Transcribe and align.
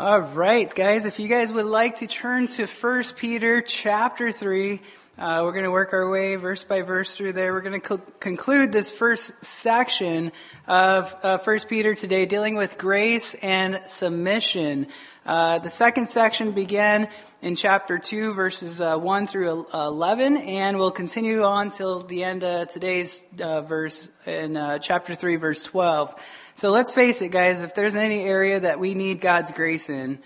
All 0.00 0.20
right, 0.20 0.72
guys, 0.72 1.06
if 1.06 1.18
you 1.18 1.26
guys 1.26 1.52
would 1.52 1.66
like 1.66 1.96
to 1.96 2.06
turn 2.06 2.46
to 2.46 2.66
1 2.66 3.04
Peter 3.16 3.60
chapter 3.60 4.30
3, 4.30 4.80
uh, 5.18 5.40
we're 5.42 5.52
going 5.52 5.64
to 5.64 5.70
work 5.72 5.92
our 5.92 6.08
way 6.08 6.36
verse 6.36 6.62
by 6.62 6.82
verse 6.82 7.16
through 7.16 7.32
there. 7.32 7.52
We're 7.52 7.60
going 7.60 7.80
to 7.80 7.98
co- 7.98 8.12
conclude 8.20 8.70
this 8.70 8.92
first 8.92 9.44
section 9.44 10.30
of 10.68 11.12
uh, 11.24 11.38
1 11.38 11.58
Peter 11.68 11.96
today, 11.96 12.24
dealing 12.24 12.54
with 12.54 12.78
grace 12.78 13.34
and 13.34 13.80
submission. 13.84 14.86
Uh, 15.26 15.58
the 15.58 15.70
second 15.70 16.06
section 16.06 16.52
began 16.52 17.08
in 17.42 17.56
chapter 17.56 17.98
2, 17.98 18.32
verses 18.32 18.80
uh, 18.80 18.96
1 18.96 19.26
through 19.26 19.66
11, 19.74 20.36
and 20.36 20.78
we'll 20.78 20.92
continue 20.92 21.42
on 21.42 21.70
till 21.70 21.98
the 21.98 22.22
end 22.22 22.44
of 22.44 22.68
today's 22.68 23.24
uh, 23.42 23.60
verse 23.62 24.08
in 24.24 24.56
uh, 24.56 24.78
chapter 24.78 25.16
3, 25.16 25.34
verse 25.34 25.64
12. 25.64 26.14
So 26.54 26.70
let's 26.70 26.92
face 26.92 27.22
it, 27.22 27.32
guys, 27.32 27.62
if 27.62 27.74
there's 27.74 27.96
any 27.96 28.20
area 28.20 28.60
that 28.60 28.78
we 28.78 28.94
need 28.94 29.20
God's 29.20 29.50
grace 29.50 29.88
in, 29.88 30.20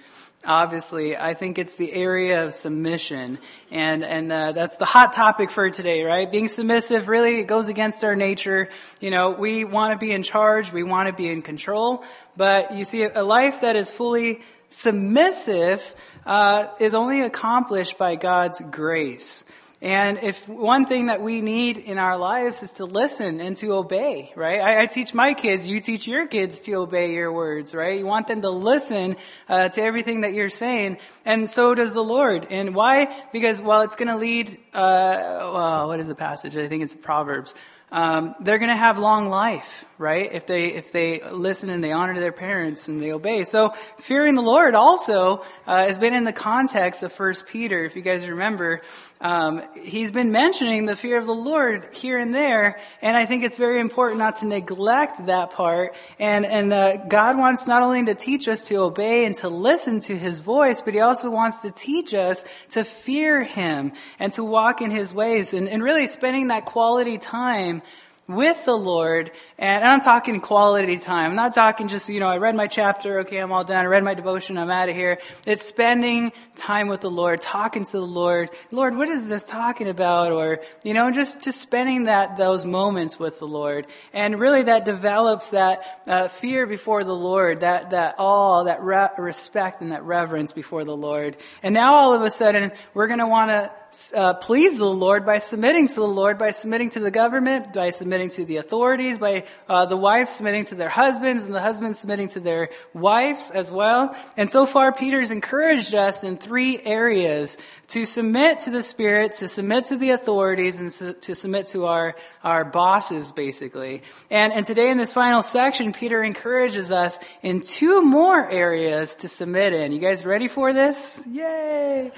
obviously, 0.45 1.17
I 1.17 1.35
think 1.35 1.59
it's 1.59 1.77
the 1.77 1.93
area 1.93 2.47
of 2.47 2.55
submission. 2.55 3.39
And, 3.71 4.05
and, 4.05 4.33
uh, 4.33 4.53
that's 4.53 4.77
the 4.77 4.85
hot 4.85 5.13
topic 5.13 5.51
for 5.51 5.71
today, 5.71 6.05
right? 6.05 6.31
Being 6.31 6.49
submissive 6.49 7.09
really 7.09 7.45
goes 7.45 7.69
against 7.69 8.05
our 8.05 8.17
nature. 8.17 8.69
You 9.01 9.11
know, 9.11 9.31
we 9.31 9.65
want 9.65 9.93
to 9.93 10.05
be 10.05 10.13
in 10.13 10.23
charge. 10.23 10.73
We 10.73 10.83
want 10.83 11.09
to 11.09 11.15
be 11.15 11.29
in 11.29 11.43
control. 11.43 12.05
But 12.37 12.75
you 12.75 12.85
see, 12.85 13.05
a 13.05 13.23
life 13.23 13.61
that 13.63 13.77
is 13.77 13.91
fully 13.91 14.41
submissive, 14.69 15.95
uh, 16.27 16.69
is 16.81 16.95
only 16.95 17.21
accomplished 17.21 17.99
by 17.99 18.17
God's 18.17 18.61
grace. 18.71 19.45
And 19.83 20.19
if 20.23 20.49
one 20.49 20.87
thing 20.87 21.07
that 21.07 21.23
we 21.23 21.41
need 21.41 21.77
in 21.77 21.99
our 21.99 22.17
lives 22.17 22.63
is 22.63 22.75
to 22.75 22.85
listen 22.85 23.41
and 23.41 23.57
to 23.57 23.73
obey, 23.73 24.33
right? 24.37 24.61
I, 24.61 24.83
I, 24.83 24.87
teach 24.87 25.13
my 25.13 25.35
kids, 25.35 25.67
you 25.67 25.81
teach 25.81 26.07
your 26.07 26.29
kids 26.29 26.61
to 26.63 26.75
obey 26.75 27.15
your 27.15 27.33
words, 27.33 27.75
right? 27.75 27.99
You 27.99 28.07
want 28.07 28.29
them 28.29 28.43
to 28.43 28.51
listen 28.51 29.17
uh, 29.49 29.71
to 29.71 29.83
everything 29.83 30.21
that 30.21 30.35
you're 30.35 30.51
saying, 30.51 30.99
and 31.25 31.51
so 31.51 31.75
does 31.75 31.95
the 31.95 32.05
Lord. 32.05 32.47
And 32.49 32.77
why? 32.77 33.13
Because 33.33 33.61
well, 33.61 33.83
it's 33.83 33.97
going 33.97 34.07
to 34.07 34.17
lead. 34.17 34.51
Uh, 34.73 35.51
well, 35.53 35.89
what 35.89 35.99
is 35.99 36.07
the 36.07 36.15
passage? 36.15 36.57
I 36.57 36.69
think 36.69 36.85
it's 36.85 36.95
Proverbs. 36.95 37.53
Um, 37.93 38.35
they're 38.41 38.57
going 38.57 38.71
to 38.71 38.75
have 38.75 38.99
long 38.99 39.29
life, 39.29 39.85
right? 39.99 40.33
If 40.33 40.47
they 40.47 40.69
if 40.69 40.93
they 40.93 41.21
listen 41.31 41.69
and 41.69 41.85
they 41.85 41.93
honor 41.93 42.19
their 42.19 42.33
parents 42.33 42.89
and 42.89 42.99
they 42.99 43.13
obey. 43.13 43.45
So 43.45 43.75
fearing 43.99 44.35
the 44.35 44.41
Lord 44.41 44.75
also 44.75 45.45
uh, 45.67 45.77
has 45.77 45.99
been 45.99 46.15
in 46.15 46.25
the 46.25 46.33
context 46.33 47.03
of 47.03 47.13
First 47.13 47.47
Peter. 47.47 47.85
If 47.85 47.95
you 47.95 48.01
guys 48.01 48.27
remember, 48.27 48.81
um, 49.23 49.63
he's 49.81 50.11
been 50.11 50.33
mentioning 50.33 50.85
the 50.85 50.97
fear 50.97 51.17
of 51.17 51.27
the 51.27 51.35
Lord 51.35 51.89
here 51.93 52.19
and 52.19 52.35
there, 52.35 52.81
and 53.01 53.17
I 53.17 53.25
think 53.25 53.45
it's 53.45 53.57
very 53.57 53.79
important 53.79 54.19
not 54.19 54.37
to 54.37 54.47
neglect 54.47 55.27
that 55.27 55.53
part. 55.53 55.95
And 56.19 56.45
and 56.45 56.73
uh, 56.73 56.97
God 56.97 57.39
wants 57.39 57.69
not 57.69 57.83
only 57.83 58.05
to 58.07 58.17
teach 58.17 58.49
us 58.49 58.65
to 58.69 58.77
obey 58.77 59.25
and 59.25 59.37
to 59.37 59.49
listen 59.49 60.01
to 60.01 60.19
His 60.19 60.41
voice, 60.41 60.83
but 60.83 60.93
He 60.93 61.01
also 61.01 61.31
wants 61.31 61.63
to 61.63 61.71
teach 61.71 62.13
us 62.15 62.45
to 62.71 62.83
fear 62.83 63.43
Him 63.43 63.93
and 64.19 64.33
to 64.33 64.43
walk 64.43 64.83
in 64.83 64.91
His 64.91 65.15
ways, 65.15 65.55
and, 65.55 65.69
and 65.69 65.85
really 65.85 66.09
spending 66.09 66.49
that 66.49 66.65
quality 66.65 67.17
time 67.17 67.83
with 68.29 68.65
the 68.65 68.77
Lord. 68.77 69.31
And 69.59 69.85
I'm 69.85 70.01
talking 70.01 70.41
quality 70.41 70.99
time. 70.99 71.31
I'm 71.31 71.37
not 71.37 71.55
talking 71.55 71.89
just, 71.89 72.09
you 72.09 72.21
know, 72.21 72.29
I 72.29 72.39
read 72.39 72.55
my 72.55 72.67
chapter, 72.67 73.21
okay, 73.21 73.39
I'm 73.39 73.53
all 73.53 73.65
done. 73.65 73.85
I 73.85 73.89
read 73.89 74.05
my 74.05 74.15
devotion, 74.15 74.59
I'm 74.59 74.71
out 74.71 74.89
of 74.89 74.95
here. 74.95 75.19
It's 75.47 75.63
spending 75.63 76.33
time 76.57 76.89
with 76.89 77.01
the 77.01 77.11
Lord, 77.11 77.41
talking 77.41 77.85
to 77.85 77.93
the 77.93 78.01
Lord. 78.01 78.51
Lord, 78.71 78.97
what 78.97 79.09
is 79.09 79.29
this 79.29 79.45
talking 79.45 79.89
about? 79.89 80.33
Or, 80.33 80.61
you 80.85 80.95
know, 80.95 81.11
just, 81.11 81.43
just 81.43 81.61
spending 81.61 82.05
that, 82.05 82.37
those 82.37 82.65
moments 82.65 83.19
with 83.19 83.39
the 83.39 83.47
Lord. 83.47 83.87
And 84.13 84.39
really 84.39 84.63
that 84.63 84.85
develops 84.85 85.51
that 85.51 86.03
uh, 86.07 86.29
fear 86.29 86.67
before 86.67 87.05
the 87.05 87.17
Lord, 87.17 87.61
that, 87.61 87.91
that 87.91 88.17
awe, 88.19 88.65
that 88.65 88.83
re- 88.83 89.11
respect 89.19 89.81
and 89.81 89.93
that 89.93 90.05
reverence 90.05 90.53
before 90.53 90.85
the 90.85 90.97
Lord. 90.97 91.37
And 91.63 91.75
now 91.75 91.95
all 91.95 92.15
of 92.15 92.23
a 92.23 92.31
sudden, 92.31 92.73
we're 92.95 93.09
want 93.27 93.51
to 93.51 93.73
uh, 94.15 94.35
please 94.35 94.79
the 94.79 94.87
Lord 94.87 95.27
by 95.27 95.39
submitting 95.39 95.89
to 95.89 95.95
the 95.95 96.09
Lord, 96.09 96.39
by 96.39 96.51
submitting 96.51 96.91
to 96.91 97.01
the 97.01 97.11
government, 97.11 97.73
by 97.73 97.91
submitting 97.91 98.31
to 98.31 98.45
the 98.45 98.57
authorities, 98.57 99.19
by 99.19 99.45
uh, 99.69 99.85
the 99.87 99.97
wives 99.97 100.33
submitting 100.33 100.65
to 100.67 100.75
their 100.75 100.89
husbands, 100.89 101.45
and 101.45 101.55
the 101.55 101.61
husbands 101.61 102.01
submitting 102.01 102.29
to 102.29 102.41
their 102.41 102.71
wives 102.95 103.51
as 103.51 103.71
well. 103.71 104.17
And 104.37 104.49
so 104.49 104.65
far, 104.67 104.93
Peter's 104.93 105.31
encouraged 105.31 105.95
us 105.95 106.25
in 106.25 106.37
three 106.37 106.81
areas 106.83 107.59
to 107.89 108.07
submit 108.07 108.61
to 108.61 108.71
the 108.71 108.83
Spirit, 108.83 109.33
to 109.35 109.49
submit 109.49 109.87
to 109.87 109.97
the 109.97 110.11
authorities, 110.11 110.81
and 110.81 110.91
su- 110.91 111.13
to 111.13 111.35
submit 111.35 111.67
to 111.69 111.85
our, 111.85 112.17
our 112.43 112.65
bosses, 112.65 113.31
basically. 113.33 114.03
And, 114.31 114.53
and 114.53 114.65
today 114.65 114.91
in 114.91 114.97
this 114.97 115.13
final 115.13 115.43
section, 115.43 115.93
Peter 115.93 116.23
encourages 116.23 116.91
us 116.91 117.19
in 117.43 117.61
two 117.61 118.01
more 118.03 118.49
areas 118.49 119.17
to 119.17 119.29
submit 119.29 119.75
in. 119.75 119.93
You 119.93 119.99
guys 119.99 120.25
ready 120.25 120.49
for 120.49 120.73
this? 120.73 121.27
Yay! 121.31 122.11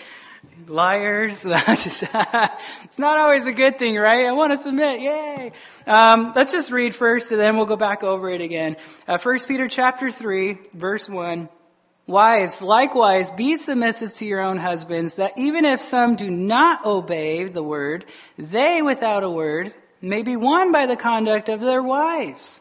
Liars. 0.69 1.45
it's 1.49 2.99
not 2.99 3.19
always 3.19 3.47
a 3.47 3.53
good 3.53 3.79
thing, 3.79 3.97
right? 3.97 4.27
I 4.27 4.33
want 4.33 4.53
to 4.53 4.59
submit. 4.59 5.01
Yay. 5.01 5.53
Um, 5.87 6.33
let's 6.35 6.53
just 6.53 6.71
read 6.71 6.95
first 6.95 7.31
and 7.31 7.41
then 7.41 7.57
we'll 7.57 7.67
go 7.67 7.77
back 7.77 8.03
over 8.03 8.31
it 8.31 8.41
again. 8.41 8.77
Uh, 9.07 9.19
1 9.19 9.39
Peter 9.47 9.69
chapter 9.69 10.11
3, 10.11 10.59
verse 10.73 11.09
1. 11.09 11.49
Wives, 12.07 12.61
likewise, 12.61 13.33
be 13.33 13.57
submissive 13.57 14.13
to 14.15 14.27
your 14.27 14.41
own 14.41 14.59
husbands, 14.59 15.15
that 15.15 15.33
even 15.39 15.65
if 15.65 15.81
some 15.81 16.17
do 16.17 16.29
not 16.29 16.85
obey 16.85 17.45
the 17.45 17.63
word, 17.63 18.05
they 18.37 18.83
without 18.83 19.23
a 19.23 19.31
word 19.31 19.73
may 20.03 20.23
be 20.23 20.37
won 20.37 20.71
by 20.71 20.85
the 20.85 20.97
conduct 20.97 21.49
of 21.49 21.61
their 21.61 21.83
wives 21.83 22.61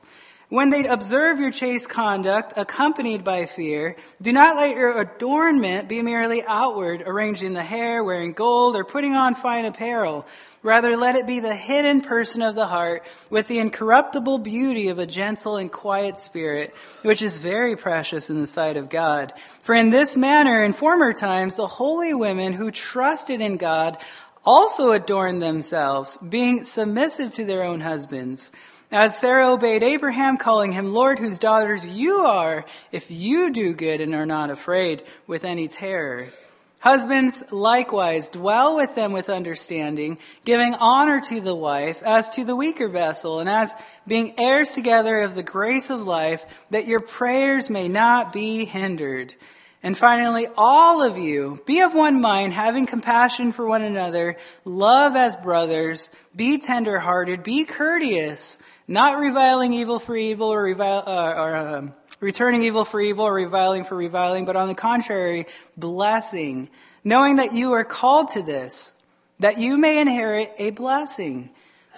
when 0.54 0.70
they 0.70 0.86
observe 0.86 1.40
your 1.40 1.50
chaste 1.50 1.90
conduct 1.90 2.54
accompanied 2.58 3.24
by 3.24 3.48
fear, 3.48 3.96
do 4.22 4.32
not 4.32 4.56
let 4.56 4.76
your 4.76 5.00
adornment 5.02 5.90
be 5.90 6.00
merely 6.04 6.44
outward, 6.46 7.02
arranging 7.08 7.54
the 7.54 7.64
hair, 7.64 8.04
wearing 8.04 8.34
gold, 8.34 8.76
or 8.76 8.84
putting 8.84 9.16
on 9.16 9.34
fine 9.34 9.66
apparel. 9.66 10.28
Rather, 10.62 10.96
let 10.96 11.16
it 11.16 11.26
be 11.26 11.40
the 11.40 11.56
hidden 11.56 12.02
person 12.02 12.44
of 12.44 12.54
the 12.54 12.68
heart 12.68 13.04
with 13.32 13.48
the 13.48 13.58
incorruptible 13.58 14.38
beauty 14.38 14.90
of 14.90 15.00
a 15.00 15.08
gentle 15.08 15.56
and 15.56 15.72
quiet 15.72 16.20
spirit, 16.20 16.72
which 17.02 17.24
is 17.24 17.40
very 17.40 17.76
precious 17.76 18.30
in 18.30 18.40
the 18.40 18.46
sight 18.46 18.78
of 18.78 18.92
God. 18.92 19.34
For 19.64 19.74
in 19.74 19.90
this 19.90 20.16
manner, 20.16 20.64
in 20.64 20.74
former 20.74 21.14
times, 21.14 21.56
the 21.56 21.66
holy 21.66 22.14
women 22.14 22.54
who 22.54 22.70
trusted 22.70 23.42
in 23.42 23.58
God 23.58 23.98
also 24.46 24.92
adorned 24.92 25.42
themselves, 25.42 26.16
being 26.18 26.64
submissive 26.64 27.32
to 27.32 27.44
their 27.44 27.64
own 27.64 27.80
husbands 27.80 28.52
as 28.94 29.18
Sarah 29.18 29.52
obeyed 29.52 29.82
Abraham, 29.82 30.38
calling 30.38 30.72
him 30.72 30.94
Lord, 30.94 31.18
whose 31.18 31.40
daughters 31.40 31.86
you 31.88 32.18
are, 32.20 32.64
if 32.92 33.10
you 33.10 33.52
do 33.52 33.74
good 33.74 34.00
and 34.02 34.14
are 34.14 34.28
not 34.28 34.52
afraid 34.52 35.02
with 35.26 35.44
any 35.44 35.68
terror. 35.68 36.32
Husbands 36.78 37.52
likewise 37.52 38.30
dwell 38.30 38.76
with 38.76 38.94
them 38.94 39.12
with 39.12 39.32
understanding, 39.32 40.20
giving 40.46 40.76
honor 40.76 41.22
to 41.22 41.42
the 41.42 41.56
wife 41.56 42.04
as 42.04 42.30
to 42.32 42.44
the 42.44 42.56
weaker 42.56 42.88
vessel, 42.88 43.40
and 43.40 43.50
as 43.50 43.74
being 44.06 44.40
heirs 44.40 44.74
together 44.74 45.22
of 45.22 45.34
the 45.34 45.42
grace 45.42 45.90
of 45.90 46.06
life, 46.06 46.46
that 46.70 46.86
your 46.86 47.00
prayers 47.00 47.72
may 47.72 47.88
not 47.88 48.32
be 48.32 48.64
hindered. 48.64 49.34
And 49.82 49.98
finally, 49.98 50.48
all 50.56 51.02
of 51.02 51.18
you, 51.18 51.62
be 51.66 51.82
of 51.82 51.96
one 51.96 52.22
mind, 52.22 52.54
having 52.54 52.86
compassion 52.86 53.54
for 53.54 53.66
one 53.66 53.82
another, 53.82 54.38
love 54.64 55.16
as 55.16 55.36
brothers, 55.36 56.12
be 56.36 56.60
tenderhearted, 56.60 57.44
be 57.44 57.66
courteous, 57.66 58.60
not 58.88 59.20
reviling 59.20 59.74
evil 59.74 60.00
for 60.00 60.16
evil 60.16 60.48
or, 60.48 60.64
revile, 60.64 61.04
uh, 61.06 61.34
or 61.36 61.56
um, 61.56 61.94
returning 62.20 62.64
evil 62.64 62.86
for 62.86 63.00
evil 63.00 63.26
or 63.26 63.34
reviling 63.34 63.84
for 63.84 63.96
reviling, 63.96 64.46
but 64.46 64.56
on 64.56 64.68
the 64.68 64.76
contrary, 64.76 65.46
blessing, 65.78 66.70
knowing 67.04 67.38
that 67.38 67.54
you 67.54 67.74
are 67.74 67.84
called 67.84 68.30
to 68.30 68.42
this, 68.42 68.94
that 69.40 69.58
you 69.58 69.78
may 69.78 70.00
inherit 70.00 70.52
a 70.58 70.72
blessing. 70.72 71.50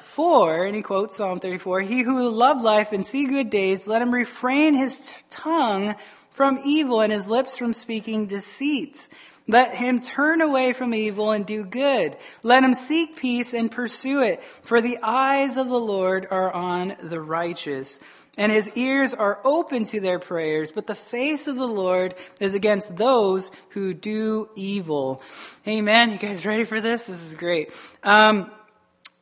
For, 0.04 0.66
and 0.66 0.74
he 0.76 0.82
quotes 0.82 1.18
Psalm 1.18 1.42
34, 1.42 1.82
he 1.82 2.02
who 2.02 2.30
loved 2.30 2.62
life 2.62 2.94
and 2.94 3.06
see 3.06 3.26
good 3.26 3.50
days, 3.50 3.86
let 3.86 4.02
him 4.02 4.14
refrain 4.14 4.74
his 4.74 5.14
tongue 5.30 5.96
from 6.32 6.58
evil 6.64 7.02
and 7.02 7.12
his 7.12 7.28
lips 7.28 7.58
from 7.58 7.74
speaking 7.74 8.26
deceit. 8.26 9.10
Let 9.48 9.76
him 9.76 10.00
turn 10.02 10.42
away 10.42 10.74
from 10.74 10.94
evil 10.94 11.32
and 11.32 11.46
do 11.46 11.64
good. 11.64 12.18
Let 12.42 12.64
him 12.64 12.74
seek 12.74 13.16
peace 13.16 13.54
and 13.54 13.72
pursue 13.72 14.24
it. 14.24 14.44
For 14.64 14.82
the 14.82 14.98
eyes 15.04 15.58
of 15.58 15.68
the 15.68 15.80
Lord 15.80 16.28
are 16.32 16.52
on 16.52 16.96
the 17.02 17.22
righteous, 17.22 18.00
and 18.38 18.52
his 18.52 18.76
ears 18.76 19.14
are 19.14 19.40
open 19.44 19.86
to 19.86 20.00
their 20.00 20.20
prayers, 20.20 20.72
but 20.72 20.88
the 20.88 20.96
face 20.96 21.48
of 21.48 21.56
the 21.56 21.68
Lord 21.68 22.16
is 22.40 22.54
against 22.56 22.98
those 22.98 23.52
who 23.70 23.94
do 23.94 24.50
evil. 24.56 25.22
Amen. 25.68 26.12
You 26.12 26.18
guys 26.18 26.46
ready 26.46 26.64
for 26.64 26.82
this? 26.82 27.08
This 27.08 27.24
is 27.24 27.36
great. 27.36 27.72
Um, 28.04 28.52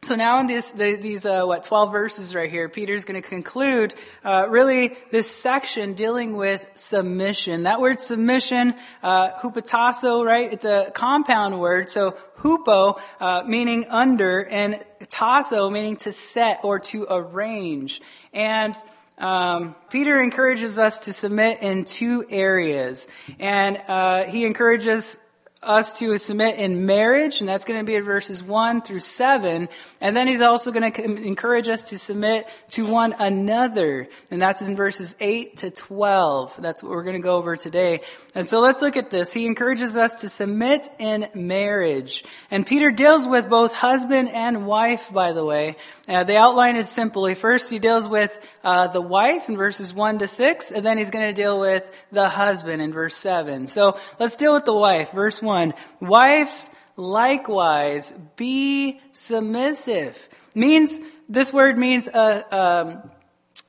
so 0.05 0.15
now 0.15 0.39
in 0.39 0.47
this, 0.47 0.71
the, 0.71 0.97
these, 0.97 1.25
uh, 1.25 1.43
what, 1.45 1.63
12 1.63 1.91
verses 1.91 2.35
right 2.35 2.49
here, 2.49 2.67
Peter's 2.67 3.05
going 3.05 3.21
to 3.21 3.27
conclude, 3.27 3.93
uh, 4.23 4.47
really 4.49 4.97
this 5.11 5.29
section 5.29 5.93
dealing 5.93 6.35
with 6.35 6.69
submission. 6.75 7.63
That 7.63 7.79
word 7.79 7.99
submission, 7.99 8.75
uh, 9.01 9.31
hupotasso, 9.39 10.25
right? 10.25 10.51
It's 10.51 10.65
a 10.65 10.91
compound 10.93 11.59
word. 11.59 11.89
So 11.89 12.17
hupo, 12.37 12.99
uh, 13.19 13.43
meaning 13.47 13.85
under, 13.89 14.45
and 14.45 14.83
tasso, 15.09 15.69
meaning 15.69 15.95
to 15.97 16.11
set 16.11 16.59
or 16.63 16.79
to 16.79 17.07
arrange. 17.09 18.01
And 18.33 18.75
um, 19.17 19.75
Peter 19.89 20.19
encourages 20.19 20.77
us 20.77 20.99
to 20.99 21.13
submit 21.13 21.61
in 21.61 21.85
two 21.85 22.25
areas. 22.29 23.07
And 23.39 23.79
uh, 23.87 24.23
he 24.25 24.45
encourages 24.45 25.17
us 25.65 25.99
to 25.99 26.17
submit 26.17 26.57
in 26.57 26.85
marriage, 26.85 27.39
and 27.39 27.49
that's 27.49 27.65
going 27.65 27.79
to 27.79 27.85
be 27.85 27.95
in 27.95 28.03
verses 28.03 28.43
1 28.43 28.81
through 28.81 28.99
7. 28.99 29.69
And 30.01 30.15
then 30.15 30.27
he's 30.27 30.41
also 30.41 30.71
going 30.71 30.91
to 30.91 31.03
encourage 31.03 31.67
us 31.67 31.83
to 31.83 31.97
submit 31.97 32.47
to 32.69 32.85
one 32.85 33.13
another, 33.19 34.07
and 34.31 34.41
that's 34.41 34.61
in 34.61 34.75
verses 34.75 35.15
8 35.19 35.57
to 35.57 35.71
12. 35.71 36.61
That's 36.61 36.83
what 36.83 36.91
we're 36.91 37.03
going 37.03 37.15
to 37.15 37.21
go 37.21 37.37
over 37.37 37.55
today. 37.55 38.01
And 38.35 38.47
so 38.47 38.59
let's 38.59 38.81
look 38.81 38.97
at 38.97 39.09
this. 39.09 39.33
He 39.33 39.45
encourages 39.45 39.95
us 39.95 40.21
to 40.21 40.29
submit 40.29 40.87
in 40.99 41.27
marriage. 41.33 42.23
And 42.51 42.65
Peter 42.65 42.91
deals 42.91 43.27
with 43.27 43.49
both 43.49 43.73
husband 43.73 44.29
and 44.29 44.65
wife, 44.65 45.11
by 45.13 45.33
the 45.33 45.45
way. 45.45 45.75
Uh, 46.05 46.25
the 46.25 46.35
outline 46.35 46.75
is 46.75 46.89
simply 46.89 47.33
first 47.33 47.69
he 47.69 47.79
deals 47.79 48.09
with 48.09 48.37
uh, 48.61 48.87
the 48.87 48.99
wife 48.99 49.47
in 49.47 49.55
verses 49.55 49.93
1 49.93 50.19
to 50.19 50.27
6, 50.27 50.71
and 50.71 50.85
then 50.85 50.97
he's 50.97 51.09
going 51.09 51.33
to 51.33 51.41
deal 51.41 51.61
with 51.61 51.89
the 52.11 52.27
husband 52.27 52.81
in 52.81 52.91
verse 52.91 53.15
7. 53.15 53.67
So 53.69 53.97
let's 54.19 54.35
deal 54.35 54.53
with 54.53 54.65
the 54.65 54.75
wife. 54.75 55.11
Verse 55.11 55.41
1. 55.41 55.53
1. 55.53 55.73
Wives, 56.01 56.71
likewise, 56.95 58.11
be 58.35 58.99
submissive. 59.11 60.29
Means, 60.55 60.99
this 61.29 61.53
word 61.53 61.77
means, 61.77 62.07
uh, 62.07 62.43
um, 62.51 63.11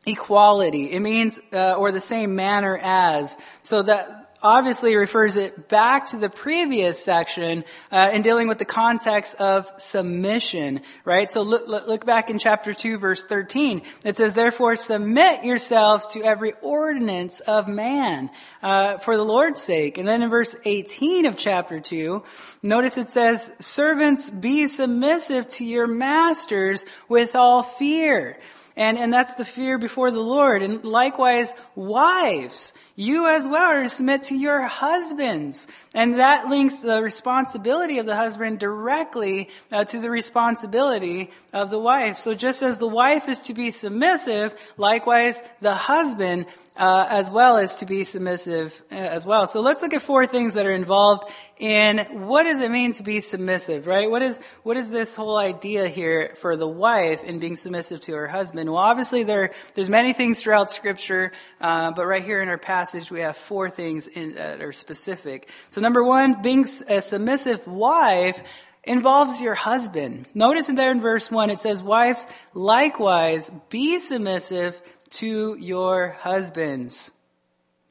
equality. 0.07 0.91
It 0.91 1.01
means, 1.01 1.41
uh, 1.53 1.75
or 1.75 1.93
the 1.93 2.01
same 2.01 2.35
manner 2.37 2.79
as. 2.83 3.37
So 3.63 3.83
that, 3.83 4.24
obviously 4.45 4.95
refers 4.95 5.37
it 5.37 5.69
back 5.69 6.05
to 6.05 6.19
the 6.19 6.29
previous 6.29 7.03
section 7.03 7.65
uh, 7.91 8.11
in 8.13 8.21
dealing 8.21 8.47
with 8.47 8.59
the 8.59 8.65
context 8.67 9.41
of 9.41 9.73
submission, 9.79 10.83
right? 11.07 11.31
So 11.31 11.43
look, 11.43 11.67
look 11.67 12.05
back 12.05 12.29
in 12.29 12.39
chapter 12.39 12.75
2, 12.75 12.99
verse 12.99 13.25
13. 13.25 13.81
It 14.05 14.19
says, 14.19 14.35
Therefore 14.35 14.77
submit 14.77 15.45
yourselves 15.45 16.07
to 16.09 16.23
every 16.23 16.53
ordinance 16.63 17.41
of 17.41 17.69
man 17.69 18.31
uh, 18.63 18.99
for 18.99 19.17
the 19.17 19.25
Lord's 19.25 19.63
sake. 19.63 19.97
And 19.97 20.07
then 20.07 20.23
in 20.23 20.29
verse 20.29 20.55
18 20.65 21.25
of 21.25 21.39
chapter 21.39 21.81
2, 21.81 22.23
notice 22.63 22.99
it 22.99 23.09
says, 23.09 23.55
Servants, 23.59 24.29
be 24.29 24.69
submissive 24.69 25.49
to 25.49 25.65
your 25.65 25.87
masters 25.87 26.85
with 27.09 27.35
all 27.35 27.63
fear. 27.63 28.39
And, 28.77 28.99
and 28.99 29.13
that's 29.13 29.35
the 29.35 29.45
fear 29.45 29.79
before 29.79 30.11
the 30.11 30.21
Lord. 30.21 30.63
And 30.63 30.85
likewise, 30.85 31.55
wives, 31.77 32.73
you 32.97 33.27
as 33.27 33.49
well 33.49 33.71
are 33.71 33.83
to 33.83 33.89
submit 33.89 34.25
to 34.25 34.37
your 34.37 34.67
husbands. 34.67 35.67
And 35.95 36.15
that 36.15 36.49
links 36.49 36.79
the 36.79 37.03
responsibility 37.03 37.99
of 37.99 38.07
the 38.07 38.17
husband 38.17 38.61
directly 38.61 39.49
uh, 39.73 39.85
to 39.87 39.99
the 39.99 40.11
responsibility 40.11 41.31
of 41.53 41.71
the 41.71 41.79
wife. 41.79 42.19
So 42.19 42.35
just 42.35 42.63
as 42.63 42.79
the 42.79 42.87
wife 42.87 43.29
is 43.29 43.43
to 43.43 43.55
be 43.55 43.71
submissive, 43.71 44.55
likewise, 44.77 45.43
the 45.61 45.75
husband 45.75 46.47
uh, 46.77 47.07
as 47.09 47.31
well 47.31 47.57
as 47.57 47.77
to 47.77 47.87
be 47.87 48.03
submissive 48.03 48.83
uh, 48.91 48.97
as 48.97 49.25
well. 49.25 49.47
So 49.47 49.61
let's 49.61 49.81
look 49.81 49.95
at 49.95 50.03
four 50.03 50.27
things 50.27 50.55
that 50.55 50.67
are 50.67 50.73
involved 50.73 51.31
in 51.57 51.99
what 52.27 52.43
does 52.43 52.61
it 52.61 52.71
mean 52.71 52.93
to 52.95 53.05
be 53.05 53.21
submissive, 53.21 53.87
right? 53.87 54.11
What 54.11 54.23
is 54.23 54.39
what 54.65 54.77
is 54.77 54.91
this 54.91 55.15
whole 55.15 55.37
idea 55.37 55.87
here 55.87 56.35
for 56.37 56.57
the 56.57 56.67
wife 56.67 57.23
in 57.23 57.39
being 57.39 57.55
submissive 57.55 58.01
to 58.03 58.13
her 58.15 58.27
husband? 58.27 58.71
Well, 58.71 58.83
obviously 58.83 59.23
there 59.23 59.53
there's 59.75 59.89
many 59.89 60.13
things 60.13 60.43
throughout 60.43 60.73
Scripture, 60.73 61.31
uh, 61.61 61.93
but 61.93 62.07
right 62.07 62.25
here 62.25 62.43
in 62.43 62.49
our 62.49 62.59
passage 62.59 62.84
we 63.11 63.21
have 63.21 63.37
four 63.37 63.71
things 63.71 64.07
in, 64.07 64.35
that 64.35 64.61
are 64.61 64.73
specific. 64.73 65.49
So 65.71 65.81
number 65.81 66.03
one, 66.03 66.43
being 66.43 66.67
a 66.89 67.01
submissive 67.01 67.67
wife 67.67 68.43
involves 68.85 69.41
your 69.41 69.55
husband. 69.55 70.27
Notice 70.35 70.69
in 70.69 70.77
there 70.77 70.91
in 70.91 71.01
verse 71.01 71.31
1, 71.31 71.51
it 71.51 71.59
says, 71.59 71.83
Wives, 71.83 72.27
likewise, 72.53 73.51
be 73.71 73.99
submissive 73.99 74.81
to 75.11 75.57
your 75.59 76.11
husbands. 76.21 77.11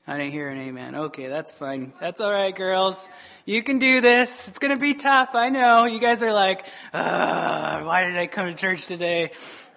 I 0.05 0.17
didn't 0.17 0.33
hear 0.33 0.49
an 0.49 0.57
amen. 0.59 0.95
Okay, 0.95 1.27
that's 1.27 1.53
fine. 1.53 1.93
That's 2.01 2.19
all 2.19 2.31
right, 2.31 2.53
girls. 2.53 3.09
You 3.45 3.63
can 3.63 3.79
do 3.79 4.01
this. 4.01 4.49
It's 4.49 4.59
going 4.59 4.73
to 4.73 4.79
be 4.79 4.95
tough. 4.95 5.29
I 5.33 5.47
know. 5.47 5.85
You 5.85 5.99
guys 5.99 6.21
are 6.21 6.33
like, 6.33 6.67
why 6.91 8.03
did 8.05 8.17
I 8.17 8.27
come 8.27 8.47
to 8.47 8.53
church 8.53 8.85
today? 8.85 9.31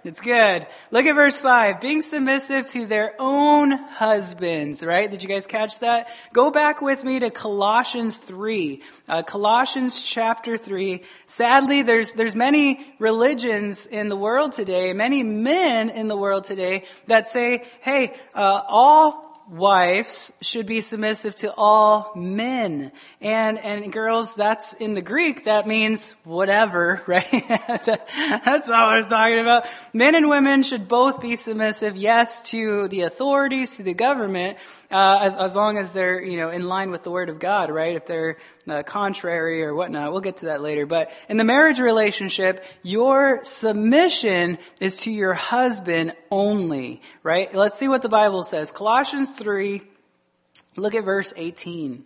It's 0.07 0.21
good. 0.21 0.69
Look 0.93 1.05
at 1.07 1.17
verse 1.17 1.41
5. 1.41 1.81
Being 1.81 2.01
submissive 2.01 2.69
to 2.69 2.87
their 2.87 3.17
own 3.19 3.73
husbands, 3.73 4.85
right? 4.85 5.11
Did 5.11 5.25
you 5.25 5.29
guys 5.29 5.49
catch 5.49 5.81
that? 5.81 6.09
Go 6.33 6.53
back 6.53 6.81
with 6.81 7.03
me 7.03 7.19
to 7.19 7.31
Colossians 7.31 8.17
3. 8.17 8.83
Uh, 9.09 9.25
Colossians 9.25 10.01
chapter 10.01 10.57
3. 10.57 11.03
Sadly, 11.27 11.83
there's, 11.83 12.13
there's 12.13 12.37
many 12.37 12.87
religions 13.01 13.87
in 13.87 14.09
the 14.09 14.15
world 14.15 14.53
today, 14.53 14.93
many 14.93 15.25
men 15.25 15.91
in 15.91 16.07
the 16.07 16.17
world 16.17 16.45
today 16.45 16.85
that 17.09 17.27
say, 17.27 17.65
hey, 17.81 18.15
uh, 18.33 18.63
all 18.69 19.26
wives 19.49 20.33
should 20.41 20.67
be 20.67 20.81
submissive 20.81 21.35
to 21.37 21.53
all 21.57 22.13
men. 22.17 22.91
And, 23.21 23.59
and 23.59 23.93
girls, 23.93 24.35
that's 24.35 24.73
in 24.73 24.95
the 24.95 25.03
Greek, 25.03 25.45
that 25.45 25.67
means 25.67 26.13
whatever, 26.25 27.03
right? 27.07 27.31
that's 27.31 27.89
not 27.89 28.69
what 28.69 28.71
I 28.71 28.99
was 28.99 29.09
talking 29.09 29.39
about. 29.39 29.67
Men 29.93 30.15
and 30.15 30.29
women 30.29 30.63
should 30.63 30.89
both 30.89 31.21
be 31.21 31.37
submissive, 31.37 31.97
yes, 31.97 32.43
to 32.51 32.89
the 32.89 33.03
authorities, 33.03 33.77
to 33.77 33.83
the 33.83 33.95
government, 33.95 34.59
uh, 34.91 35.21
as, 35.23 35.37
as 35.37 35.55
long 35.55 35.79
as 35.79 35.93
they're, 35.93 36.23
you 36.23 36.37
know, 36.37 36.51
in 36.51 36.69
line 36.69 36.91
with 36.91 37.03
the 37.03 37.11
Word 37.11 37.29
of 37.29 37.39
God, 37.39 37.71
right? 37.71 37.97
If 37.97 38.07
they're 38.07 38.37
uh, 38.69 38.83
contrary 38.83 39.63
or 39.63 39.75
whatnot, 39.75 40.13
we'll 40.13 40.21
get 40.21 40.39
to 40.39 40.47
that 40.47 40.63
later. 40.63 40.87
But 40.87 41.13
in 41.29 41.37
the 41.37 41.45
marriage 41.45 41.81
relationship, 41.81 42.65
your 42.83 43.43
submission 43.43 44.59
is 44.81 44.99
to 45.03 45.11
your 45.11 45.35
husband 45.35 46.13
only, 46.31 47.03
right? 47.23 47.53
Let's 47.55 47.79
see 47.79 47.89
what 47.89 48.03
the 48.03 48.09
Bible 48.09 48.45
says. 48.45 48.71
Colossians 48.71 49.37
3, 49.37 49.83
look 50.77 50.95
at 50.95 51.05
verse 51.05 51.33
18. 51.37 52.05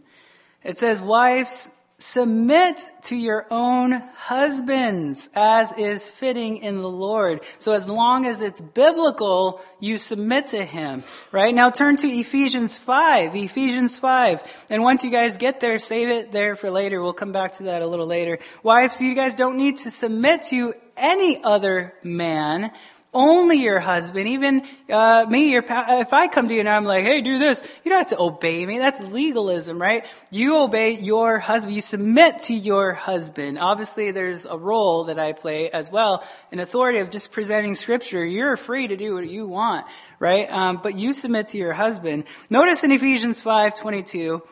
It 0.62 0.78
says, 0.78 1.02
Wives, 1.02 1.70
Submit 2.02 2.80
to 3.02 3.14
your 3.14 3.46
own 3.50 3.92
husbands 3.92 5.28
as 5.34 5.76
is 5.76 6.08
fitting 6.08 6.56
in 6.56 6.76
the 6.76 6.88
Lord. 6.88 7.42
So 7.58 7.72
as 7.72 7.90
long 7.90 8.24
as 8.24 8.40
it's 8.40 8.58
biblical, 8.58 9.60
you 9.80 9.98
submit 9.98 10.46
to 10.48 10.64
him. 10.64 11.04
Right? 11.30 11.54
Now 11.54 11.68
turn 11.68 11.98
to 11.98 12.06
Ephesians 12.08 12.78
5. 12.78 13.36
Ephesians 13.36 13.98
5. 13.98 14.66
And 14.70 14.82
once 14.82 15.04
you 15.04 15.10
guys 15.10 15.36
get 15.36 15.60
there, 15.60 15.78
save 15.78 16.08
it 16.08 16.32
there 16.32 16.56
for 16.56 16.70
later. 16.70 17.02
We'll 17.02 17.12
come 17.12 17.32
back 17.32 17.52
to 17.54 17.64
that 17.64 17.82
a 17.82 17.86
little 17.86 18.06
later. 18.06 18.38
Wives, 18.62 19.02
you 19.02 19.14
guys 19.14 19.34
don't 19.34 19.58
need 19.58 19.76
to 19.78 19.90
submit 19.90 20.44
to 20.44 20.72
any 20.96 21.44
other 21.44 21.92
man 22.02 22.72
only 23.12 23.56
your 23.56 23.80
husband, 23.80 24.28
even 24.28 24.62
uh, 24.88 25.26
me, 25.28 25.50
your 25.50 25.62
pa- 25.62 25.98
if 26.00 26.12
I 26.12 26.28
come 26.28 26.48
to 26.48 26.54
you 26.54 26.60
and 26.60 26.68
I'm 26.68 26.84
like, 26.84 27.04
hey, 27.04 27.20
do 27.20 27.38
this, 27.38 27.60
you 27.84 27.90
don't 27.90 27.98
have 27.98 28.08
to 28.08 28.20
obey 28.20 28.64
me. 28.64 28.78
That's 28.78 29.00
legalism, 29.10 29.80
right? 29.80 30.06
You 30.30 30.62
obey 30.62 30.92
your 30.92 31.40
husband. 31.40 31.74
You 31.74 31.82
submit 31.82 32.40
to 32.44 32.54
your 32.54 32.92
husband. 32.92 33.58
Obviously, 33.58 34.12
there's 34.12 34.46
a 34.46 34.56
role 34.56 35.04
that 35.04 35.18
I 35.18 35.32
play 35.32 35.70
as 35.70 35.90
well, 35.90 36.24
an 36.52 36.60
authority 36.60 36.98
of 36.98 37.10
just 37.10 37.32
presenting 37.32 37.74
scripture. 37.74 38.24
You're 38.24 38.56
free 38.56 38.86
to 38.86 38.96
do 38.96 39.14
what 39.14 39.28
you 39.28 39.46
want, 39.46 39.86
right? 40.20 40.48
Um, 40.48 40.78
but 40.80 40.94
you 40.94 41.12
submit 41.12 41.48
to 41.48 41.58
your 41.58 41.72
husband. 41.72 42.24
Notice 42.48 42.84
in 42.84 42.92
Ephesians 42.92 43.42
5, 43.42 43.74
22, 43.74 44.42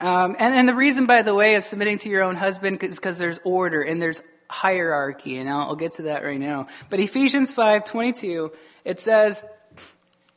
um, 0.00 0.34
and, 0.38 0.54
and 0.54 0.68
the 0.68 0.74
reason, 0.74 1.06
by 1.06 1.22
the 1.22 1.34
way, 1.34 1.54
of 1.54 1.64
submitting 1.64 1.98
to 1.98 2.08
your 2.08 2.24
own 2.24 2.34
husband 2.34 2.82
is 2.82 2.96
because 2.96 3.18
there's 3.18 3.38
order 3.44 3.80
and 3.80 4.02
there's 4.02 4.20
hierarchy, 4.54 5.36
and 5.38 5.50
I'll, 5.50 5.70
I'll 5.70 5.76
get 5.76 5.92
to 5.92 6.02
that 6.02 6.22
right 6.24 6.38
now. 6.38 6.68
But 6.88 7.00
Ephesians 7.00 7.52
5, 7.52 7.84
22, 7.84 8.52
it 8.84 9.00
says, 9.00 9.44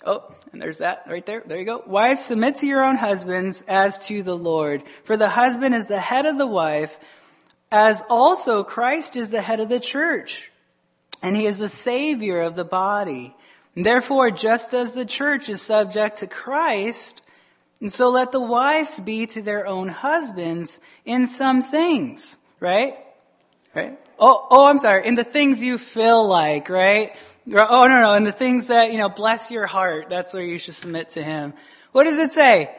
oh, 0.05 0.23
and 0.51 0.61
there's 0.61 0.79
that 0.79 1.03
right 1.07 1.25
there. 1.25 1.43
There 1.45 1.59
you 1.59 1.65
go. 1.65 1.83
Wives, 1.85 2.25
submit 2.25 2.55
to 2.57 2.65
your 2.65 2.83
own 2.83 2.95
husbands 2.95 3.63
as 3.67 4.07
to 4.07 4.23
the 4.23 4.35
Lord. 4.35 4.81
For 5.03 5.17
the 5.17 5.29
husband 5.29 5.75
is 5.75 5.85
the 5.85 5.99
head 5.99 6.25
of 6.25 6.37
the 6.37 6.47
wife, 6.47 6.97
as 7.71 8.01
also 8.09 8.63
Christ 8.63 9.15
is 9.15 9.29
the 9.29 9.41
head 9.41 9.59
of 9.59 9.69
the 9.69 9.79
church. 9.79 10.51
And 11.21 11.35
he 11.35 11.45
is 11.45 11.59
the 11.59 11.69
savior 11.69 12.41
of 12.41 12.55
the 12.55 12.65
body. 12.65 13.35
And 13.75 13.85
therefore, 13.85 14.31
just 14.31 14.73
as 14.73 14.93
the 14.93 15.05
church 15.05 15.49
is 15.49 15.61
subject 15.61 16.17
to 16.17 16.27
Christ, 16.27 17.21
and 17.79 17.93
so 17.93 18.09
let 18.09 18.31
the 18.31 18.41
wives 18.41 18.99
be 18.99 19.27
to 19.27 19.41
their 19.41 19.67
own 19.67 19.89
husbands 19.89 20.79
in 21.05 21.27
some 21.27 21.61
things, 21.61 22.37
right? 22.59 22.95
Right? 23.75 23.99
Oh, 24.19 24.47
oh, 24.49 24.67
I'm 24.67 24.77
sorry. 24.77 25.05
In 25.05 25.15
the 25.15 25.23
things 25.23 25.63
you 25.63 25.77
feel 25.77 26.27
like, 26.27 26.69
right? 26.69 27.15
Oh, 27.47 27.87
no, 27.87 28.01
no. 28.01 28.13
In 28.13 28.23
the 28.23 28.31
things 28.31 28.67
that, 28.67 28.91
you 28.91 28.97
know, 28.97 29.09
bless 29.09 29.51
your 29.51 29.67
heart. 29.67 30.09
That's 30.09 30.33
where 30.33 30.43
you 30.43 30.57
should 30.57 30.73
submit 30.73 31.09
to 31.11 31.23
Him. 31.23 31.53
What 31.91 32.05
does 32.05 32.17
it 32.17 32.31
say? 32.31 32.75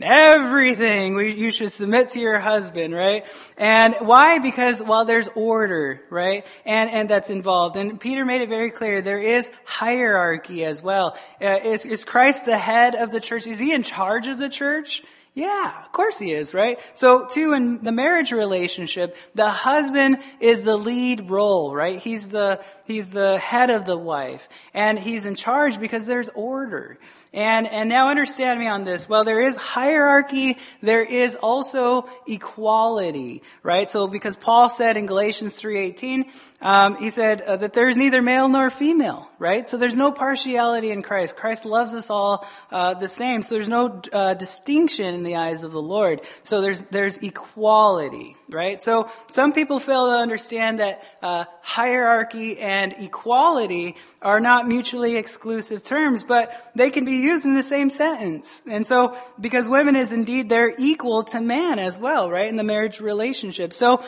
Everything 0.00 1.14
we, 1.14 1.34
you 1.34 1.50
should 1.50 1.70
submit 1.70 2.10
to 2.10 2.20
your 2.20 2.38
husband, 2.38 2.94
right? 2.94 3.26
And 3.58 3.94
why? 4.00 4.38
Because, 4.38 4.82
well, 4.82 5.04
there's 5.04 5.28
order, 5.28 6.02
right? 6.08 6.46
And, 6.64 6.88
and 6.88 7.08
that's 7.08 7.28
involved. 7.28 7.76
And 7.76 8.00
Peter 8.00 8.24
made 8.24 8.40
it 8.40 8.48
very 8.48 8.70
clear 8.70 9.02
there 9.02 9.18
is 9.18 9.50
hierarchy 9.64 10.64
as 10.64 10.82
well. 10.82 11.16
Uh, 11.40 11.58
is, 11.64 11.84
is 11.84 12.04
Christ 12.04 12.46
the 12.46 12.56
head 12.56 12.94
of 12.94 13.12
the 13.12 13.20
church? 13.20 13.46
Is 13.46 13.58
he 13.58 13.74
in 13.74 13.82
charge 13.82 14.28
of 14.28 14.38
the 14.38 14.48
church? 14.48 15.02
Yeah, 15.34 15.80
of 15.82 15.92
course 15.92 16.18
he 16.18 16.32
is, 16.32 16.52
right? 16.52 16.78
So 16.92 17.26
too 17.26 17.54
in 17.54 17.82
the 17.82 17.92
marriage 17.92 18.32
relationship, 18.32 19.16
the 19.34 19.48
husband 19.48 20.18
is 20.40 20.64
the 20.64 20.76
lead 20.76 21.30
role, 21.30 21.74
right? 21.74 21.98
He's 21.98 22.28
the, 22.28 22.62
he's 22.84 23.10
the 23.10 23.38
head 23.38 23.70
of 23.70 23.86
the 23.86 23.96
wife. 23.96 24.46
And 24.74 24.98
he's 24.98 25.24
in 25.24 25.34
charge 25.34 25.80
because 25.80 26.04
there's 26.04 26.28
order. 26.30 26.98
And, 27.34 27.66
and 27.66 27.88
now 27.88 28.10
understand 28.10 28.60
me 28.60 28.66
on 28.66 28.84
this. 28.84 29.08
Well, 29.08 29.24
there 29.24 29.40
is 29.40 29.56
hierarchy, 29.56 30.58
there 30.82 31.02
is 31.02 31.34
also 31.34 32.06
equality, 32.26 33.42
right? 33.62 33.88
So 33.88 34.06
because 34.06 34.36
Paul 34.36 34.68
said 34.68 34.98
in 34.98 35.06
Galatians 35.06 35.58
3.18, 35.58 36.30
um, 36.60 36.96
he 36.96 37.08
said 37.08 37.40
uh, 37.40 37.56
that 37.56 37.72
there's 37.72 37.96
neither 37.96 38.20
male 38.20 38.48
nor 38.48 38.68
female, 38.68 39.28
right? 39.38 39.66
So 39.66 39.78
there's 39.78 39.96
no 39.96 40.12
partiality 40.12 40.90
in 40.90 41.02
Christ. 41.02 41.36
Christ 41.36 41.64
loves 41.64 41.94
us 41.94 42.10
all 42.10 42.46
uh, 42.70 42.94
the 42.94 43.08
same. 43.08 43.42
So 43.42 43.54
there's 43.54 43.68
no 43.68 44.02
uh, 44.12 44.34
distinction 44.34 45.14
in 45.14 45.22
the 45.22 45.36
eyes 45.36 45.64
of 45.64 45.72
the 45.72 45.82
Lord. 45.82 46.20
So 46.42 46.60
there's 46.60 46.82
there's 46.82 47.18
equality, 47.18 48.36
right? 48.52 48.82
So 48.82 49.10
some 49.30 49.52
people 49.52 49.80
fail 49.80 50.06
to 50.06 50.16
understand 50.18 50.80
that 50.80 51.02
uh, 51.22 51.44
hierarchy 51.62 52.58
and 52.58 52.92
equality 52.98 53.96
are 54.20 54.40
not 54.40 54.66
mutually 54.66 55.16
exclusive 55.16 55.82
terms, 55.82 56.24
but 56.24 56.70
they 56.74 56.90
can 56.90 57.04
be 57.04 57.14
used 57.14 57.44
in 57.44 57.54
the 57.54 57.62
same 57.62 57.90
sentence. 57.90 58.62
And 58.70 58.86
so, 58.86 59.16
because 59.40 59.68
women 59.68 59.96
is 59.96 60.12
indeed, 60.12 60.48
they're 60.48 60.74
equal 60.78 61.24
to 61.24 61.40
man 61.40 61.78
as 61.78 61.98
well, 61.98 62.30
right, 62.30 62.48
in 62.48 62.56
the 62.56 62.64
marriage 62.64 63.00
relationship. 63.00 63.72
So, 63.72 64.04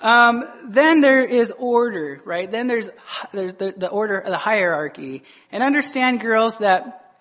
um, 0.00 0.44
then 0.66 1.00
there 1.02 1.24
is 1.24 1.52
order, 1.52 2.22
right? 2.24 2.50
Then 2.50 2.68
there's, 2.68 2.88
there's 3.32 3.56
the, 3.56 3.74
the 3.76 3.88
order, 3.88 4.22
the 4.26 4.38
hierarchy. 4.38 5.24
And 5.52 5.62
understand, 5.62 6.20
girls, 6.20 6.58
that 6.58 7.14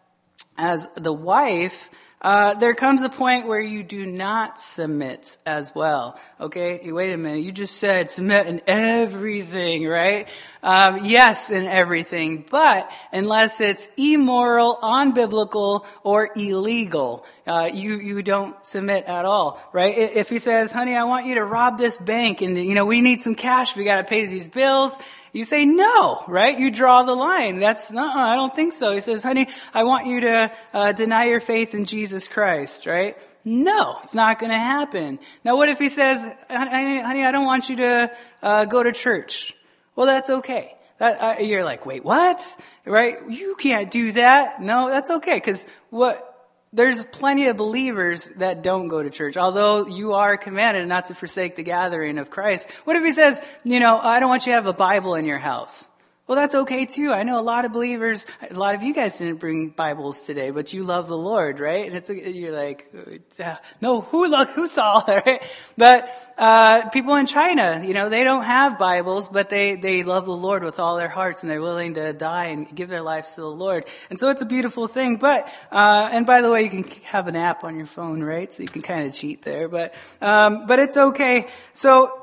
as 0.58 0.88
the 0.96 1.14
wife, 1.14 1.90
uh, 2.22 2.54
there 2.56 2.76
comes 2.76 3.02
a 3.02 3.10
point 3.10 3.48
where 3.48 3.62
you 3.62 3.82
do 3.82 4.06
not 4.06 4.60
submit 4.60 5.38
as 5.46 5.74
well. 5.74 6.20
Okay, 6.40 6.92
wait 6.92 7.14
a 7.14 7.18
minute. 7.18 7.44
You 7.44 7.54
just 7.54 7.78
said 7.78 8.12
submit 8.12 8.48
in 8.48 8.62
everything, 8.68 9.88
right? 9.88 10.28
Um, 10.62 11.00
yes, 11.06 11.50
in 11.50 11.66
everything, 11.66 12.44
but 12.50 12.92
unless 13.14 13.62
it's 13.62 13.88
immoral, 13.96 14.78
unbiblical, 14.82 15.86
or 16.04 16.30
illegal, 16.36 17.26
uh, 17.48 17.70
you 17.74 17.98
you 18.00 18.22
don't 18.22 18.54
submit 18.66 19.06
at 19.06 19.24
all, 19.24 19.62
right? 19.72 19.98
If 19.98 20.28
he 20.28 20.40
says, 20.40 20.74
"Honey, 20.74 20.98
I 20.98 21.06
want 21.06 21.26
you 21.26 21.36
to 21.36 21.46
rob 21.46 21.78
this 21.78 21.98
bank, 21.98 22.42
and 22.42 22.58
you 22.58 22.76
know 22.76 22.86
we 22.86 23.00
need 23.00 23.22
some 23.22 23.36
cash, 23.36 23.78
we 23.78 23.86
got 23.86 23.98
to 23.98 24.04
pay 24.04 24.26
these 24.26 24.50
bills," 24.50 25.00
you 25.34 25.46
say 25.46 25.66
no, 25.66 26.24
right? 26.28 26.58
You 26.58 26.72
draw 26.72 27.04
the 27.04 27.16
line. 27.16 27.60
That's 27.60 27.92
no, 27.92 28.06
I 28.06 28.36
don't 28.36 28.56
think 28.56 28.74
so. 28.74 28.94
He 28.94 29.02
says, 29.02 29.24
"Honey, 29.24 29.48
I 29.74 29.84
want 29.84 30.08
you 30.08 30.22
to 30.22 30.52
uh, 30.74 30.92
deny 30.94 31.26
your 31.26 31.40
faith 31.40 31.74
in 31.74 31.86
Jesus 31.86 32.28
Christ," 32.28 32.86
right? 32.86 33.18
No, 33.46 33.98
it's 34.04 34.14
not 34.14 34.40
going 34.40 34.52
to 34.52 34.58
happen. 34.58 35.20
Now, 35.44 35.56
what 35.56 35.70
if 35.70 35.80
he 35.80 35.90
says, 35.90 36.36
"Honey, 36.50 37.02
I 37.24 37.32
don't 37.32 37.46
want 37.46 37.70
you 37.70 37.78
to 37.78 38.12
uh, 38.42 38.66
go 38.66 38.84
to 38.84 38.92
church"? 38.92 39.56
Well, 39.96 40.06
that's 40.06 40.30
okay. 40.30 40.76
That, 41.00 41.40
uh, 41.40 41.42
you're 41.42 41.64
like, 41.64 41.86
wait, 41.86 42.04
what? 42.04 42.42
Right? 42.86 43.18
You 43.30 43.56
can't 43.58 43.90
do 43.90 44.12
that. 44.14 44.62
No, 44.62 44.90
that's 44.90 45.10
okay. 45.10 45.36
Because 45.36 45.66
what, 45.90 46.29
there's 46.72 47.04
plenty 47.06 47.48
of 47.48 47.58
believers 47.58 48.30
that 48.38 48.62
don't 48.62 48.88
go 48.88 49.02
to 49.02 49.10
church, 49.10 49.38
although 49.38 49.88
you 49.88 50.14
are 50.14 50.38
commanded 50.38 50.88
not 50.88 51.06
to 51.06 51.16
forsake 51.16 51.56
the 51.56 51.64
gathering 51.64 52.18
of 52.18 52.30
Christ. 52.30 52.70
What 52.84 52.96
if 52.96 53.04
he 53.04 53.12
says, 53.12 53.42
you 53.64 53.80
know, 53.80 54.00
I 54.00 54.20
don't 54.20 54.30
want 54.30 54.46
you 54.46 54.52
to 54.52 54.56
have 54.56 54.68
a 54.68 54.74
Bible 54.74 55.16
in 55.16 55.26
your 55.26 55.40
house? 55.40 55.88
Well, 56.30 56.36
that's 56.36 56.54
okay 56.54 56.86
too. 56.86 57.12
I 57.12 57.24
know 57.24 57.40
a 57.40 57.42
lot 57.42 57.66
of 57.66 57.72
believers, 57.72 58.24
a 58.52 58.54
lot 58.54 58.76
of 58.76 58.84
you 58.84 58.94
guys 58.94 59.18
didn't 59.18 59.40
bring 59.40 59.70
Bibles 59.70 60.22
today, 60.22 60.52
but 60.52 60.72
you 60.74 60.84
love 60.84 61.08
the 61.08 61.18
Lord, 61.18 61.60
right? 61.60 61.88
And 61.88 61.96
it's, 61.98 62.08
you're 62.08 62.56
like, 62.56 62.88
no, 63.82 64.02
who 64.02 64.28
look, 64.28 64.52
who 64.52 64.68
saw, 64.68 65.04
right? 65.08 65.44
But, 65.76 66.08
uh, 66.38 66.88
people 66.90 67.16
in 67.16 67.26
China, 67.26 67.82
you 67.84 67.96
know, 67.96 68.10
they 68.10 68.24
don't 68.24 68.44
have 68.44 68.78
Bibles, 68.78 69.28
but 69.28 69.50
they, 69.50 69.74
they 69.74 70.04
love 70.04 70.28
the 70.28 70.38
Lord 70.38 70.64
with 70.64 70.80
all 70.80 70.98
their 70.98 71.10
hearts 71.10 71.42
and 71.42 71.50
they're 71.50 71.62
willing 71.62 71.96
to 71.96 72.14
die 72.14 72.50
and 72.50 72.76
give 72.76 72.90
their 72.90 73.02
lives 73.02 73.34
to 73.34 73.42
the 73.42 73.48
Lord. 73.48 73.86
And 74.12 74.20
so 74.20 74.30
it's 74.30 74.44
a 74.44 74.46
beautiful 74.46 74.86
thing. 74.86 75.16
But, 75.16 75.52
uh, 75.72 76.10
and 76.12 76.28
by 76.28 76.42
the 76.42 76.52
way, 76.52 76.62
you 76.62 76.70
can 76.70 76.84
have 77.06 77.28
an 77.28 77.38
app 77.38 77.64
on 77.64 77.76
your 77.76 77.88
phone, 77.88 78.22
right? 78.22 78.54
So 78.54 78.62
you 78.62 78.70
can 78.70 78.84
kind 78.84 79.08
of 79.08 79.16
cheat 79.16 79.42
there, 79.42 79.68
but, 79.68 79.96
um, 80.22 80.68
but 80.68 80.78
it's 80.78 80.96
okay. 80.96 81.48
So, 81.74 82.19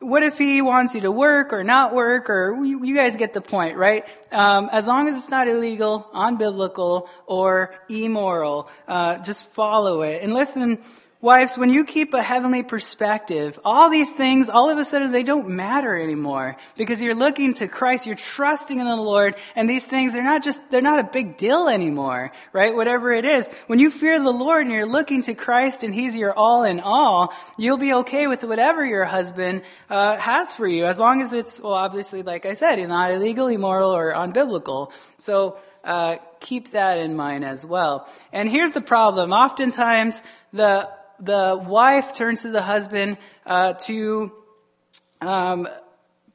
what 0.00 0.22
if 0.22 0.38
he 0.38 0.62
wants 0.62 0.94
you 0.94 1.00
to 1.02 1.10
work 1.10 1.52
or 1.52 1.64
not 1.64 1.92
work 1.92 2.30
or 2.30 2.54
you, 2.64 2.84
you 2.84 2.94
guys 2.94 3.16
get 3.16 3.32
the 3.32 3.40
point, 3.40 3.76
right? 3.76 4.04
Um, 4.30 4.68
as 4.70 4.86
long 4.86 5.08
as 5.08 5.16
it's 5.16 5.28
not 5.28 5.48
illegal, 5.48 6.08
unbiblical, 6.14 7.08
or 7.26 7.74
immoral, 7.88 8.68
uh, 8.86 9.18
just 9.18 9.50
follow 9.50 10.02
it. 10.02 10.22
And 10.22 10.34
listen, 10.34 10.78
Wives, 11.20 11.58
when 11.58 11.68
you 11.68 11.84
keep 11.84 12.14
a 12.14 12.22
heavenly 12.22 12.62
perspective, 12.62 13.58
all 13.64 13.90
these 13.90 14.12
things, 14.12 14.48
all 14.48 14.70
of 14.70 14.78
a 14.78 14.84
sudden, 14.84 15.10
they 15.10 15.24
don't 15.24 15.48
matter 15.48 15.98
anymore 15.98 16.56
because 16.76 17.02
you're 17.02 17.16
looking 17.16 17.54
to 17.54 17.66
Christ, 17.66 18.06
you're 18.06 18.14
trusting 18.14 18.78
in 18.78 18.86
the 18.86 18.94
Lord, 18.94 19.34
and 19.56 19.68
these 19.68 19.84
things, 19.84 20.14
they're 20.14 20.22
not 20.22 20.44
just, 20.44 20.70
they're 20.70 20.80
not 20.80 21.00
a 21.00 21.04
big 21.04 21.36
deal 21.36 21.68
anymore, 21.68 22.30
right? 22.52 22.72
Whatever 22.72 23.10
it 23.10 23.24
is. 23.24 23.48
When 23.66 23.80
you 23.80 23.90
fear 23.90 24.20
the 24.20 24.30
Lord 24.30 24.62
and 24.62 24.72
you're 24.72 24.86
looking 24.86 25.22
to 25.22 25.34
Christ 25.34 25.82
and 25.82 25.92
He's 25.92 26.16
your 26.16 26.32
all 26.32 26.62
in 26.62 26.78
all, 26.78 27.34
you'll 27.58 27.78
be 27.78 27.94
okay 27.94 28.28
with 28.28 28.44
whatever 28.44 28.86
your 28.86 29.04
husband 29.04 29.62
uh, 29.90 30.18
has 30.18 30.54
for 30.54 30.68
you, 30.68 30.84
as 30.84 31.00
long 31.00 31.20
as 31.20 31.32
it's, 31.32 31.60
well, 31.60 31.72
obviously, 31.72 32.22
like 32.22 32.46
I 32.46 32.54
said, 32.54 32.78
not 32.88 33.10
illegal, 33.10 33.48
immoral, 33.48 33.90
or 33.90 34.12
unbiblical. 34.12 34.92
So, 35.18 35.58
uh, 35.82 36.16
keep 36.38 36.72
that 36.72 36.98
in 36.98 37.16
mind 37.16 37.44
as 37.44 37.64
well. 37.64 38.08
And 38.32 38.48
here's 38.48 38.72
the 38.72 38.80
problem. 38.80 39.32
Oftentimes, 39.32 40.22
the 40.52 40.88
the 41.20 41.62
wife 41.62 42.14
turns 42.14 42.42
to 42.42 42.50
the 42.50 42.62
husband 42.62 43.18
uh, 43.46 43.74
to 43.74 44.32
um, 45.20 45.68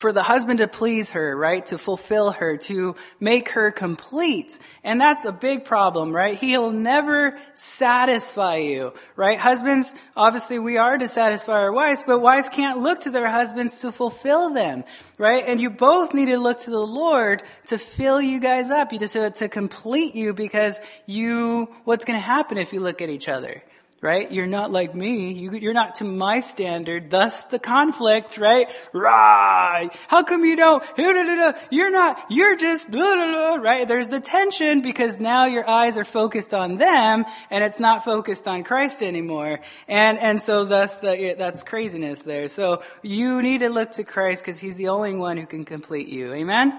for 0.04 0.12
the 0.12 0.22
husband 0.22 0.60
to 0.60 0.68
please 0.68 1.12
her, 1.12 1.34
right? 1.34 1.66
To 1.68 1.78
fulfill 1.78 2.32
her, 2.32 2.58
to 2.58 2.98
make 3.22 3.48
her 3.52 3.72
complete. 3.72 4.60
And 4.84 5.00
that's 5.00 5.24
a 5.24 5.32
big 5.32 5.64
problem, 5.64 6.12
right? 6.12 6.38
He'll 6.38 6.74
never 6.74 7.40
satisfy 7.54 8.58
you, 8.58 8.96
right? 9.16 9.40
Husbands, 9.40 9.96
obviously 10.14 10.60
we 10.60 10.76
are 10.76 10.98
to 10.98 11.08
satisfy 11.08 11.54
our 11.54 11.72
wives, 11.72 12.04
but 12.06 12.20
wives 12.20 12.50
can't 12.50 12.80
look 12.80 13.00
to 13.02 13.12
their 13.12 13.30
husbands 13.30 13.80
to 13.80 13.94
fulfill 13.94 14.50
them, 14.50 14.84
right? 15.18 15.46
And 15.48 15.62
you 15.62 15.70
both 15.70 16.14
need 16.14 16.26
to 16.26 16.38
look 16.38 16.60
to 16.60 16.70
the 16.70 16.86
Lord 16.86 17.42
to 17.68 17.78
fill 17.78 18.22
you 18.22 18.42
guys 18.42 18.70
up, 18.70 18.92
you 18.92 19.00
just 19.00 19.14
to, 19.14 19.30
to 19.30 19.48
complete 19.48 20.16
you 20.16 20.34
because 20.34 20.82
you, 21.06 21.70
what's 21.86 22.04
going 22.04 22.20
to 22.20 22.26
happen 22.26 22.58
if 22.58 22.74
you 22.74 22.82
look 22.82 23.02
at 23.02 23.10
each 23.10 23.30
other? 23.30 23.64
Right? 24.04 24.30
You're 24.34 24.46
not 24.46 24.70
like 24.70 24.94
me. 24.94 25.32
You, 25.32 25.70
are 25.70 25.74
not 25.74 25.96
to 25.96 26.04
my 26.04 26.42
standard. 26.42 27.10
Thus 27.10 27.46
the 27.46 27.58
conflict, 27.58 28.38
right? 28.38 28.70
Right. 28.92 29.90
How 30.10 30.24
come 30.24 30.44
you 30.44 30.58
don't? 30.58 30.84
You're 30.98 31.90
not, 31.90 32.20
you're 32.30 32.58
just, 32.58 32.94
right? 32.94 33.88
There's 33.88 34.10
the 34.10 34.20
tension 34.20 34.82
because 34.82 35.22
now 35.22 35.46
your 35.46 35.68
eyes 35.68 35.98
are 35.98 36.04
focused 36.04 36.54
on 36.54 36.76
them 36.76 37.24
and 37.50 37.64
it's 37.64 37.80
not 37.80 38.04
focused 38.04 38.46
on 38.46 38.66
Christ 38.66 39.02
anymore. 39.02 39.62
And, 39.88 40.20
and 40.20 40.42
so 40.42 40.66
thus 40.66 40.98
the, 40.98 41.36
that's 41.38 41.64
craziness 41.64 42.24
there. 42.24 42.50
So 42.50 42.84
you 43.04 43.42
need 43.42 43.60
to 43.60 43.70
look 43.70 43.94
to 43.94 44.04
Christ 44.04 44.44
because 44.44 44.60
he's 44.60 44.76
the 44.76 44.90
only 44.90 45.16
one 45.16 45.38
who 45.38 45.46
can 45.46 45.64
complete 45.64 46.10
you. 46.10 46.34
Amen? 46.34 46.78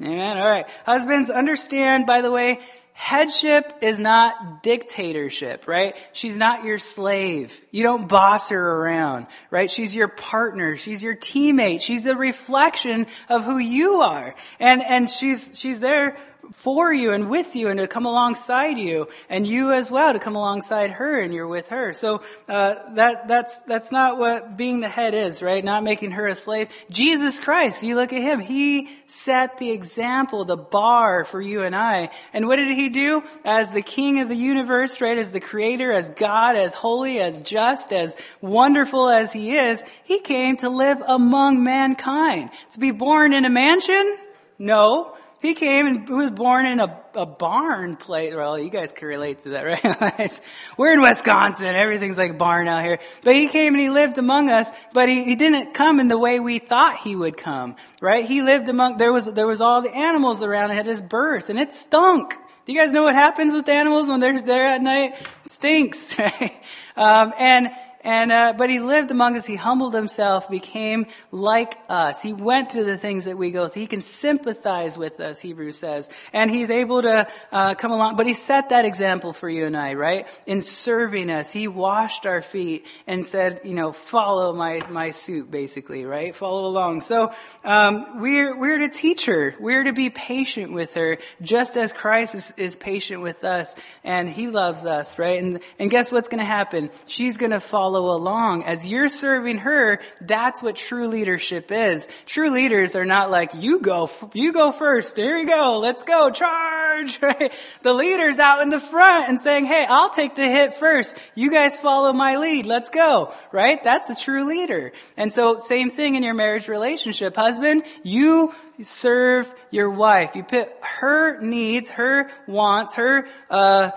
Amen. 0.00 0.38
All 0.38 0.48
right. 0.48 0.66
Husbands, 0.86 1.28
understand, 1.28 2.06
by 2.06 2.22
the 2.22 2.30
way, 2.30 2.60
Headship 2.96 3.72
is 3.82 3.98
not 3.98 4.62
dictatorship, 4.62 5.66
right? 5.66 5.96
She's 6.12 6.38
not 6.38 6.64
your 6.64 6.78
slave. 6.78 7.60
You 7.72 7.82
don't 7.82 8.08
boss 8.08 8.50
her 8.50 8.76
around, 8.76 9.26
right? 9.50 9.68
She's 9.68 9.96
your 9.96 10.06
partner. 10.06 10.76
She's 10.76 11.02
your 11.02 11.16
teammate. 11.16 11.80
She's 11.80 12.06
a 12.06 12.14
reflection 12.14 13.08
of 13.28 13.44
who 13.44 13.58
you 13.58 13.94
are. 14.02 14.36
And, 14.60 14.80
and 14.80 15.10
she's, 15.10 15.58
she's 15.58 15.80
there 15.80 16.16
for 16.52 16.92
you 16.92 17.12
and 17.12 17.28
with 17.28 17.56
you 17.56 17.68
and 17.68 17.78
to 17.78 17.86
come 17.86 18.06
alongside 18.06 18.78
you 18.78 19.08
and 19.28 19.46
you 19.46 19.72
as 19.72 19.90
well 19.90 20.12
to 20.12 20.18
come 20.18 20.36
alongside 20.36 20.90
her 20.90 21.20
and 21.20 21.32
you're 21.32 21.46
with 21.46 21.68
her. 21.70 21.92
So, 21.92 22.22
uh, 22.48 22.94
that, 22.94 23.28
that's, 23.28 23.62
that's 23.62 23.90
not 23.92 24.18
what 24.18 24.56
being 24.56 24.80
the 24.80 24.88
head 24.88 25.14
is, 25.14 25.42
right? 25.42 25.64
Not 25.64 25.84
making 25.84 26.12
her 26.12 26.26
a 26.26 26.34
slave. 26.34 26.68
Jesus 26.90 27.38
Christ, 27.38 27.82
you 27.82 27.94
look 27.96 28.12
at 28.12 28.22
him. 28.22 28.40
He 28.40 28.88
set 29.06 29.58
the 29.58 29.70
example, 29.70 30.44
the 30.44 30.56
bar 30.56 31.24
for 31.24 31.40
you 31.40 31.62
and 31.62 31.74
I. 31.74 32.10
And 32.32 32.46
what 32.46 32.56
did 32.56 32.76
he 32.76 32.88
do? 32.88 33.22
As 33.44 33.72
the 33.72 33.82
king 33.82 34.20
of 34.20 34.28
the 34.28 34.36
universe, 34.36 35.00
right? 35.00 35.18
As 35.18 35.32
the 35.32 35.40
creator, 35.40 35.92
as 35.92 36.10
God, 36.10 36.56
as 36.56 36.74
holy, 36.74 37.20
as 37.20 37.38
just, 37.40 37.92
as 37.92 38.16
wonderful 38.40 39.08
as 39.08 39.32
he 39.32 39.56
is, 39.56 39.84
he 40.04 40.20
came 40.20 40.56
to 40.58 40.68
live 40.68 41.02
among 41.06 41.62
mankind. 41.62 42.50
To 42.70 42.78
be 42.78 42.90
born 42.90 43.32
in 43.32 43.44
a 43.44 43.50
mansion? 43.50 44.16
No. 44.58 45.16
He 45.44 45.52
came 45.52 45.86
and 45.86 46.08
was 46.08 46.30
born 46.30 46.64
in 46.64 46.80
a, 46.80 47.02
a 47.12 47.26
barn 47.26 47.96
place. 47.96 48.34
Well, 48.34 48.58
you 48.58 48.70
guys 48.70 48.92
can 48.92 49.08
relate 49.08 49.42
to 49.42 49.50
that, 49.50 49.62
right? 50.00 50.40
We're 50.78 50.94
in 50.94 51.02
Wisconsin. 51.02 51.66
Everything's 51.66 52.16
like 52.16 52.38
barn 52.38 52.66
out 52.66 52.82
here. 52.82 52.98
But 53.22 53.34
he 53.34 53.48
came 53.48 53.74
and 53.74 53.80
he 53.82 53.90
lived 53.90 54.16
among 54.16 54.48
us, 54.48 54.70
but 54.94 55.10
he, 55.10 55.22
he 55.24 55.36
didn't 55.36 55.74
come 55.74 56.00
in 56.00 56.08
the 56.08 56.16
way 56.16 56.40
we 56.40 56.60
thought 56.60 56.96
he 56.96 57.14
would 57.14 57.36
come, 57.36 57.76
right? 58.00 58.24
He 58.24 58.40
lived 58.40 58.70
among, 58.70 58.96
there 58.96 59.12
was, 59.12 59.26
there 59.26 59.46
was 59.46 59.60
all 59.60 59.82
the 59.82 59.94
animals 59.94 60.42
around 60.42 60.70
had 60.70 60.86
his 60.86 61.02
birth 61.02 61.50
and 61.50 61.58
it 61.58 61.74
stunk. 61.74 62.32
Do 62.64 62.72
you 62.72 62.78
guys 62.78 62.92
know 62.92 63.02
what 63.02 63.14
happens 63.14 63.52
with 63.52 63.68
animals 63.68 64.08
when 64.08 64.20
they're 64.20 64.40
there 64.40 64.66
at 64.66 64.80
night? 64.80 65.20
It 65.44 65.50
stinks, 65.50 66.18
right? 66.18 66.58
Um, 66.96 67.34
and 67.38 67.70
and, 68.04 68.30
uh, 68.30 68.54
but 68.56 68.68
he 68.68 68.80
lived 68.80 69.10
among 69.10 69.36
us. 69.36 69.46
He 69.46 69.56
humbled 69.56 69.94
himself, 69.94 70.50
became 70.50 71.06
like 71.32 71.76
us. 71.88 72.20
He 72.20 72.34
went 72.34 72.70
through 72.70 72.84
the 72.84 72.98
things 72.98 73.24
that 73.24 73.38
we 73.38 73.50
go 73.50 73.66
through. 73.66 73.80
He 73.80 73.86
can 73.86 74.02
sympathize 74.02 74.98
with 74.98 75.20
us, 75.20 75.40
Hebrews 75.40 75.78
says. 75.78 76.10
And 76.32 76.50
he's 76.50 76.70
able 76.70 77.02
to, 77.02 77.26
uh, 77.50 77.74
come 77.76 77.92
along. 77.92 78.16
But 78.16 78.26
he 78.26 78.34
set 78.34 78.68
that 78.68 78.84
example 78.84 79.32
for 79.32 79.48
you 79.48 79.64
and 79.64 79.76
I, 79.76 79.94
right? 79.94 80.26
In 80.46 80.60
serving 80.60 81.30
us. 81.30 81.50
He 81.50 81.66
washed 81.66 82.26
our 82.26 82.42
feet 82.42 82.84
and 83.06 83.26
said, 83.26 83.60
you 83.64 83.74
know, 83.74 83.92
follow 83.92 84.52
my, 84.52 84.86
my 84.90 85.10
suit, 85.10 85.50
basically, 85.50 86.04
right? 86.04 86.36
Follow 86.36 86.68
along. 86.68 87.00
So, 87.00 87.32
um, 87.64 88.20
we're, 88.20 88.54
we're 88.58 88.78
to 88.78 88.88
teach 88.88 89.24
her. 89.24 89.54
We're 89.58 89.84
to 89.84 89.94
be 89.94 90.10
patient 90.10 90.72
with 90.72 90.94
her, 90.94 91.16
just 91.40 91.76
as 91.78 91.94
Christ 91.94 92.34
is, 92.34 92.54
is 92.58 92.76
patient 92.76 93.22
with 93.22 93.44
us. 93.44 93.74
And 94.02 94.28
he 94.28 94.48
loves 94.48 94.84
us, 94.84 95.18
right? 95.18 95.42
And, 95.42 95.60
and 95.78 95.90
guess 95.90 96.12
what's 96.12 96.28
gonna 96.28 96.44
happen? 96.44 96.90
She's 97.06 97.38
gonna 97.38 97.60
follow 97.60 97.93
follow 97.94 98.16
along. 98.16 98.64
As 98.64 98.84
you're 98.84 99.08
serving 99.08 99.58
her, 99.58 100.00
that's 100.20 100.60
what 100.60 100.74
true 100.74 101.06
leadership 101.06 101.70
is. 101.70 102.08
True 102.26 102.50
leaders 102.50 102.96
are 102.96 103.04
not 103.04 103.30
like, 103.30 103.52
you 103.54 103.78
go, 103.78 104.10
you 104.32 104.52
go 104.52 104.72
first. 104.72 105.16
Here 105.16 105.38
you 105.38 105.46
go. 105.46 105.78
Let's 105.78 106.02
go. 106.02 106.30
Charge. 106.30 106.74
Right? 107.24 107.52
The 107.82 107.92
leader's 107.92 108.38
out 108.38 108.60
in 108.60 108.68
the 108.68 108.78
front 108.78 109.28
and 109.28 109.40
saying, 109.40 109.64
hey, 109.64 109.84
I'll 109.88 110.10
take 110.10 110.36
the 110.36 110.46
hit 110.46 110.74
first. 110.74 111.18
You 111.34 111.50
guys 111.50 111.76
follow 111.76 112.12
my 112.12 112.36
lead. 112.36 112.66
Let's 112.66 112.88
go. 112.88 113.32
Right? 113.50 113.82
That's 113.82 114.10
a 114.10 114.14
true 114.14 114.44
leader. 114.44 114.92
And 115.16 115.32
so 115.32 115.58
same 115.58 115.90
thing 115.90 116.14
in 116.14 116.22
your 116.22 116.34
marriage 116.34 116.68
relationship. 116.68 117.34
Husband, 117.34 117.82
you 118.02 118.54
serve 118.82 119.52
your 119.70 119.90
wife. 119.90 120.36
You 120.36 120.44
put 120.44 120.68
her 120.82 121.40
needs, 121.40 121.90
her 121.90 122.30
wants, 122.46 122.94
her, 122.94 123.26
uh, 123.50 123.90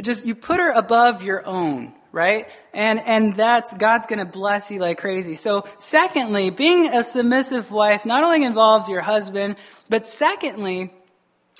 just, 0.00 0.26
you 0.26 0.34
put 0.34 0.58
her 0.60 0.72
above 0.72 1.22
your 1.22 1.46
own 1.46 1.94
right? 2.16 2.48
And, 2.76 3.00
and 3.00 3.34
that's, 3.34 3.72
God's 3.72 4.06
gonna 4.06 4.26
bless 4.26 4.70
you 4.70 4.80
like 4.80 4.98
crazy. 4.98 5.34
So 5.34 5.64
secondly, 5.78 6.50
being 6.50 6.86
a 6.88 7.02
submissive 7.02 7.70
wife 7.70 8.04
not 8.04 8.22
only 8.22 8.44
involves 8.44 8.86
your 8.86 9.00
husband, 9.00 9.56
but 9.88 10.06
secondly, 10.06 10.92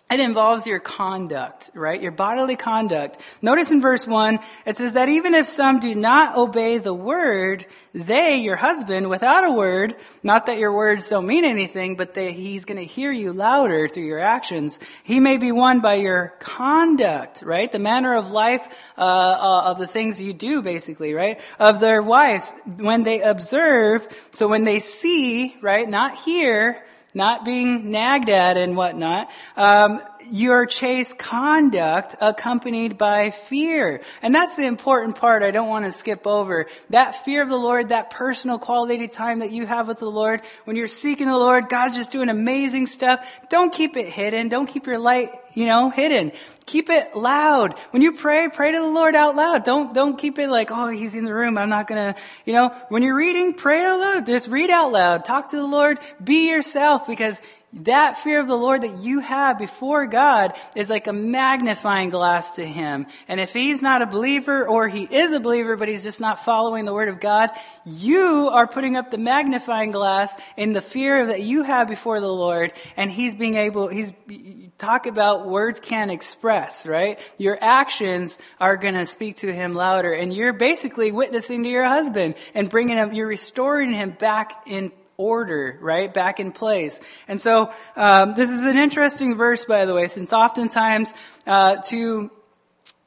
it 0.08 0.20
involves 0.20 0.68
your 0.68 0.78
conduct, 0.78 1.68
right? 1.74 2.00
Your 2.00 2.12
bodily 2.12 2.54
conduct. 2.54 3.20
Notice 3.42 3.72
in 3.72 3.80
verse 3.80 4.06
1, 4.06 4.38
it 4.64 4.76
says 4.76 4.94
that 4.94 5.08
even 5.08 5.34
if 5.34 5.48
some 5.48 5.80
do 5.80 5.96
not 5.96 6.36
obey 6.36 6.78
the 6.78 6.94
word, 6.94 7.66
they, 7.92 8.36
your 8.36 8.54
husband, 8.54 9.10
without 9.10 9.42
a 9.42 9.50
word, 9.50 9.96
not 10.22 10.46
that 10.46 10.58
your 10.58 10.72
words 10.72 11.10
don't 11.10 11.26
mean 11.26 11.44
anything, 11.44 11.96
but 11.96 12.14
they, 12.14 12.32
he's 12.32 12.64
going 12.64 12.76
to 12.76 12.84
hear 12.84 13.10
you 13.10 13.32
louder 13.32 13.88
through 13.88 14.04
your 14.04 14.20
actions. 14.20 14.78
He 15.02 15.18
may 15.18 15.38
be 15.38 15.50
won 15.50 15.80
by 15.80 15.94
your 15.94 16.34
conduct, 16.38 17.42
right? 17.42 17.70
The 17.70 17.80
manner 17.80 18.14
of 18.14 18.30
life, 18.30 18.64
uh, 18.96 19.00
uh, 19.00 19.70
of 19.70 19.78
the 19.78 19.88
things 19.88 20.22
you 20.22 20.32
do, 20.32 20.62
basically, 20.62 21.14
right? 21.14 21.40
Of 21.58 21.80
their 21.80 22.00
wives, 22.00 22.52
when 22.76 23.02
they 23.02 23.22
observe, 23.22 24.06
so 24.34 24.46
when 24.46 24.62
they 24.62 24.78
see, 24.78 25.56
right? 25.60 25.88
Not 25.88 26.14
hear, 26.14 26.84
not 27.16 27.46
being 27.46 27.90
nagged 27.90 28.28
at 28.28 28.58
and 28.58 28.76
whatnot. 28.76 29.30
Um, 29.56 30.00
your 30.30 30.66
chaste 30.66 31.18
conduct 31.18 32.16
accompanied 32.20 32.98
by 32.98 33.30
fear. 33.30 34.02
And 34.22 34.34
that's 34.34 34.56
the 34.56 34.66
important 34.66 35.16
part 35.16 35.42
I 35.42 35.50
don't 35.50 35.68
want 35.68 35.84
to 35.84 35.92
skip 35.92 36.26
over. 36.26 36.66
That 36.90 37.24
fear 37.24 37.42
of 37.42 37.48
the 37.48 37.56
Lord, 37.56 37.90
that 37.90 38.10
personal 38.10 38.58
quality 38.58 39.08
time 39.08 39.40
that 39.40 39.50
you 39.50 39.66
have 39.66 39.88
with 39.88 39.98
the 39.98 40.10
Lord, 40.10 40.42
when 40.64 40.76
you're 40.76 40.88
seeking 40.88 41.26
the 41.26 41.36
Lord, 41.36 41.68
God's 41.68 41.96
just 41.96 42.12
doing 42.12 42.28
amazing 42.28 42.86
stuff. 42.86 43.26
Don't 43.50 43.72
keep 43.72 43.96
it 43.96 44.08
hidden. 44.08 44.48
Don't 44.48 44.66
keep 44.66 44.86
your 44.86 44.98
light, 44.98 45.30
you 45.54 45.66
know, 45.66 45.90
hidden. 45.90 46.32
Keep 46.66 46.90
it 46.90 47.16
loud. 47.16 47.78
When 47.90 48.02
you 48.02 48.12
pray, 48.12 48.48
pray 48.52 48.72
to 48.72 48.78
the 48.78 48.86
Lord 48.86 49.14
out 49.14 49.36
loud. 49.36 49.64
Don't, 49.64 49.94
don't 49.94 50.18
keep 50.18 50.38
it 50.38 50.48
like, 50.48 50.70
oh, 50.72 50.88
he's 50.88 51.14
in 51.14 51.24
the 51.24 51.32
room. 51.32 51.56
I'm 51.56 51.68
not 51.68 51.86
gonna, 51.86 52.16
you 52.44 52.52
know, 52.52 52.70
when 52.88 53.02
you're 53.02 53.14
reading, 53.14 53.54
pray 53.54 53.84
out 53.84 54.00
loud. 54.00 54.26
Just 54.26 54.48
read 54.48 54.70
out 54.70 54.90
loud. 54.90 55.24
Talk 55.24 55.50
to 55.50 55.56
the 55.56 55.66
Lord. 55.66 55.98
Be 56.22 56.50
yourself 56.50 57.06
because 57.06 57.40
that 57.84 58.18
fear 58.18 58.40
of 58.40 58.46
the 58.46 58.56
Lord 58.56 58.82
that 58.82 58.98
you 58.98 59.20
have 59.20 59.58
before 59.58 60.06
God 60.06 60.54
is 60.74 60.90
like 60.90 61.06
a 61.06 61.12
magnifying 61.12 62.10
glass 62.10 62.52
to 62.56 62.64
Him. 62.64 63.06
And 63.28 63.40
if 63.40 63.52
He's 63.52 63.82
not 63.82 64.02
a 64.02 64.06
believer 64.06 64.66
or 64.66 64.88
He 64.88 65.04
is 65.04 65.32
a 65.32 65.40
believer, 65.40 65.76
but 65.76 65.88
He's 65.88 66.02
just 66.02 66.20
not 66.20 66.44
following 66.44 66.84
the 66.84 66.92
Word 66.92 67.08
of 67.08 67.20
God, 67.20 67.50
you 67.84 68.48
are 68.52 68.66
putting 68.66 68.96
up 68.96 69.10
the 69.10 69.18
magnifying 69.18 69.90
glass 69.90 70.36
in 70.56 70.72
the 70.72 70.82
fear 70.82 71.26
that 71.26 71.42
you 71.42 71.62
have 71.62 71.88
before 71.88 72.20
the 72.20 72.32
Lord. 72.32 72.72
And 72.96 73.10
He's 73.10 73.34
being 73.34 73.56
able, 73.56 73.88
He's, 73.88 74.12
talk 74.78 75.06
about 75.06 75.46
words 75.46 75.80
can't 75.80 76.10
express, 76.10 76.86
right? 76.86 77.18
Your 77.38 77.58
actions 77.60 78.38
are 78.60 78.76
going 78.76 78.94
to 78.94 79.06
speak 79.06 79.36
to 79.36 79.52
Him 79.52 79.74
louder. 79.74 80.12
And 80.12 80.32
you're 80.32 80.52
basically 80.52 81.12
witnessing 81.12 81.62
to 81.62 81.68
your 81.68 81.84
husband 81.84 82.34
and 82.54 82.68
bringing 82.68 82.96
him, 82.96 83.12
you're 83.12 83.26
restoring 83.26 83.92
him 83.92 84.10
back 84.10 84.62
in 84.66 84.92
order, 85.16 85.78
right? 85.80 86.12
Back 86.12 86.40
in 86.40 86.52
place. 86.52 87.00
And 87.28 87.40
so, 87.40 87.72
um, 87.96 88.34
this 88.34 88.50
is 88.50 88.64
an 88.64 88.76
interesting 88.76 89.36
verse, 89.36 89.64
by 89.64 89.84
the 89.84 89.94
way, 89.94 90.08
since 90.08 90.32
oftentimes, 90.32 91.14
uh, 91.46 91.76
to 91.86 92.30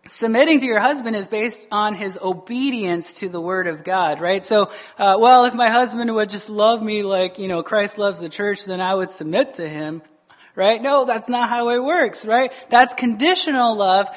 submitting 0.05 0.59
to 0.59 0.65
your 0.65 0.79
husband 0.79 1.15
is 1.15 1.27
based 1.27 1.67
on 1.71 1.93
his 1.93 2.17
obedience 2.21 3.19
to 3.19 3.29
the 3.29 3.39
word 3.39 3.67
of 3.67 3.83
God, 3.83 4.21
right? 4.21 4.43
So, 4.43 4.71
uh, 4.97 5.17
well, 5.19 5.45
if 5.45 5.53
my 5.53 5.69
husband 5.69 6.13
would 6.13 6.29
just 6.29 6.49
love 6.49 6.81
me 6.81 7.03
like, 7.03 7.37
you 7.37 7.47
know, 7.47 7.61
Christ 7.63 7.97
loves 7.97 8.19
the 8.19 8.29
church, 8.29 8.65
then 8.65 8.81
I 8.81 8.95
would 8.95 9.09
submit 9.09 9.53
to 9.53 9.67
him, 9.67 10.01
right? 10.55 10.81
No, 10.81 11.05
that's 11.05 11.29
not 11.29 11.49
how 11.49 11.69
it 11.69 11.83
works, 11.83 12.25
right? 12.25 12.51
That's 12.69 12.93
conditional 12.93 13.75
love. 13.75 14.09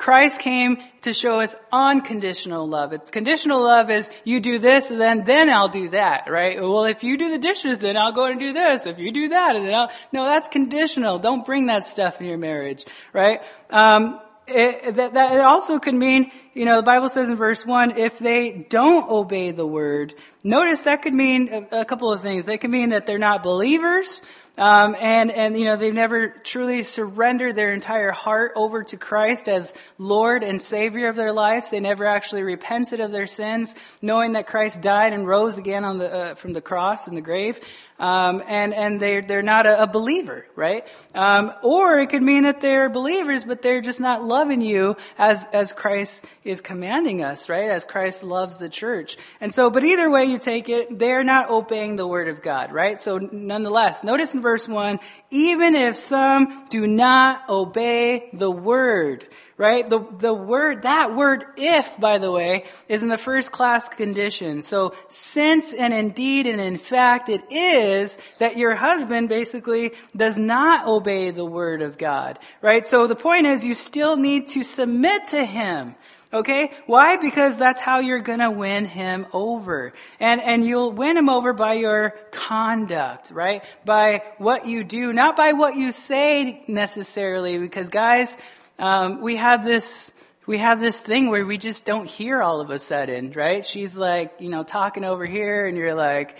Christ 0.00 0.40
came 0.40 0.78
to 1.02 1.12
show 1.12 1.40
us 1.40 1.54
unconditional 1.70 2.66
love. 2.66 2.94
It's 2.94 3.10
conditional 3.10 3.60
love 3.60 3.90
is 3.90 4.10
you 4.24 4.40
do 4.40 4.58
this 4.58 4.88
then, 4.88 5.24
then 5.24 5.50
I'll 5.50 5.68
do 5.68 5.90
that, 5.90 6.30
right? 6.30 6.58
Well, 6.58 6.86
if 6.86 7.04
you 7.04 7.18
do 7.18 7.30
the 7.30 7.38
dishes, 7.38 7.80
then 7.80 7.98
I'll 7.98 8.10
go 8.10 8.24
and 8.24 8.40
do 8.40 8.54
this. 8.54 8.86
If 8.86 8.98
you 8.98 9.12
do 9.12 9.28
that, 9.28 9.56
and 9.56 9.66
then 9.66 9.74
I'll, 9.74 9.90
no, 10.10 10.24
that's 10.24 10.48
conditional. 10.48 11.18
Don't 11.18 11.44
bring 11.44 11.66
that 11.66 11.84
stuff 11.84 12.18
in 12.18 12.26
your 12.26 12.38
marriage, 12.38 12.86
right? 13.12 13.42
Um, 13.68 14.18
it, 14.46 14.96
that, 14.96 15.12
that 15.12 15.32
it 15.34 15.40
also 15.40 15.78
could 15.78 15.94
mean, 15.94 16.30
you 16.54 16.64
know, 16.64 16.76
the 16.76 16.82
Bible 16.82 17.10
says 17.10 17.28
in 17.28 17.36
verse 17.36 17.66
1, 17.66 17.98
if 17.98 18.18
they 18.18 18.66
don't 18.70 19.06
obey 19.10 19.50
the 19.50 19.66
word, 19.66 20.14
notice 20.42 20.80
that 20.82 21.02
could 21.02 21.14
mean 21.14 21.52
a, 21.52 21.80
a 21.80 21.84
couple 21.84 22.10
of 22.10 22.22
things. 22.22 22.46
They 22.46 22.56
could 22.56 22.70
mean 22.70 22.88
that 22.88 23.06
they're 23.06 23.18
not 23.18 23.42
believers, 23.42 24.22
um, 24.60 24.94
and, 25.00 25.30
and, 25.32 25.58
you 25.58 25.64
know, 25.64 25.76
they 25.76 25.90
never 25.90 26.28
truly 26.28 26.84
surrendered 26.84 27.56
their 27.56 27.72
entire 27.72 28.12
heart 28.12 28.52
over 28.54 28.84
to 28.84 28.96
Christ 28.96 29.48
as 29.48 29.74
Lord 29.98 30.44
and 30.44 30.60
Savior 30.60 31.08
of 31.08 31.16
their 31.16 31.32
lives. 31.32 31.70
They 31.70 31.80
never 31.80 32.04
actually 32.04 32.42
repented 32.42 33.00
of 33.00 33.10
their 33.10 33.26
sins, 33.26 33.74
knowing 34.02 34.32
that 34.32 34.46
Christ 34.46 34.82
died 34.82 35.14
and 35.14 35.26
rose 35.26 35.56
again 35.56 35.84
on 35.84 35.96
the, 35.96 36.14
uh, 36.14 36.34
from 36.34 36.52
the 36.52 36.60
cross 36.60 37.08
and 37.08 37.16
the 37.16 37.22
grave. 37.22 37.58
Um, 38.00 38.42
and 38.48 38.72
and 38.72 38.98
they're 38.98 39.20
they're 39.20 39.42
not 39.42 39.66
a, 39.66 39.82
a 39.82 39.86
believer, 39.86 40.46
right? 40.56 40.88
Um, 41.14 41.52
or 41.62 41.98
it 41.98 42.08
could 42.08 42.22
mean 42.22 42.44
that 42.44 42.62
they're 42.62 42.88
believers, 42.88 43.44
but 43.44 43.60
they're 43.60 43.82
just 43.82 44.00
not 44.00 44.24
loving 44.24 44.62
you 44.62 44.96
as 45.18 45.46
as 45.52 45.74
Christ 45.74 46.24
is 46.42 46.62
commanding 46.62 47.22
us, 47.22 47.50
right? 47.50 47.68
As 47.68 47.84
Christ 47.84 48.24
loves 48.24 48.56
the 48.56 48.70
church. 48.70 49.18
And 49.38 49.52
so, 49.52 49.68
but 49.68 49.84
either 49.84 50.10
way 50.10 50.24
you 50.24 50.38
take 50.38 50.70
it, 50.70 50.98
they're 50.98 51.24
not 51.24 51.50
obeying 51.50 51.96
the 51.96 52.06
word 52.06 52.28
of 52.28 52.40
God, 52.40 52.72
right? 52.72 52.98
So, 52.98 53.18
nonetheless, 53.18 54.02
notice 54.02 54.32
in 54.32 54.40
verse 54.40 54.49
one, 54.68 54.98
even 55.30 55.74
if 55.74 55.96
some 55.96 56.66
do 56.68 56.86
not 56.86 57.48
obey 57.48 58.30
the 58.32 58.50
word, 58.50 59.26
right? 59.56 59.88
The, 59.88 60.00
the 60.18 60.34
word, 60.34 60.82
that 60.82 61.14
word 61.14 61.44
if, 61.56 61.98
by 62.00 62.18
the 62.18 62.32
way, 62.32 62.64
is 62.88 63.02
in 63.02 63.08
the 63.08 63.18
first 63.18 63.52
class 63.52 63.88
condition. 63.88 64.62
So 64.62 64.94
since 65.08 65.72
and 65.72 65.92
indeed 65.92 66.46
and 66.46 66.60
in 66.60 66.78
fact 66.78 67.28
it 67.28 67.42
is 67.50 68.18
that 68.38 68.56
your 68.56 68.74
husband 68.74 69.28
basically 69.28 69.92
does 70.16 70.38
not 70.38 70.86
obey 70.86 71.30
the 71.30 71.44
word 71.44 71.82
of 71.82 71.98
God, 71.98 72.38
right? 72.62 72.86
So 72.86 73.06
the 73.06 73.16
point 73.16 73.46
is 73.46 73.64
you 73.64 73.74
still 73.74 74.16
need 74.16 74.48
to 74.48 74.64
submit 74.64 75.26
to 75.26 75.44
him. 75.44 75.94
Okay? 76.32 76.70
Why? 76.86 77.16
Because 77.16 77.58
that's 77.58 77.80
how 77.80 77.98
you're 77.98 78.20
gonna 78.20 78.50
win 78.50 78.84
him 78.84 79.26
over. 79.32 79.92
And, 80.20 80.40
and 80.40 80.64
you'll 80.64 80.92
win 80.92 81.16
him 81.16 81.28
over 81.28 81.52
by 81.52 81.74
your 81.74 82.10
conduct, 82.30 83.30
right? 83.32 83.64
By 83.84 84.22
what 84.38 84.66
you 84.66 84.84
do, 84.84 85.12
not 85.12 85.36
by 85.36 85.52
what 85.52 85.76
you 85.76 85.90
say 85.90 86.62
necessarily, 86.68 87.58
because 87.58 87.88
guys, 87.88 88.38
um, 88.78 89.20
we 89.20 89.36
have 89.36 89.64
this 89.64 90.12
we 90.46 90.58
have 90.58 90.80
this 90.80 90.98
thing 90.98 91.30
where 91.30 91.46
we 91.46 91.58
just 91.58 91.84
don't 91.84 92.08
hear 92.08 92.42
all 92.42 92.60
of 92.60 92.70
a 92.70 92.78
sudden, 92.80 93.30
right? 93.32 93.64
She's 93.64 93.96
like, 93.96 94.32
you 94.40 94.48
know, 94.48 94.64
talking 94.64 95.04
over 95.04 95.24
here, 95.24 95.64
and 95.64 95.76
you're 95.76 95.94
like, 95.94 96.36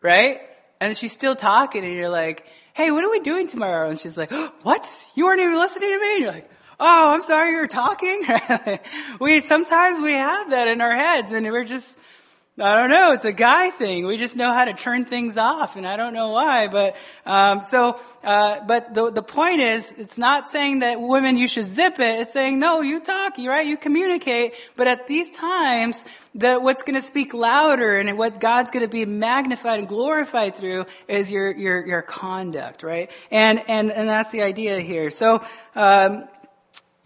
right? 0.00 0.40
And 0.80 0.96
she's 0.96 1.12
still 1.12 1.36
talking, 1.36 1.84
and 1.84 1.92
you're 1.92 2.08
like, 2.08 2.46
hey, 2.72 2.90
what 2.90 3.04
are 3.04 3.10
we 3.10 3.20
doing 3.20 3.48
tomorrow? 3.48 3.90
And 3.90 3.98
she's 3.98 4.16
like, 4.16 4.32
what? 4.62 5.06
You 5.14 5.26
weren't 5.26 5.40
even 5.42 5.56
listening 5.56 5.90
to 5.90 5.98
me? 5.98 6.12
And 6.14 6.22
you're 6.22 6.32
like, 6.32 6.50
oh, 6.80 7.14
I'm 7.14 7.22
sorry, 7.22 7.52
you're 7.52 7.66
talking. 7.66 8.22
we 9.20 9.40
sometimes 9.40 10.02
we 10.02 10.12
have 10.12 10.50
that 10.50 10.68
in 10.68 10.80
our 10.80 10.94
heads, 10.94 11.32
and 11.32 11.46
we're 11.46 11.64
just 11.64 11.98
I 12.60 12.74
don't 12.74 12.90
know. 12.90 13.12
It's 13.12 13.24
a 13.24 13.32
guy 13.32 13.70
thing. 13.70 14.04
We 14.04 14.16
just 14.16 14.34
know 14.34 14.52
how 14.52 14.64
to 14.64 14.72
turn 14.72 15.04
things 15.04 15.38
off, 15.38 15.76
and 15.76 15.86
I 15.86 15.96
don't 15.96 16.12
know 16.12 16.30
why. 16.30 16.66
But 16.66 16.96
um, 17.24 17.62
so, 17.62 18.00
uh, 18.24 18.64
but 18.66 18.94
the 18.94 19.12
the 19.12 19.22
point 19.22 19.60
is, 19.60 19.92
it's 19.92 20.18
not 20.18 20.50
saying 20.50 20.80
that 20.80 21.00
women 21.00 21.36
you 21.36 21.46
should 21.46 21.66
zip 21.66 22.00
it. 22.00 22.20
It's 22.20 22.32
saying 22.32 22.58
no, 22.58 22.80
you 22.80 22.98
talk, 22.98 23.38
you 23.38 23.48
right, 23.48 23.64
you 23.64 23.76
communicate. 23.76 24.54
But 24.74 24.88
at 24.88 25.06
these 25.06 25.30
times, 25.30 26.04
that 26.34 26.60
what's 26.60 26.82
going 26.82 26.96
to 26.96 27.02
speak 27.02 27.32
louder 27.32 27.96
and 27.96 28.18
what 28.18 28.40
God's 28.40 28.72
going 28.72 28.84
to 28.84 28.90
be 28.90 29.06
magnified 29.06 29.78
and 29.78 29.86
glorified 29.86 30.56
through 30.56 30.86
is 31.06 31.30
your 31.30 31.52
your 31.52 31.86
your 31.86 32.02
conduct, 32.02 32.82
right? 32.82 33.08
And 33.30 33.62
and 33.68 33.92
and 33.92 34.08
that's 34.08 34.32
the 34.32 34.42
idea 34.42 34.80
here. 34.80 35.10
So. 35.10 35.44
Um, 35.76 36.26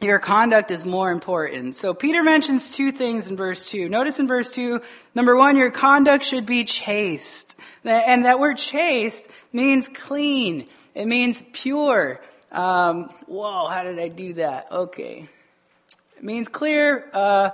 your 0.02 0.18
conduct 0.18 0.70
is 0.70 0.84
more 0.84 1.10
important. 1.10 1.74
So 1.74 1.94
Peter 1.94 2.22
mentions 2.22 2.70
two 2.70 2.92
things 2.92 3.28
in 3.28 3.36
verse 3.36 3.64
2. 3.66 3.88
Notice 3.88 4.18
in 4.18 4.26
verse 4.26 4.50
2, 4.50 4.80
number 5.14 5.36
one, 5.36 5.56
your 5.56 5.70
conduct 5.70 6.24
should 6.24 6.46
be 6.46 6.64
chaste. 6.64 7.58
And 7.84 8.24
that 8.24 8.38
word 8.40 8.56
chaste 8.56 9.30
means 9.52 9.88
clean. 9.88 10.66
It 10.94 11.06
means 11.06 11.42
pure. 11.52 12.20
Um, 12.50 13.10
whoa, 13.26 13.68
how 13.68 13.82
did 13.82 13.98
I 13.98 14.08
do 14.08 14.34
that? 14.34 14.70
Okay. 14.70 15.28
It 16.16 16.22
means 16.22 16.48
clear, 16.48 17.08
uh, 17.12 17.50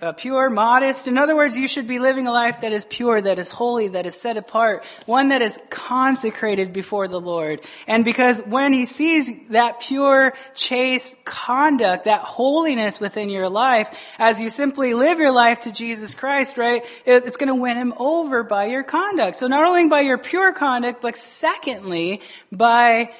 Uh, 0.00 0.12
pure, 0.12 0.50
modest. 0.50 1.08
In 1.08 1.16
other 1.16 1.34
words, 1.34 1.56
you 1.56 1.66
should 1.66 1.86
be 1.86 1.98
living 1.98 2.26
a 2.26 2.32
life 2.32 2.60
that 2.60 2.72
is 2.72 2.84
pure, 2.84 3.20
that 3.20 3.38
is 3.38 3.48
holy, 3.48 3.88
that 3.88 4.04
is 4.04 4.20
set 4.20 4.36
apart, 4.36 4.84
one 5.06 5.28
that 5.28 5.40
is 5.40 5.58
consecrated 5.70 6.72
before 6.72 7.08
the 7.08 7.20
Lord. 7.20 7.60
And 7.86 8.04
because 8.04 8.40
when 8.42 8.72
He 8.72 8.84
sees 8.84 9.30
that 9.48 9.80
pure, 9.80 10.34
chaste 10.54 11.24
conduct, 11.24 12.04
that 12.04 12.20
holiness 12.20 13.00
within 13.00 13.30
your 13.30 13.48
life, 13.48 13.98
as 14.18 14.40
you 14.40 14.50
simply 14.50 14.94
live 14.94 15.18
your 15.18 15.32
life 15.32 15.60
to 15.60 15.72
Jesus 15.72 16.14
Christ, 16.14 16.58
right, 16.58 16.84
it's 17.06 17.36
going 17.38 17.48
to 17.48 17.54
win 17.54 17.76
Him 17.76 17.94
over 17.98 18.44
by 18.44 18.66
your 18.66 18.82
conduct. 18.82 19.36
So 19.36 19.46
not 19.46 19.66
only 19.66 19.88
by 19.88 20.00
your 20.00 20.18
pure 20.18 20.52
conduct, 20.52 21.00
but 21.00 21.16
secondly, 21.16 22.20
by 22.50 23.10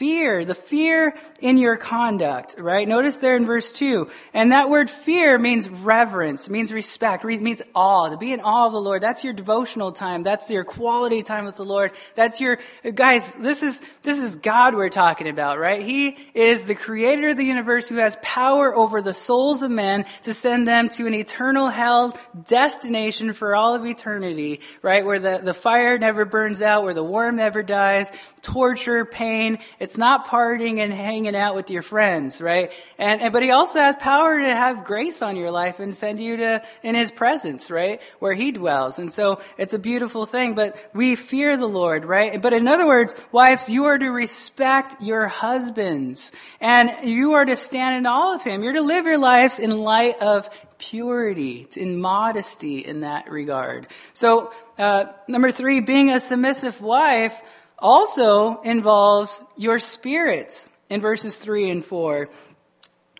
fear, 0.00 0.46
the 0.46 0.54
fear 0.54 1.14
in 1.42 1.58
your 1.58 1.76
conduct, 1.76 2.54
right? 2.56 2.88
Notice 2.88 3.18
there 3.18 3.36
in 3.36 3.44
verse 3.44 3.70
2. 3.70 4.08
And 4.32 4.50
that 4.50 4.70
word 4.70 4.88
fear 4.88 5.38
means 5.38 5.68
reverence, 5.68 6.48
means 6.48 6.72
respect, 6.72 7.22
means 7.22 7.60
awe, 7.74 8.08
to 8.08 8.16
be 8.16 8.32
in 8.32 8.40
awe 8.40 8.66
of 8.66 8.72
the 8.72 8.80
Lord. 8.80 9.02
That's 9.02 9.24
your 9.24 9.34
devotional 9.34 9.92
time. 9.92 10.22
That's 10.22 10.50
your 10.50 10.64
quality 10.64 11.22
time 11.22 11.44
with 11.44 11.56
the 11.56 11.66
Lord. 11.66 11.90
That's 12.14 12.40
your, 12.40 12.58
guys, 12.94 13.34
this 13.34 13.62
is, 13.62 13.82
this 14.00 14.18
is 14.18 14.36
God 14.36 14.74
we're 14.74 14.88
talking 14.88 15.28
about, 15.28 15.58
right? 15.58 15.82
He 15.82 16.16
is 16.32 16.64
the 16.64 16.74
creator 16.74 17.28
of 17.28 17.36
the 17.36 17.44
universe 17.44 17.86
who 17.86 17.96
has 17.96 18.16
power 18.22 18.74
over 18.74 19.02
the 19.02 19.12
souls 19.12 19.60
of 19.60 19.70
men 19.70 20.06
to 20.22 20.32
send 20.32 20.66
them 20.66 20.88
to 20.90 21.08
an 21.08 21.12
eternal 21.12 21.68
hell 21.68 22.18
destination 22.48 23.34
for 23.34 23.54
all 23.54 23.74
of 23.74 23.84
eternity, 23.84 24.60
right? 24.80 25.04
Where 25.04 25.18
the, 25.18 25.42
the 25.44 25.52
fire 25.52 25.98
never 25.98 26.24
burns 26.24 26.62
out, 26.62 26.84
where 26.84 26.94
the 26.94 27.04
worm 27.04 27.36
never 27.36 27.62
dies, 27.62 28.10
torture, 28.40 29.04
pain, 29.04 29.58
it's 29.90 29.98
not 29.98 30.28
partying 30.28 30.78
and 30.78 30.92
hanging 30.92 31.34
out 31.34 31.56
with 31.56 31.68
your 31.68 31.82
friends, 31.82 32.40
right? 32.40 32.70
And, 32.96 33.20
and, 33.20 33.32
but 33.32 33.42
he 33.42 33.50
also 33.50 33.80
has 33.80 33.96
power 33.96 34.38
to 34.38 34.54
have 34.54 34.84
grace 34.84 35.20
on 35.20 35.34
your 35.34 35.50
life 35.50 35.80
and 35.80 35.96
send 35.96 36.20
you 36.20 36.36
to 36.36 36.62
in 36.84 36.94
his 36.94 37.10
presence, 37.10 37.72
right? 37.72 38.00
Where 38.20 38.32
he 38.32 38.52
dwells. 38.52 39.00
And 39.00 39.12
so 39.12 39.40
it's 39.58 39.74
a 39.74 39.80
beautiful 39.80 40.26
thing, 40.26 40.54
but 40.54 40.76
we 40.94 41.16
fear 41.16 41.56
the 41.56 41.66
Lord, 41.66 42.04
right? 42.04 42.40
But 42.40 42.52
in 42.52 42.68
other 42.68 42.86
words, 42.86 43.16
wives, 43.32 43.68
you 43.68 43.86
are 43.86 43.98
to 43.98 44.10
respect 44.10 45.02
your 45.02 45.26
husbands 45.26 46.30
and 46.60 46.92
you 47.02 47.32
are 47.32 47.44
to 47.44 47.56
stand 47.56 47.96
in 47.96 48.06
all 48.06 48.32
of 48.32 48.44
him. 48.44 48.62
You're 48.62 48.74
to 48.74 48.82
live 48.82 49.06
your 49.06 49.18
lives 49.18 49.58
in 49.58 49.76
light 49.76 50.22
of 50.22 50.48
purity, 50.78 51.66
in 51.76 52.00
modesty 52.00 52.78
in 52.78 53.00
that 53.00 53.28
regard. 53.28 53.88
So, 54.12 54.52
uh, 54.78 55.06
number 55.26 55.50
three, 55.50 55.80
being 55.80 56.10
a 56.10 56.20
submissive 56.20 56.80
wife 56.80 57.38
also 57.80 58.60
involves 58.60 59.40
your 59.56 59.78
spirits 59.78 60.68
in 60.88 61.00
verses 61.00 61.38
3 61.38 61.70
and 61.70 61.84
4. 61.84 62.28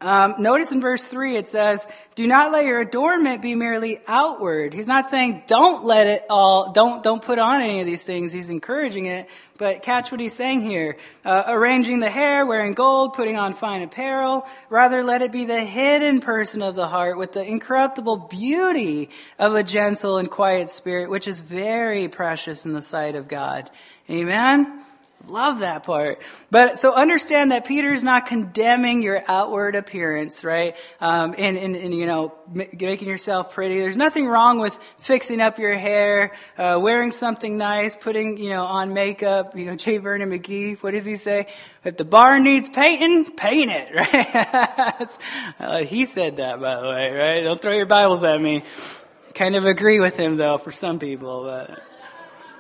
Um, 0.02 0.36
notice 0.38 0.72
in 0.72 0.80
verse 0.80 1.04
3 1.04 1.36
it 1.36 1.46
says, 1.46 1.86
Do 2.14 2.26
not 2.26 2.52
let 2.52 2.64
your 2.64 2.80
adornment 2.80 3.42
be 3.42 3.54
merely 3.54 4.00
outward. 4.06 4.72
He's 4.72 4.86
not 4.86 5.06
saying 5.06 5.42
don't 5.46 5.84
let 5.84 6.06
it 6.06 6.24
all, 6.30 6.72
don't, 6.72 7.02
don't 7.02 7.20
put 7.20 7.38
on 7.38 7.60
any 7.60 7.80
of 7.80 7.86
these 7.86 8.02
things. 8.02 8.32
He's 8.32 8.48
encouraging 8.48 9.04
it. 9.04 9.28
But 9.58 9.82
catch 9.82 10.10
what 10.10 10.18
he's 10.18 10.32
saying 10.32 10.62
here. 10.62 10.96
Uh, 11.22 11.44
arranging 11.48 12.00
the 12.00 12.08
hair, 12.08 12.46
wearing 12.46 12.72
gold, 12.72 13.12
putting 13.12 13.36
on 13.36 13.52
fine 13.52 13.82
apparel. 13.82 14.46
Rather 14.70 15.02
let 15.02 15.20
it 15.20 15.32
be 15.32 15.44
the 15.44 15.62
hidden 15.62 16.20
person 16.20 16.62
of 16.62 16.76
the 16.76 16.88
heart 16.88 17.18
with 17.18 17.32
the 17.32 17.44
incorruptible 17.44 18.28
beauty 18.30 19.10
of 19.38 19.54
a 19.54 19.62
gentle 19.62 20.16
and 20.16 20.30
quiet 20.30 20.70
spirit, 20.70 21.10
which 21.10 21.28
is 21.28 21.42
very 21.42 22.08
precious 22.08 22.64
in 22.64 22.72
the 22.72 22.80
sight 22.80 23.16
of 23.16 23.28
God. 23.28 23.68
Amen? 24.10 24.80
Love 25.26 25.60
that 25.60 25.84
part. 25.84 26.20
But 26.50 26.78
so 26.78 26.94
understand 26.94 27.52
that 27.52 27.66
Peter 27.66 27.92
is 27.92 28.02
not 28.02 28.26
condemning 28.26 29.02
your 29.02 29.22
outward 29.28 29.76
appearance, 29.76 30.42
right? 30.42 30.74
Um, 31.00 31.34
and, 31.36 31.58
and, 31.58 31.76
and, 31.76 31.94
you 31.94 32.06
know, 32.06 32.34
making 32.52 33.06
yourself 33.06 33.52
pretty. 33.54 33.78
There's 33.78 33.98
nothing 33.98 34.26
wrong 34.26 34.60
with 34.60 34.74
fixing 34.98 35.40
up 35.40 35.58
your 35.58 35.74
hair, 35.74 36.32
uh, 36.56 36.78
wearing 36.80 37.12
something 37.12 37.58
nice, 37.58 37.96
putting, 37.96 38.38
you 38.38 38.48
know, 38.48 38.64
on 38.64 38.94
makeup. 38.94 39.56
You 39.56 39.66
know, 39.66 39.76
J. 39.76 39.98
Vernon 39.98 40.30
McGee, 40.30 40.78
what 40.78 40.92
does 40.92 41.04
he 41.04 41.16
say? 41.16 41.46
If 41.84 41.98
the 41.98 42.04
barn 42.04 42.42
needs 42.42 42.68
painting, 42.68 43.30
paint 43.32 43.70
it, 43.70 43.94
right? 43.94 45.18
uh, 45.60 45.84
he 45.84 46.06
said 46.06 46.38
that, 46.38 46.60
by 46.60 46.80
the 46.80 46.88
way, 46.88 47.12
right? 47.12 47.42
Don't 47.42 47.60
throw 47.60 47.72
your 47.72 47.86
Bibles 47.86 48.24
at 48.24 48.40
me. 48.40 48.64
Kind 49.34 49.54
of 49.54 49.66
agree 49.66 50.00
with 50.00 50.16
him, 50.16 50.36
though, 50.36 50.56
for 50.56 50.72
some 50.72 50.98
people, 50.98 51.44
but 51.44 51.82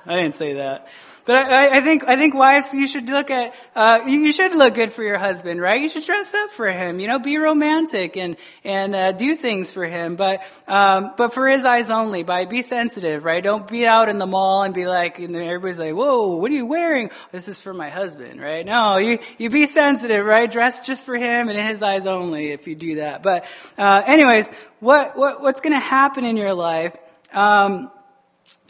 I 0.06 0.16
didn't 0.16 0.36
say 0.36 0.54
that. 0.54 0.88
But 1.30 1.46
I, 1.46 1.76
I, 1.76 1.80
think 1.80 2.02
I 2.08 2.16
think 2.16 2.34
wives, 2.34 2.74
you 2.74 2.88
should 2.88 3.08
look 3.08 3.30
at 3.30 3.54
uh, 3.76 4.00
you, 4.04 4.18
you, 4.18 4.32
should 4.32 4.52
look 4.52 4.74
good 4.74 4.90
for 4.90 5.04
your 5.04 5.16
husband, 5.16 5.60
right? 5.60 5.80
You 5.80 5.88
should 5.88 6.02
dress 6.02 6.34
up 6.34 6.50
for 6.50 6.68
him, 6.68 6.98
you 6.98 7.06
know, 7.06 7.20
be 7.20 7.38
romantic 7.38 8.16
and 8.16 8.36
and 8.64 8.96
uh, 8.96 9.12
do 9.12 9.36
things 9.36 9.70
for 9.70 9.84
him, 9.84 10.16
but 10.16 10.42
um, 10.66 11.12
but 11.16 11.32
for 11.32 11.46
his 11.46 11.64
eyes 11.64 11.88
only. 11.88 12.24
By 12.24 12.46
be 12.46 12.62
sensitive, 12.62 13.24
right? 13.24 13.44
Don't 13.44 13.68
be 13.68 13.86
out 13.86 14.08
in 14.08 14.18
the 14.18 14.26
mall 14.26 14.64
and 14.64 14.74
be 14.74 14.88
like, 14.88 15.20
and 15.20 15.36
everybody's 15.36 15.78
like, 15.78 15.94
"Whoa, 15.94 16.34
what 16.34 16.50
are 16.50 16.54
you 16.54 16.66
wearing?" 16.66 17.12
This 17.30 17.46
is 17.46 17.60
for 17.60 17.72
my 17.72 17.90
husband, 17.90 18.40
right? 18.40 18.66
No, 18.66 18.96
you 18.96 19.20
you 19.38 19.50
be 19.50 19.68
sensitive, 19.68 20.26
right? 20.26 20.50
Dress 20.50 20.80
just 20.80 21.04
for 21.04 21.14
him 21.14 21.48
and 21.48 21.56
in 21.56 21.64
his 21.64 21.80
eyes 21.80 22.06
only. 22.06 22.48
If 22.48 22.66
you 22.66 22.74
do 22.74 22.96
that, 22.96 23.22
but 23.22 23.44
uh, 23.78 24.02
anyways, 24.04 24.50
what 24.80 25.16
what 25.16 25.40
what's 25.40 25.60
going 25.60 25.74
to 25.74 25.78
happen 25.78 26.24
in 26.24 26.36
your 26.36 26.54
life? 26.54 26.96
Um, 27.32 27.92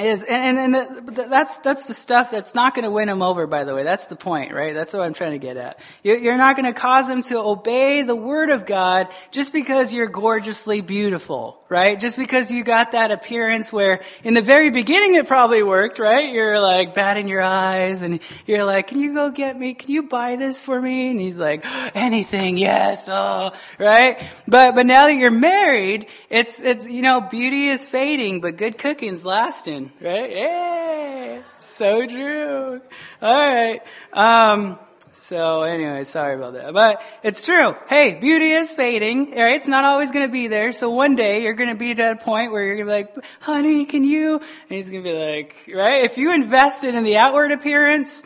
is 0.03 0.23
and 0.23 0.59
and, 0.59 0.77
and 0.77 1.07
the, 1.09 1.23
that's 1.29 1.59
that's 1.61 1.87
the 1.87 1.95
stuff 1.95 2.31
that's 2.31 2.55
not 2.55 2.75
going 2.75 2.85
to 2.85 2.91
win 2.91 3.09
him 3.09 3.23
over. 3.23 3.47
By 3.47 3.65
the 3.65 3.75
way, 3.75 3.83
that's 3.83 4.07
the 4.07 4.17
point, 4.17 4.53
right? 4.53 4.75
That's 4.75 4.93
what 4.93 5.03
I'm 5.03 5.15
trying 5.15 5.33
to 5.33 5.39
get 5.39 5.57
at. 5.57 5.81
You're 6.03 6.37
not 6.37 6.57
going 6.57 6.73
to 6.73 6.79
cause 6.79 7.09
him 7.09 7.23
to 7.25 7.39
obey 7.39 8.03
the 8.03 8.15
word 8.15 8.51
of 8.51 8.67
God 8.67 9.09
just 9.31 9.53
because 9.53 9.93
you're 9.93 10.07
gorgeously 10.07 10.81
beautiful, 10.81 11.63
right? 11.69 11.99
Just 11.99 12.17
because 12.17 12.51
you 12.51 12.65
got 12.65 12.93
that 12.93 13.11
appearance 13.11 13.73
where 13.73 14.03
in 14.23 14.35
the 14.35 14.43
very 14.43 14.71
beginning 14.71 15.15
it 15.15 15.27
probably 15.27 15.63
worked, 15.63 15.99
right? 15.99 16.33
You're 16.33 16.61
like 16.61 16.95
batting 16.95 17.29
your 17.29 17.43
eyes 17.43 18.03
and 18.03 18.21
you're 18.47 18.65
like, 18.65 18.89
"Can 18.89 19.01
you 19.01 19.15
go 19.15 19.31
get 19.31 19.59
me? 19.59 19.75
Can 19.75 19.91
you 19.91 20.05
buy 20.05 20.37
this 20.37 20.61
for 20.61 20.81
me?" 20.81 21.11
And 21.11 21.21
he's 21.21 21.39
like, 21.39 21.65
"Anything, 21.95 22.57
yes." 22.57 23.09
Oh, 23.09 23.53
right? 23.79 24.23
But 24.47 24.75
but 24.75 24.87
now 24.87 25.07
that 25.07 25.15
you're 25.15 25.31
married, 25.31 26.07
it's 26.29 26.61
it's 26.61 26.89
you 26.89 27.03
know 27.03 27.21
beauty 27.21 27.69
is 27.69 27.89
fading, 27.89 28.41
but 28.41 28.57
good 28.57 28.79
cooking's 28.79 29.25
lasting 29.25 29.90
right? 30.01 30.31
Yeah, 30.31 31.43
so 31.59 32.07
true. 32.07 32.81
All 33.23 33.55
right. 33.55 33.81
Um, 34.13 34.79
so 35.13 35.63
anyway, 35.63 36.05
sorry 36.05 36.35
about 36.35 36.55
that, 36.55 36.73
but 36.73 37.03
it's 37.23 37.45
true. 37.45 37.77
Hey, 37.89 38.15
beauty 38.15 38.53
is 38.53 38.73
fading, 38.73 39.37
right? 39.37 39.57
It's 39.57 39.69
not 39.69 39.85
always 39.85 40.11
going 40.11 40.27
to 40.27 40.33
be 40.33 40.47
there. 40.47 40.73
So 40.73 40.89
one 40.91 41.15
day 41.15 41.43
you're 41.43 41.55
going 41.55 41.69
to 41.69 41.75
be 41.75 41.91
at 41.91 42.01
a 42.01 42.17
point 42.17 42.53
where 42.53 42.65
you're 42.65 42.77
going 42.77 42.87
to 42.87 42.91
be 43.15 43.21
like, 43.21 43.27
honey, 43.41 43.85
can 43.85 44.03
you? 44.03 44.37
And 44.37 44.71
he's 44.71 44.89
going 44.89 45.05
to 45.05 45.11
be 45.11 45.17
like, 45.17 45.55
right? 45.75 46.05
If 46.05 46.17
you 46.17 46.33
invested 46.33 46.95
in 46.95 47.05
the 47.05 47.19
outward 47.19 47.53
appearance, 47.53 48.23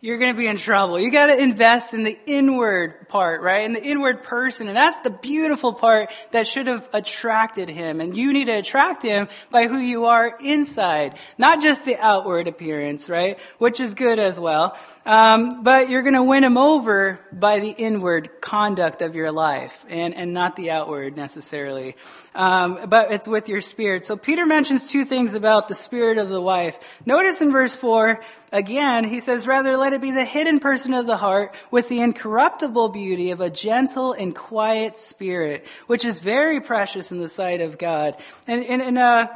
you're 0.00 0.18
going 0.18 0.32
to 0.32 0.38
be 0.38 0.46
in 0.46 0.56
trouble. 0.56 1.00
You 1.00 1.10
got 1.10 1.26
to 1.26 1.42
invest 1.42 1.92
in 1.92 2.04
the 2.04 2.16
inward 2.24 3.08
part, 3.08 3.42
right? 3.42 3.64
In 3.64 3.72
the 3.72 3.82
inward 3.82 4.22
person. 4.22 4.68
And 4.68 4.76
that's 4.76 4.98
the 4.98 5.10
beautiful 5.10 5.72
part 5.72 6.10
that 6.30 6.46
should 6.46 6.68
have 6.68 6.88
attracted 6.92 7.68
him. 7.68 8.00
And 8.00 8.16
you 8.16 8.32
need 8.32 8.44
to 8.44 8.52
attract 8.52 9.02
him 9.02 9.26
by 9.50 9.66
who 9.66 9.78
you 9.78 10.04
are 10.04 10.36
inside, 10.40 11.18
not 11.36 11.60
just 11.60 11.84
the 11.84 11.96
outward 11.96 12.46
appearance, 12.46 13.10
right? 13.10 13.40
Which 13.58 13.80
is 13.80 13.94
good 13.94 14.20
as 14.20 14.38
well. 14.38 14.78
Um, 15.04 15.64
but 15.64 15.90
you're 15.90 16.02
going 16.02 16.14
to 16.14 16.22
win 16.22 16.44
him 16.44 16.58
over 16.58 17.18
by 17.32 17.58
the 17.58 17.70
inward 17.70 18.40
conduct 18.40 19.02
of 19.02 19.16
your 19.16 19.32
life 19.32 19.84
and, 19.88 20.14
and 20.14 20.32
not 20.32 20.54
the 20.54 20.70
outward 20.70 21.16
necessarily. 21.16 21.96
Um, 22.36 22.88
but 22.88 23.10
it's 23.10 23.26
with 23.26 23.48
your 23.48 23.60
spirit. 23.60 24.04
So 24.04 24.16
Peter 24.16 24.46
mentions 24.46 24.92
two 24.92 25.04
things 25.04 25.34
about 25.34 25.66
the 25.66 25.74
spirit 25.74 26.18
of 26.18 26.28
the 26.28 26.40
wife. 26.40 26.78
Notice 27.04 27.40
in 27.40 27.50
verse 27.50 27.74
4, 27.74 28.20
again, 28.52 29.04
he 29.04 29.20
says, 29.20 29.46
rather 29.46 29.76
let 29.76 29.92
it 29.92 30.00
be 30.00 30.10
the 30.10 30.24
hidden 30.24 30.60
person 30.60 30.94
of 30.94 31.06
the 31.06 31.16
heart 31.16 31.54
with 31.70 31.88
the 31.88 32.00
incorruptible 32.00 32.90
beauty 32.90 33.30
of 33.30 33.40
a 33.40 33.50
gentle 33.50 34.12
and 34.12 34.34
quiet 34.34 34.96
spirit, 34.96 35.66
which 35.86 36.04
is 36.04 36.20
very 36.20 36.60
precious 36.60 37.12
in 37.12 37.18
the 37.18 37.28
sight 37.28 37.60
of 37.60 37.78
God. 37.78 38.16
And, 38.46 38.64
and, 38.64 38.82
and 38.82 38.98
uh, 38.98 39.28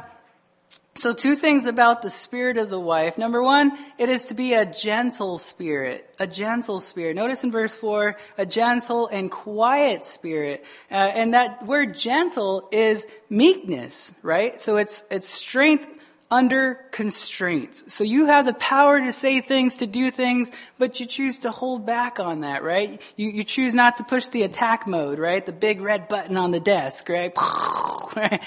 so, 0.95 1.11
two 1.11 1.35
things 1.35 1.65
about 1.65 2.03
the 2.03 2.11
spirit 2.11 2.57
of 2.57 2.69
the 2.69 2.79
wife. 2.79 3.17
Number 3.17 3.41
one, 3.41 3.75
it 3.97 4.09
is 4.09 4.25
to 4.25 4.35
be 4.35 4.53
a 4.53 4.63
gentle 4.63 5.39
spirit. 5.39 6.07
A 6.19 6.27
gentle 6.27 6.79
spirit. 6.79 7.15
Notice 7.15 7.43
in 7.43 7.51
verse 7.51 7.75
4, 7.75 8.15
a 8.37 8.45
gentle 8.45 9.07
and 9.07 9.31
quiet 9.31 10.05
spirit. 10.05 10.63
Uh, 10.91 10.95
and 10.95 11.33
that 11.33 11.65
word 11.65 11.95
gentle 11.95 12.69
is 12.71 13.07
meekness, 13.27 14.13
right? 14.21 14.61
So 14.61 14.77
it's, 14.77 15.03
it's 15.09 15.27
strength 15.27 15.91
under 16.33 16.79
constraints. 16.89 17.93
So 17.93 18.03
you 18.03 18.25
have 18.25 18.47
the 18.47 18.55
power 18.55 18.99
to 18.99 19.13
say 19.13 19.39
things, 19.39 19.77
to 19.77 19.87
do 19.87 20.09
things, 20.09 20.51
but 20.79 20.99
you 20.99 21.05
choose 21.05 21.39
to 21.39 21.51
hold 21.51 21.85
back 21.85 22.19
on 22.19 22.39
that, 22.39 22.63
right? 22.63 22.99
You, 23.15 23.29
you 23.29 23.43
choose 23.43 23.75
not 23.75 23.97
to 23.97 24.03
push 24.03 24.29
the 24.29 24.41
attack 24.41 24.87
mode, 24.87 25.19
right? 25.19 25.45
The 25.45 25.53
big 25.53 25.79
red 25.79 26.07
button 26.07 26.35
on 26.35 26.49
the 26.49 26.59
desk, 26.59 27.07
right? 27.07 27.37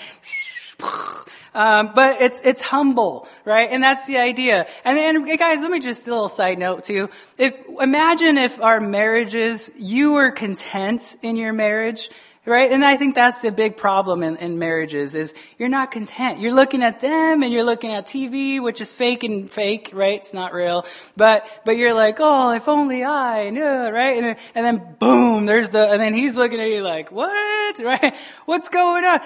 Um, 1.54 1.92
but 1.94 2.20
it's 2.20 2.42
it's 2.44 2.60
humble, 2.60 3.26
right? 3.46 3.70
And 3.70 3.82
that's 3.82 4.06
the 4.06 4.18
idea. 4.18 4.66
And 4.84 4.98
then, 4.98 5.24
guys, 5.38 5.60
let 5.62 5.70
me 5.70 5.78
just 5.80 6.06
a 6.06 6.10
little 6.10 6.28
side 6.28 6.58
note 6.58 6.84
too. 6.84 7.08
If 7.38 7.54
imagine 7.80 8.36
if 8.36 8.60
our 8.60 8.78
marriages, 8.78 9.70
you 9.78 10.12
were 10.12 10.30
content 10.32 11.16
in 11.22 11.36
your 11.36 11.54
marriage, 11.54 12.10
right? 12.46 12.70
And 12.70 12.84
I 12.84 12.96
think 12.96 13.14
that's 13.14 13.42
the 13.42 13.52
big 13.52 13.76
problem 13.76 14.22
in, 14.22 14.36
in 14.36 14.58
marriages 14.58 15.14
is 15.14 15.34
you're 15.58 15.68
not 15.68 15.90
content. 15.90 16.40
You're 16.40 16.54
looking 16.54 16.82
at 16.82 17.00
them 17.00 17.42
and 17.42 17.52
you're 17.52 17.64
looking 17.64 17.92
at 17.92 18.06
TV, 18.06 18.62
which 18.62 18.80
is 18.80 18.92
fake 18.92 19.24
and 19.24 19.50
fake, 19.50 19.90
right? 19.92 20.18
It's 20.20 20.32
not 20.32 20.54
real. 20.54 20.86
But, 21.16 21.46
but 21.64 21.76
you're 21.76 21.94
like, 21.94 22.16
oh, 22.20 22.54
if 22.54 22.68
only 22.68 23.04
I 23.04 23.50
knew, 23.50 23.62
right? 23.62 24.16
And 24.16 24.24
then, 24.24 24.36
and 24.54 24.64
then 24.64 24.96
boom, 24.98 25.46
there's 25.46 25.70
the, 25.70 25.90
and 25.90 26.00
then 26.00 26.14
he's 26.14 26.36
looking 26.36 26.60
at 26.60 26.68
you 26.68 26.82
like, 26.82 27.10
what? 27.10 27.76
Right? 27.86 28.16
What's 28.46 28.68
going 28.68 29.04
on? 29.04 29.20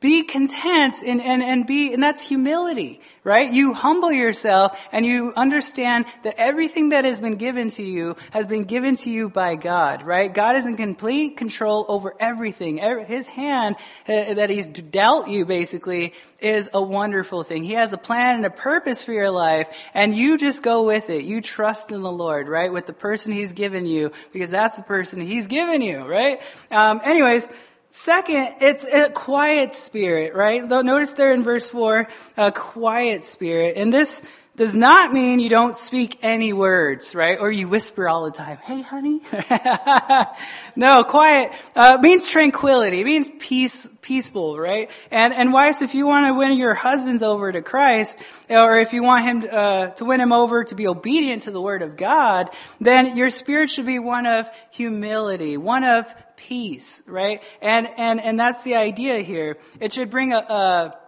Be 0.00 0.22
content 0.22 1.02
and, 1.04 1.20
and, 1.20 1.42
and 1.42 1.66
be, 1.66 1.92
and 1.92 2.00
that's 2.00 2.22
humility, 2.22 3.00
right? 3.24 3.52
You 3.52 3.74
humble 3.74 4.12
yourself 4.12 4.80
and 4.92 5.04
you 5.04 5.32
understand 5.34 6.04
that 6.22 6.36
everything 6.38 6.90
that 6.90 7.04
has 7.04 7.20
been 7.20 7.34
given 7.34 7.70
to 7.70 7.82
you 7.82 8.14
has 8.30 8.46
been 8.46 8.62
given 8.62 8.94
to 8.98 9.10
you 9.10 9.28
by 9.28 9.56
God, 9.56 10.04
right? 10.04 10.32
God 10.32 10.54
is 10.54 10.66
in 10.68 10.76
complete 10.76 11.36
control 11.36 11.84
over 11.88 12.14
everything. 12.20 12.78
His 13.06 13.26
hand 13.26 13.74
uh, 14.08 14.34
that 14.34 14.50
He's 14.50 14.68
dealt 14.68 15.26
you 15.28 15.44
basically 15.44 16.14
is 16.38 16.70
a 16.72 16.80
wonderful 16.80 17.42
thing. 17.42 17.64
He 17.64 17.72
has 17.72 17.92
a 17.92 17.98
plan 17.98 18.36
and 18.36 18.46
a 18.46 18.50
purpose 18.50 19.02
for 19.02 19.12
your 19.12 19.32
life 19.32 19.68
and 19.94 20.14
you 20.14 20.38
just 20.38 20.62
go 20.62 20.84
with 20.84 21.10
it. 21.10 21.24
You 21.24 21.40
trust 21.40 21.90
in 21.90 22.02
the 22.02 22.12
Lord, 22.12 22.46
right? 22.46 22.72
With 22.72 22.86
the 22.86 22.92
person 22.92 23.32
He's 23.32 23.52
given 23.52 23.84
you 23.84 24.12
because 24.32 24.52
that's 24.52 24.76
the 24.76 24.84
person 24.84 25.20
He's 25.20 25.48
given 25.48 25.82
you, 25.82 26.04
right? 26.04 26.40
Um, 26.70 27.00
anyways, 27.02 27.48
Second, 27.90 28.56
it's 28.60 28.84
a 28.84 29.08
quiet 29.10 29.72
spirit, 29.72 30.34
right? 30.34 30.62
Notice 30.62 31.14
there 31.14 31.32
in 31.32 31.42
verse 31.42 31.70
4, 31.70 32.06
a 32.36 32.52
quiet 32.52 33.24
spirit. 33.24 33.78
And 33.78 33.92
this 33.92 34.22
does 34.56 34.74
not 34.74 35.12
mean 35.12 35.38
you 35.38 35.48
don't 35.48 35.76
speak 35.76 36.18
any 36.20 36.52
words, 36.52 37.14
right? 37.14 37.38
Or 37.40 37.50
you 37.50 37.68
whisper 37.68 38.08
all 38.08 38.24
the 38.24 38.32
time, 38.32 38.58
hey 38.58 38.82
honey. 38.82 39.20
no, 40.76 41.04
quiet, 41.04 41.52
uh, 41.76 41.98
means 42.02 42.28
tranquility. 42.28 43.00
It 43.00 43.04
means 43.04 43.30
peace, 43.38 43.88
peaceful, 44.02 44.58
right? 44.58 44.90
And, 45.12 45.32
and 45.32 45.52
wives, 45.52 45.80
if 45.80 45.94
you 45.94 46.08
want 46.08 46.26
to 46.26 46.34
win 46.34 46.58
your 46.58 46.74
husbands 46.74 47.22
over 47.22 47.52
to 47.52 47.62
Christ, 47.62 48.18
or 48.50 48.78
if 48.78 48.92
you 48.92 49.04
want 49.04 49.24
him, 49.24 49.48
uh, 49.50 49.90
to 49.90 50.04
win 50.04 50.20
him 50.20 50.32
over 50.32 50.64
to 50.64 50.74
be 50.74 50.88
obedient 50.88 51.42
to 51.42 51.52
the 51.52 51.60
word 51.60 51.82
of 51.82 51.96
God, 51.96 52.50
then 52.80 53.16
your 53.16 53.30
spirit 53.30 53.70
should 53.70 53.86
be 53.86 54.00
one 54.00 54.26
of 54.26 54.50
humility, 54.72 55.56
one 55.56 55.84
of 55.84 56.12
peace, 56.38 57.02
right? 57.06 57.42
And, 57.60 57.88
and, 57.96 58.20
and 58.20 58.38
that's 58.38 58.64
the 58.64 58.76
idea 58.76 59.18
here. 59.18 59.58
It 59.80 59.92
should 59.92 60.10
bring 60.10 60.32
a, 60.32 60.38
a 60.38 60.98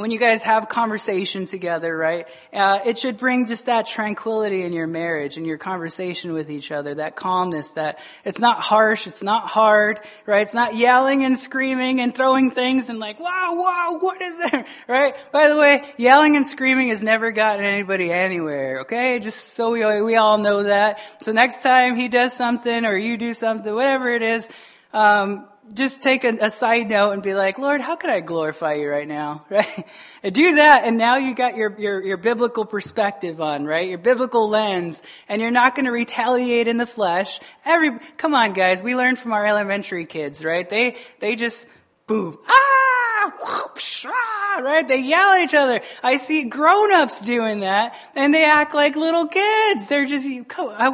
when 0.00 0.10
you 0.10 0.18
guys 0.18 0.42
have 0.42 0.68
conversation 0.68 1.44
together, 1.44 1.94
right? 1.94 2.26
Uh, 2.52 2.80
it 2.86 2.98
should 2.98 3.18
bring 3.18 3.46
just 3.46 3.66
that 3.66 3.86
tranquility 3.86 4.62
in 4.62 4.72
your 4.72 4.86
marriage 4.86 5.36
and 5.36 5.46
your 5.46 5.58
conversation 5.58 6.32
with 6.32 6.50
each 6.50 6.72
other, 6.72 6.94
that 6.94 7.16
calmness, 7.16 7.70
that 7.70 7.98
it's 8.24 8.40
not 8.40 8.60
harsh, 8.60 9.06
it's 9.06 9.22
not 9.22 9.46
hard, 9.46 10.00
right? 10.24 10.40
It's 10.40 10.54
not 10.54 10.74
yelling 10.74 11.22
and 11.24 11.38
screaming 11.38 12.00
and 12.00 12.14
throwing 12.14 12.50
things 12.50 12.88
and 12.88 12.98
like, 12.98 13.20
wow, 13.20 13.54
wow, 13.54 13.98
what 14.00 14.22
is 14.22 14.50
there, 14.50 14.66
right? 14.88 15.14
By 15.32 15.48
the 15.48 15.56
way, 15.56 15.82
yelling 15.98 16.36
and 16.36 16.46
screaming 16.46 16.88
has 16.88 17.02
never 17.02 17.30
gotten 17.30 17.64
anybody 17.64 18.10
anywhere, 18.10 18.80
okay? 18.80 19.18
Just 19.18 19.54
so 19.54 19.72
we, 19.72 20.02
we 20.02 20.16
all 20.16 20.38
know 20.38 20.62
that. 20.62 20.98
So 21.22 21.32
next 21.32 21.62
time 21.62 21.96
he 21.96 22.08
does 22.08 22.32
something 22.32 22.86
or 22.86 22.96
you 22.96 23.18
do 23.18 23.34
something, 23.34 23.74
whatever 23.74 24.08
it 24.08 24.22
is, 24.22 24.48
um, 24.92 25.46
just 25.72 26.02
take 26.02 26.24
a, 26.24 26.36
a, 26.40 26.50
side 26.50 26.88
note 26.88 27.12
and 27.12 27.22
be 27.22 27.34
like, 27.34 27.58
Lord, 27.58 27.80
how 27.80 27.94
could 27.96 28.10
I 28.10 28.20
glorify 28.20 28.74
you 28.74 28.90
right 28.90 29.06
now? 29.06 29.44
Right? 29.50 29.86
And 30.22 30.34
Do 30.34 30.56
that 30.56 30.82
and 30.84 30.98
now 30.98 31.16
you 31.16 31.34
got 31.34 31.56
your, 31.56 31.74
your, 31.78 32.02
your 32.02 32.16
biblical 32.16 32.64
perspective 32.64 33.40
on, 33.40 33.64
right? 33.64 33.88
Your 33.88 33.98
biblical 33.98 34.48
lens 34.48 35.02
and 35.28 35.40
you're 35.40 35.50
not 35.50 35.74
going 35.74 35.86
to 35.86 35.92
retaliate 35.92 36.68
in 36.68 36.76
the 36.76 36.86
flesh. 36.86 37.40
Every, 37.64 37.98
come 38.16 38.34
on 38.34 38.52
guys, 38.52 38.82
we 38.82 38.94
learned 38.94 39.18
from 39.18 39.32
our 39.32 39.44
elementary 39.44 40.06
kids, 40.06 40.44
right? 40.44 40.68
They, 40.68 40.96
they 41.20 41.36
just, 41.36 41.68
boom, 42.06 42.38
ah, 42.46 43.09
right? 44.62 44.86
They 44.86 45.00
yell 45.02 45.32
at 45.32 45.42
each 45.42 45.54
other. 45.54 45.80
I 46.02 46.16
see 46.16 46.44
grown-ups 46.44 47.20
doing 47.22 47.60
that, 47.60 47.94
and 48.14 48.32
they 48.32 48.44
act 48.44 48.74
like 48.74 48.96
little 48.96 49.26
kids. 49.26 49.88
They're 49.88 50.06
just, 50.06 50.26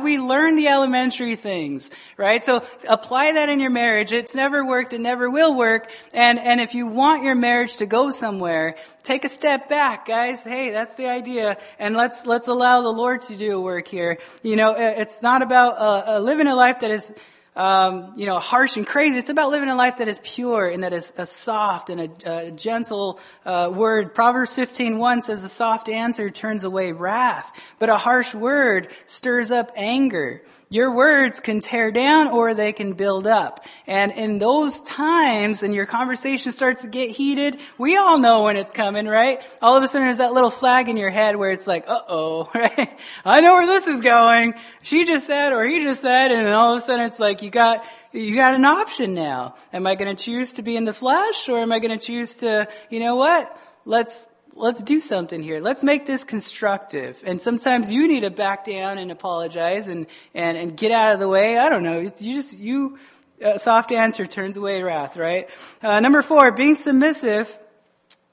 we 0.03 0.19
learn 0.19 0.57
the 0.57 0.69
elementary 0.69 1.37
things, 1.37 1.91
right? 2.17 2.45
So 2.45 2.65
apply 2.89 3.33
that 3.33 3.49
in 3.49 3.61
your 3.61 3.71
marriage. 3.71 4.13
It's 4.13 4.35
never 4.35 4.65
worked, 4.65 4.93
it 4.93 5.01
never 5.01 5.31
will 5.31 5.57
work, 5.57 5.91
and, 6.13 6.39
and 6.39 6.61
if 6.61 6.75
you 6.75 6.87
want 6.87 7.25
your 7.25 7.35
marriage 7.35 7.77
to 7.79 7.87
go 7.87 8.11
somewhere, 8.11 8.77
take 9.03 9.25
a 9.25 9.29
step 9.29 9.69
back, 9.69 10.07
guys. 10.07 10.45
Hey, 10.45 10.71
that's 10.71 10.95
the 10.95 11.09
idea, 11.09 11.59
and 11.79 11.97
let's, 11.97 12.27
let's 12.27 12.49
allow 12.49 12.83
the 12.83 12.93
Lord 12.93 13.21
to 13.23 13.37
do 13.37 13.59
a 13.59 13.61
work 13.61 13.89
here. 13.89 14.19
You 14.43 14.57
know, 14.57 14.75
it's 14.77 15.23
not 15.23 15.43
about 15.43 15.79
uh, 15.79 16.17
uh 16.17 16.21
living 16.21 16.47
a 16.47 16.55
life 16.55 16.81
that 16.81 16.91
is, 16.91 17.15
um, 17.57 18.13
you 18.17 18.27
know, 18.27 18.39
harsh 18.39 18.77
and 18.77 18.87
crazy. 18.87 19.17
It's 19.17 19.31
about 19.31 19.51
living 19.51 19.71
a 19.71 19.75
life 19.75 19.99
that 19.99 20.09
is 20.09 20.21
pure 20.23 20.69
and 20.69 20.85
that 20.85 20.93
is 20.93 21.13
a 21.17 21.27
soft 21.27 21.89
and 21.89 22.01
a, 22.03 22.49
a 22.49 22.51
gentle 22.51 23.19
uh, 23.45 23.71
word. 23.75 24.15
Proverbs 24.15 24.57
15:1 24.57 25.23
says, 25.23 25.43
"A 25.43 25.49
soft 25.49 25.89
answer 25.89 26.31
turns 26.31 26.65
away 26.65 26.93
wrath, 26.93 27.51
but 27.79 27.89
a 27.89 27.97
harsh 27.97 28.35
word 28.35 28.89
stirs 29.07 29.51
up 29.51 29.73
anger." 29.75 30.43
Your 30.69 30.91
words 30.93 31.39
can 31.39 31.61
tear 31.61 31.93
down 31.93 32.27
or 32.27 32.53
they 32.53 32.73
can 32.73 32.95
build 32.95 33.29
up. 33.29 33.65
And 33.87 34.11
in 34.11 34.41
those 34.41 34.81
times, 34.81 35.63
and 35.63 35.73
your 35.73 35.87
conversation 35.87 36.51
starts 36.51 36.83
to 36.83 36.89
get 36.89 37.11
heated, 37.11 37.61
we 37.79 37.97
all 37.97 38.19
know 38.19 38.43
when 38.43 38.57
it's 38.57 38.73
coming, 38.73 39.07
right? 39.07 39.41
All 39.63 39.77
of 39.77 39.85
a 39.85 39.89
sudden 39.89 40.09
there's 40.09 40.19
that 40.19 40.33
little 40.33 40.51
flag 40.51 40.89
in 40.89 40.97
your 40.97 41.11
head 41.11 41.37
where 41.37 41.53
it's 41.53 41.69
like, 41.69 41.89
uh-oh, 41.89 42.51
right? 42.55 42.99
I 43.25 43.41
know 43.43 43.55
where 43.55 43.67
this 43.67 43.87
is 43.87 44.01
going. 44.01 44.55
She 44.83 45.05
just 45.05 45.29
said, 45.29 45.53
or 45.53 45.65
he 45.65 45.85
just 45.85 46.03
said, 46.03 46.33
and 46.33 46.49
all 46.49 46.73
of 46.73 46.79
a 46.79 46.81
sudden 46.81 47.07
it's 47.07 47.21
like 47.21 47.43
you 47.43 47.51
got, 47.51 47.85
you 48.11 48.35
got 48.35 48.57
an 48.57 48.65
option 48.65 49.15
now. 49.15 49.55
Am 49.73 49.87
I 49.87 49.95
going 49.95 50.15
to 50.15 50.21
choose 50.21 50.55
to 50.55 50.63
be 50.63 50.77
in 50.77 50.85
the 50.85 50.95
flesh 50.95 51.49
or 51.49 51.59
am 51.59 51.71
I 51.71 51.79
going 51.79 51.97
to 51.97 52.05
choose 52.05 52.37
to, 52.37 52.69
you 52.91 52.99
know 52.99 53.15
what? 53.15 53.57
Let's, 53.85 54.27
let's 54.57 54.83
do 54.83 55.01
something 55.01 55.43
here. 55.43 55.61
Let's 55.61 55.83
make 55.83 56.07
this 56.07 56.25
constructive. 56.25 57.23
And 57.25 57.41
sometimes 57.41 57.93
you 57.93 58.09
need 58.09 58.21
to 58.21 58.31
back 58.31 58.65
down 58.65 58.99
and 58.99 59.11
apologize 59.11 59.89
and, 59.89 60.07
and, 60.35 60.57
and 60.59 60.77
get 60.77 60.93
out 60.93 61.15
of 61.15 61.21
the 61.21 61.29
way. 61.29 61.59
I 61.59 61.69
don't 61.69 61.83
know. 61.83 62.01
You 62.01 62.11
just, 62.11 62.59
you, 62.59 62.99
a 63.41 63.59
soft 63.59 63.93
answer 63.93 64.27
turns 64.27 64.57
away 64.57 64.83
wrath, 64.83 65.17
right? 65.17 65.49
Uh, 65.83 66.01
number 66.01 66.23
four, 66.23 66.53
being 66.53 66.75
submissive 66.75 67.59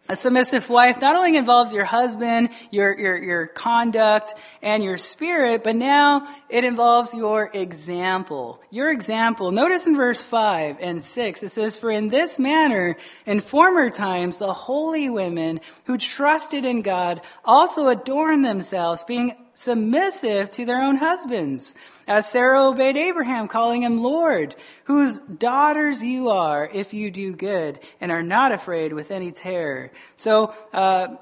a 0.09 0.17
submissive 0.17 0.69
wife 0.69 0.99
not 0.99 1.15
only 1.15 1.37
involves 1.37 1.73
your 1.73 1.85
husband, 1.85 2.49
your, 2.71 2.97
your, 2.99 3.23
your 3.23 3.47
conduct, 3.47 4.33
and 4.61 4.83
your 4.83 4.97
spirit, 4.97 5.63
but 5.63 5.77
now 5.77 6.27
it 6.49 6.65
involves 6.65 7.13
your 7.13 7.49
example. 7.53 8.61
Your 8.69 8.91
example. 8.91 9.51
Notice 9.51 9.87
in 9.87 9.95
verse 9.95 10.21
5 10.21 10.77
and 10.81 11.01
6, 11.01 11.43
it 11.43 11.49
says, 11.49 11.77
For 11.77 11.89
in 11.89 12.09
this 12.09 12.37
manner, 12.37 12.97
in 13.25 13.39
former 13.39 13.89
times, 13.89 14.39
the 14.39 14.53
holy 14.53 15.09
women 15.09 15.61
who 15.85 15.97
trusted 15.97 16.65
in 16.65 16.81
God 16.81 17.21
also 17.45 17.87
adorned 17.87 18.43
themselves, 18.43 19.05
being 19.05 19.37
submissive 19.53 20.49
to 20.51 20.65
their 20.65 20.81
own 20.81 20.97
husbands, 20.97 21.75
as 22.07 22.29
Sarah 22.29 22.67
obeyed 22.67 22.97
Abraham, 22.97 23.47
calling 23.47 23.83
him 23.83 24.01
Lord, 24.01 24.55
whose 24.85 25.19
daughters 25.19 26.03
you 26.03 26.29
are 26.29 26.69
if 26.73 26.93
you 26.93 27.11
do 27.11 27.35
good 27.35 27.79
and 28.01 28.11
are 28.11 28.23
not 28.23 28.51
afraid 28.51 28.93
with 28.93 29.11
any 29.11 29.31
terror. 29.31 29.91
So, 30.15 30.53
uh, 30.73 31.15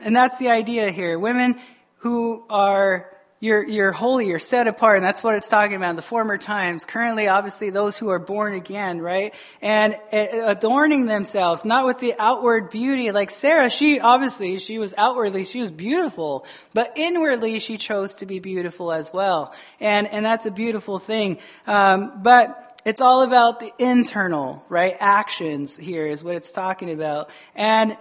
and 0.00 0.14
that's 0.14 0.38
the 0.38 0.50
idea 0.50 0.90
here. 0.90 1.18
Women 1.18 1.58
who 1.98 2.44
are 2.48 3.10
you're, 3.40 3.64
you're 3.64 3.92
holy, 3.92 4.26
you're 4.26 4.40
set 4.40 4.66
apart, 4.66 4.96
and 4.96 5.06
that's 5.06 5.22
what 5.22 5.36
it's 5.36 5.48
talking 5.48 5.76
about 5.76 5.90
in 5.90 5.96
the 5.96 6.02
former 6.02 6.38
times. 6.38 6.84
Currently, 6.84 7.28
obviously, 7.28 7.70
those 7.70 7.96
who 7.96 8.08
are 8.08 8.18
born 8.18 8.54
again, 8.54 9.00
right? 9.00 9.32
And 9.62 9.96
adorning 10.12 11.06
themselves, 11.06 11.64
not 11.64 11.86
with 11.86 12.00
the 12.00 12.14
outward 12.18 12.70
beauty, 12.70 13.12
like 13.12 13.30
Sarah, 13.30 13.70
she, 13.70 14.00
obviously, 14.00 14.58
she 14.58 14.78
was 14.78 14.92
outwardly, 14.98 15.44
she 15.44 15.60
was 15.60 15.70
beautiful, 15.70 16.46
but 16.74 16.92
inwardly, 16.96 17.60
she 17.60 17.76
chose 17.76 18.14
to 18.14 18.26
be 18.26 18.40
beautiful 18.40 18.90
as 18.90 19.12
well. 19.12 19.54
And, 19.78 20.08
and 20.08 20.24
that's 20.24 20.46
a 20.46 20.50
beautiful 20.50 20.98
thing. 20.98 21.38
Um, 21.66 22.22
but 22.22 22.80
it's 22.84 23.00
all 23.00 23.22
about 23.22 23.60
the 23.60 23.72
internal, 23.78 24.64
right? 24.68 24.96
Actions 24.98 25.76
here 25.76 26.06
is 26.06 26.24
what 26.24 26.34
it's 26.34 26.50
talking 26.50 26.90
about. 26.90 27.30
And 27.54 27.96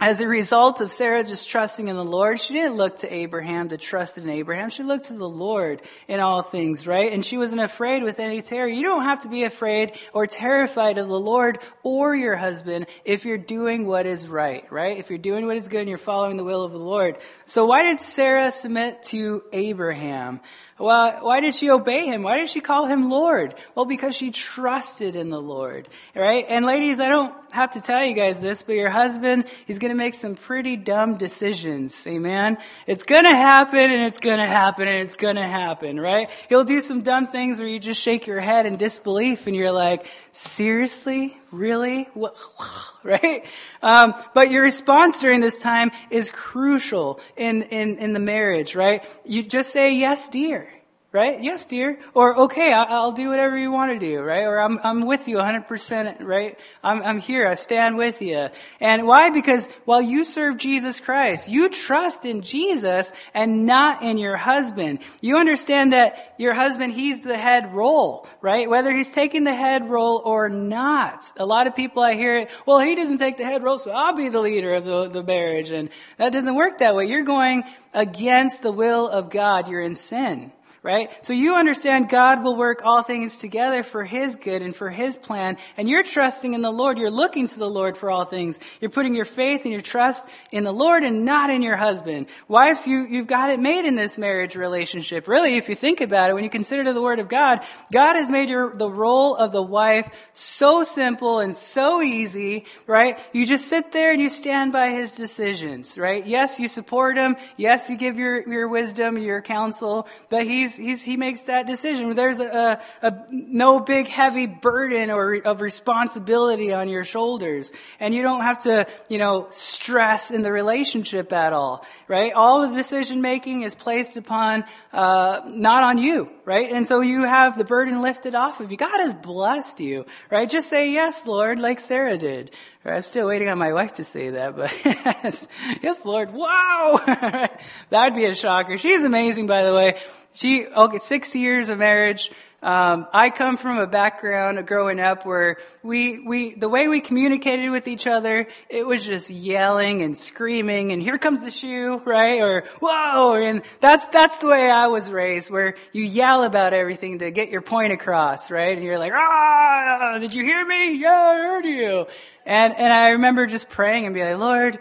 as 0.00 0.20
a 0.20 0.28
result 0.28 0.80
of 0.80 0.92
Sarah 0.92 1.24
just 1.24 1.48
trusting 1.48 1.88
in 1.88 1.96
the 1.96 2.04
Lord, 2.04 2.40
she 2.40 2.54
didn't 2.54 2.76
look 2.76 2.98
to 2.98 3.12
Abraham 3.12 3.68
to 3.70 3.76
trust 3.76 4.16
in 4.16 4.28
Abraham. 4.30 4.70
She 4.70 4.84
looked 4.84 5.06
to 5.06 5.14
the 5.14 5.28
Lord 5.28 5.82
in 6.06 6.20
all 6.20 6.42
things, 6.42 6.86
right? 6.86 7.12
And 7.12 7.24
she 7.24 7.36
wasn't 7.36 7.62
afraid 7.62 8.04
with 8.04 8.20
any 8.20 8.40
terror. 8.40 8.68
You 8.68 8.84
don't 8.84 9.02
have 9.02 9.22
to 9.22 9.28
be 9.28 9.42
afraid 9.42 9.98
or 10.12 10.28
terrified 10.28 10.98
of 10.98 11.08
the 11.08 11.18
Lord 11.18 11.58
or 11.82 12.14
your 12.14 12.36
husband 12.36 12.86
if 13.04 13.24
you're 13.24 13.38
doing 13.38 13.86
what 13.86 14.06
is 14.06 14.28
right, 14.28 14.70
right? 14.70 14.98
If 14.98 15.10
you're 15.10 15.18
doing 15.18 15.46
what 15.46 15.56
is 15.56 15.66
good 15.66 15.80
and 15.80 15.88
you're 15.88 15.98
following 15.98 16.36
the 16.36 16.44
will 16.44 16.62
of 16.62 16.70
the 16.70 16.78
Lord. 16.78 17.16
So 17.46 17.66
why 17.66 17.82
did 17.82 18.00
Sarah 18.00 18.52
submit 18.52 19.02
to 19.04 19.42
Abraham? 19.52 20.40
Well, 20.78 21.24
why 21.24 21.40
did 21.40 21.56
she 21.56 21.70
obey 21.70 22.06
him? 22.06 22.22
Why 22.22 22.36
did 22.36 22.50
she 22.50 22.60
call 22.60 22.86
him 22.86 23.10
Lord? 23.10 23.56
Well, 23.74 23.84
because 23.84 24.14
she 24.14 24.30
trusted 24.30 25.16
in 25.16 25.28
the 25.28 25.40
Lord, 25.40 25.88
right? 26.14 26.44
And 26.48 26.64
ladies, 26.64 27.00
I 27.00 27.08
don't 27.08 27.34
have 27.52 27.72
to 27.72 27.80
tell 27.80 28.04
you 28.04 28.14
guys 28.14 28.40
this, 28.40 28.62
but 28.62 28.76
your 28.76 28.90
husband, 28.90 29.46
he's 29.66 29.80
going 29.80 29.87
to 29.88 29.94
make 29.94 30.14
some 30.14 30.34
pretty 30.34 30.76
dumb 30.76 31.16
decisions. 31.16 32.06
Amen. 32.06 32.58
It's 32.86 33.02
going 33.02 33.24
to 33.24 33.34
happen 33.34 33.78
and 33.78 34.02
it's 34.02 34.18
going 34.18 34.38
to 34.38 34.46
happen 34.46 34.88
and 34.88 35.06
it's 35.06 35.16
going 35.16 35.36
to 35.36 35.42
happen, 35.42 36.00
right? 36.00 36.30
He'll 36.48 36.64
do 36.64 36.80
some 36.80 37.02
dumb 37.02 37.26
things 37.26 37.58
where 37.58 37.68
you 37.68 37.78
just 37.78 38.00
shake 38.00 38.26
your 38.26 38.40
head 38.40 38.66
in 38.66 38.76
disbelief 38.76 39.46
and 39.46 39.54
you're 39.54 39.72
like, 39.72 40.06
seriously? 40.32 41.36
Really? 41.50 42.04
What? 42.14 42.36
right? 43.02 43.44
Um, 43.82 44.14
but 44.34 44.50
your 44.50 44.62
response 44.62 45.20
during 45.20 45.40
this 45.40 45.58
time 45.58 45.90
is 46.10 46.30
crucial 46.30 47.20
in, 47.36 47.62
in, 47.62 47.96
in 47.98 48.12
the 48.12 48.20
marriage, 48.20 48.74
right? 48.74 49.04
You 49.24 49.42
just 49.42 49.72
say, 49.72 49.94
yes, 49.96 50.28
dear 50.28 50.72
right? 51.18 51.42
Yes, 51.42 51.66
dear. 51.66 51.98
Or, 52.14 52.42
okay, 52.44 52.72
I'll 52.72 53.10
do 53.10 53.30
whatever 53.30 53.58
you 53.58 53.72
want 53.72 53.90
to 53.90 53.98
do, 53.98 54.20
right? 54.20 54.44
Or 54.44 54.60
I'm, 54.60 54.78
I'm 54.84 55.04
with 55.04 55.26
you 55.26 55.38
100%, 55.38 56.22
right? 56.22 56.56
I'm, 56.84 57.02
I'm 57.02 57.18
here. 57.18 57.44
I 57.48 57.56
stand 57.56 57.98
with 57.98 58.22
you. 58.22 58.50
And 58.78 59.04
why? 59.04 59.30
Because 59.30 59.66
while 59.84 60.00
you 60.00 60.24
serve 60.24 60.58
Jesus 60.58 61.00
Christ, 61.00 61.48
you 61.48 61.70
trust 61.70 62.24
in 62.24 62.42
Jesus 62.42 63.12
and 63.34 63.66
not 63.66 64.02
in 64.02 64.16
your 64.16 64.36
husband. 64.36 65.00
You 65.20 65.38
understand 65.38 65.92
that 65.92 66.34
your 66.38 66.54
husband, 66.54 66.92
he's 66.92 67.24
the 67.24 67.36
head 67.36 67.74
role, 67.74 68.28
right? 68.40 68.70
Whether 68.70 68.92
he's 68.92 69.10
taking 69.10 69.42
the 69.42 69.54
head 69.54 69.90
role 69.90 70.22
or 70.24 70.48
not. 70.48 71.32
A 71.36 71.46
lot 71.46 71.66
of 71.66 71.74
people 71.74 72.00
I 72.00 72.14
hear 72.14 72.46
well, 72.64 72.78
he 72.78 72.94
doesn't 72.94 73.18
take 73.18 73.38
the 73.38 73.44
head 73.44 73.64
role, 73.64 73.80
so 73.80 73.90
I'll 73.90 74.14
be 74.14 74.28
the 74.28 74.40
leader 74.40 74.72
of 74.74 74.84
the, 74.84 75.08
the 75.08 75.24
marriage. 75.24 75.72
And 75.72 75.88
that 76.16 76.32
doesn't 76.32 76.54
work 76.54 76.78
that 76.78 76.94
way. 76.94 77.06
You're 77.06 77.24
going 77.24 77.64
against 77.92 78.62
the 78.62 78.70
will 78.70 79.08
of 79.08 79.30
God. 79.30 79.66
You're 79.68 79.80
in 79.80 79.96
sin 79.96 80.52
right? 80.82 81.10
So 81.24 81.32
you 81.32 81.54
understand 81.54 82.08
God 82.08 82.42
will 82.42 82.56
work 82.56 82.82
all 82.84 83.02
things 83.02 83.38
together 83.38 83.82
for 83.82 84.04
His 84.04 84.36
good 84.36 84.62
and 84.62 84.74
for 84.74 84.90
His 84.90 85.16
plan, 85.16 85.56
and 85.76 85.88
you're 85.88 86.02
trusting 86.02 86.54
in 86.54 86.62
the 86.62 86.70
Lord. 86.70 86.98
You're 86.98 87.10
looking 87.10 87.46
to 87.48 87.58
the 87.58 87.68
Lord 87.68 87.96
for 87.96 88.10
all 88.10 88.24
things. 88.24 88.60
You're 88.80 88.90
putting 88.90 89.14
your 89.14 89.24
faith 89.24 89.62
and 89.64 89.72
your 89.72 89.82
trust 89.82 90.28
in 90.52 90.64
the 90.64 90.72
Lord 90.72 91.02
and 91.02 91.24
not 91.24 91.50
in 91.50 91.62
your 91.62 91.76
husband. 91.76 92.26
Wives, 92.46 92.86
you, 92.86 93.06
you've 93.06 93.26
got 93.26 93.50
it 93.50 93.60
made 93.60 93.84
in 93.84 93.94
this 93.94 94.18
marriage 94.18 94.54
relationship. 94.54 95.26
Really, 95.26 95.56
if 95.56 95.68
you 95.68 95.74
think 95.74 96.00
about 96.00 96.30
it, 96.30 96.34
when 96.34 96.44
you 96.44 96.50
consider 96.50 96.92
the 96.92 97.02
Word 97.02 97.18
of 97.18 97.28
God, 97.28 97.64
God 97.92 98.14
has 98.14 98.30
made 98.30 98.48
your, 98.48 98.74
the 98.74 98.90
role 98.90 99.36
of 99.36 99.52
the 99.52 99.62
wife 99.62 100.08
so 100.32 100.84
simple 100.84 101.40
and 101.40 101.56
so 101.56 102.02
easy, 102.02 102.64
right? 102.86 103.18
You 103.32 103.46
just 103.46 103.66
sit 103.68 103.92
there 103.92 104.12
and 104.12 104.20
you 104.20 104.28
stand 104.28 104.72
by 104.72 104.90
His 104.90 105.16
decisions, 105.16 105.98
right? 105.98 106.24
Yes, 106.24 106.60
you 106.60 106.68
support 106.68 107.16
Him. 107.16 107.36
Yes, 107.56 107.90
you 107.90 107.96
give 107.96 108.18
your, 108.18 108.48
your 108.48 108.68
wisdom, 108.68 109.18
your 109.18 109.42
counsel, 109.42 110.06
but 110.30 110.44
He's 110.44 110.67
he's, 110.76 110.76
he's, 110.76 111.04
he 111.04 111.16
makes 111.16 111.42
that 111.42 111.66
decision. 111.66 112.14
There's 112.14 112.40
a, 112.40 112.80
a, 113.02 113.06
a, 113.06 113.26
no 113.30 113.80
big 113.80 114.08
heavy 114.08 114.46
burden 114.46 115.10
or 115.10 115.36
of 115.44 115.60
responsibility 115.60 116.72
on 116.72 116.88
your 116.88 117.04
shoulders. 117.04 117.72
And 118.00 118.14
you 118.14 118.22
don't 118.22 118.42
have 118.42 118.62
to, 118.64 118.86
you 119.08 119.18
know, 119.18 119.48
stress 119.50 120.30
in 120.30 120.42
the 120.42 120.52
relationship 120.52 121.32
at 121.32 121.52
all, 121.52 121.84
right? 122.06 122.32
All 122.32 122.68
the 122.68 122.74
decision 122.74 123.22
making 123.22 123.62
is 123.62 123.74
placed 123.74 124.16
upon, 124.16 124.64
uh, 124.92 125.40
not 125.46 125.82
on 125.82 125.98
you, 125.98 126.30
right? 126.44 126.70
And 126.70 126.86
so 126.86 127.00
you 127.00 127.24
have 127.24 127.56
the 127.56 127.64
burden 127.64 128.02
lifted 128.02 128.34
off 128.34 128.60
of 128.60 128.70
you. 128.70 128.76
God 128.76 129.00
has 129.00 129.14
blessed 129.14 129.80
you, 129.80 130.06
right? 130.30 130.48
Just 130.48 130.68
say 130.68 130.92
yes, 130.92 131.26
Lord, 131.26 131.58
like 131.58 131.80
Sarah 131.80 132.18
did. 132.18 132.50
I'm 132.84 133.02
still 133.02 133.26
waiting 133.26 133.48
on 133.48 133.58
my 133.58 133.72
wife 133.72 133.94
to 133.94 134.04
say 134.04 134.30
that, 134.30 134.56
but 134.56 134.72
yes, 134.84 135.46
yes, 135.82 136.06
Lord. 136.06 136.32
Wow! 136.32 137.00
That'd 137.90 138.16
be 138.16 138.24
a 138.24 138.34
shocker. 138.34 138.78
She's 138.78 139.04
amazing, 139.04 139.46
by 139.46 139.64
the 139.64 139.74
way. 139.74 139.98
She, 140.38 140.68
okay, 140.68 140.98
six 140.98 141.34
years 141.34 141.68
of 141.68 141.78
marriage. 141.78 142.30
Um, 142.62 143.08
I 143.12 143.30
come 143.30 143.56
from 143.56 143.78
a 143.78 143.88
background 143.88 144.60
of 144.60 144.66
growing 144.66 145.00
up 145.00 145.26
where 145.26 145.56
we, 145.82 146.20
we, 146.20 146.54
the 146.54 146.68
way 146.68 146.86
we 146.86 147.00
communicated 147.00 147.70
with 147.70 147.88
each 147.88 148.06
other, 148.06 148.46
it 148.68 148.86
was 148.86 149.04
just 149.04 149.30
yelling 149.30 150.00
and 150.00 150.16
screaming 150.16 150.92
and 150.92 151.02
here 151.02 151.18
comes 151.18 151.42
the 151.42 151.50
shoe, 151.50 152.00
right? 152.04 152.40
Or, 152.40 152.62
whoa! 152.80 153.34
And 153.34 153.62
that's, 153.80 154.06
that's 154.10 154.38
the 154.38 154.46
way 154.46 154.70
I 154.70 154.86
was 154.86 155.10
raised 155.10 155.50
where 155.50 155.74
you 155.90 156.04
yell 156.04 156.44
about 156.44 156.72
everything 156.72 157.18
to 157.18 157.32
get 157.32 157.48
your 157.48 157.60
point 157.60 157.92
across, 157.92 158.48
right? 158.48 158.76
And 158.76 158.86
you're 158.86 159.00
like, 159.00 159.12
ah, 159.12 160.18
did 160.20 160.32
you 160.32 160.44
hear 160.44 160.64
me? 160.64 160.98
Yeah, 160.98 161.10
I 161.10 161.36
heard 161.36 161.64
you. 161.64 162.06
And, 162.46 162.74
and 162.74 162.92
I 162.92 163.10
remember 163.10 163.46
just 163.46 163.70
praying 163.70 164.04
and 164.04 164.14
being 164.14 164.30
like, 164.30 164.38
Lord, 164.38 164.78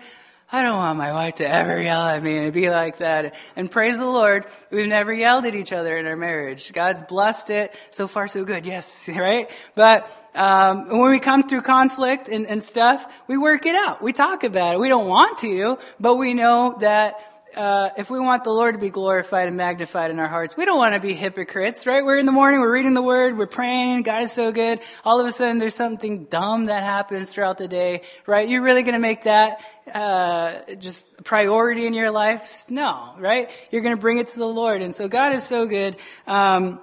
I 0.50 0.62
don't 0.62 0.78
want 0.78 0.98
my 0.98 1.12
wife 1.12 1.36
to 1.36 1.48
ever 1.48 1.82
yell 1.82 2.08
at 2.08 2.24
me 2.24 2.38
and 2.38 2.54
be 2.54 2.70
like 2.70 3.00
that. 3.00 3.36
And 3.58 3.70
praise 3.70 3.98
the 3.98 4.06
Lord, 4.06 4.46
we've 4.72 4.88
never 4.88 5.14
yelled 5.14 5.44
at 5.44 5.56
each 5.56 5.74
other 5.74 5.98
in 5.98 6.08
our 6.08 6.16
marriage. 6.16 6.72
God's 6.72 7.04
blessed 7.04 7.50
it. 7.50 7.76
So 7.92 8.08
far, 8.08 8.30
so 8.30 8.46
good. 8.46 8.66
Yes, 8.66 9.10
right? 9.14 9.52
But 9.76 10.10
um, 10.34 10.88
when 10.88 11.12
we 11.12 11.20
come 11.20 11.44
through 11.50 11.64
conflict 11.64 12.30
and, 12.30 12.48
and 12.48 12.64
stuff, 12.64 13.06
we 13.28 13.38
work 13.38 13.66
it 13.66 13.76
out. 13.76 14.02
We 14.02 14.14
talk 14.14 14.46
about 14.46 14.76
it. 14.76 14.80
We 14.80 14.88
don't 14.88 15.10
want 15.10 15.38
to, 15.40 15.80
but 16.00 16.16
we 16.16 16.34
know 16.34 16.78
that 16.80 17.20
uh, 17.56 17.90
if 17.98 18.10
we 18.10 18.20
want 18.20 18.44
the 18.44 18.52
Lord 18.52 18.76
to 18.76 18.80
be 18.80 18.90
glorified 18.90 19.48
and 19.48 19.58
magnified 19.58 20.12
in 20.12 20.20
our 20.20 20.28
hearts, 20.28 20.58
we 20.58 20.66
don't 20.66 20.78
want 20.78 20.94
to 20.96 21.00
be 21.00 21.14
hypocrites, 21.14 21.86
right? 21.86 22.04
We're 22.04 22.18
in 22.18 22.26
the 22.26 22.32
morning, 22.32 22.62
we're 22.62 22.72
reading 22.72 22.94
the 22.94 23.02
Word, 23.02 23.38
we're 23.38 23.48
praying, 23.48 24.04
God 24.04 24.24
is 24.24 24.32
so 24.32 24.52
good. 24.52 24.80
All 25.06 25.20
of 25.20 25.26
a 25.26 25.32
sudden, 25.32 25.58
there's 25.58 25.76
something 25.76 26.26
dumb 26.26 26.66
that 26.66 26.84
happens 26.84 27.32
throughout 27.32 27.58
the 27.58 27.68
day, 27.68 28.02
right? 28.26 28.48
You're 28.48 28.62
really 28.62 28.84
going 28.84 28.94
to 28.94 29.00
make 29.00 29.24
that 29.24 29.60
uh, 29.94 30.76
just 30.76 31.10
a 31.20 31.24
priority 31.24 31.86
in 31.86 31.94
your 31.94 32.12
life? 32.12 32.70
No, 32.70 33.14
right? 33.18 33.50
You're 33.72 33.82
going 33.82 33.96
to 33.96 34.02
bring 34.02 34.18
it 34.18 34.28
to 34.28 34.40
the 34.40 34.48
Lord, 34.48 34.82
and 34.82 34.94
so 34.94 35.08
God 35.08 35.34
is 35.34 35.44
so 35.44 35.66
good. 35.66 35.96
Um, 36.26 36.80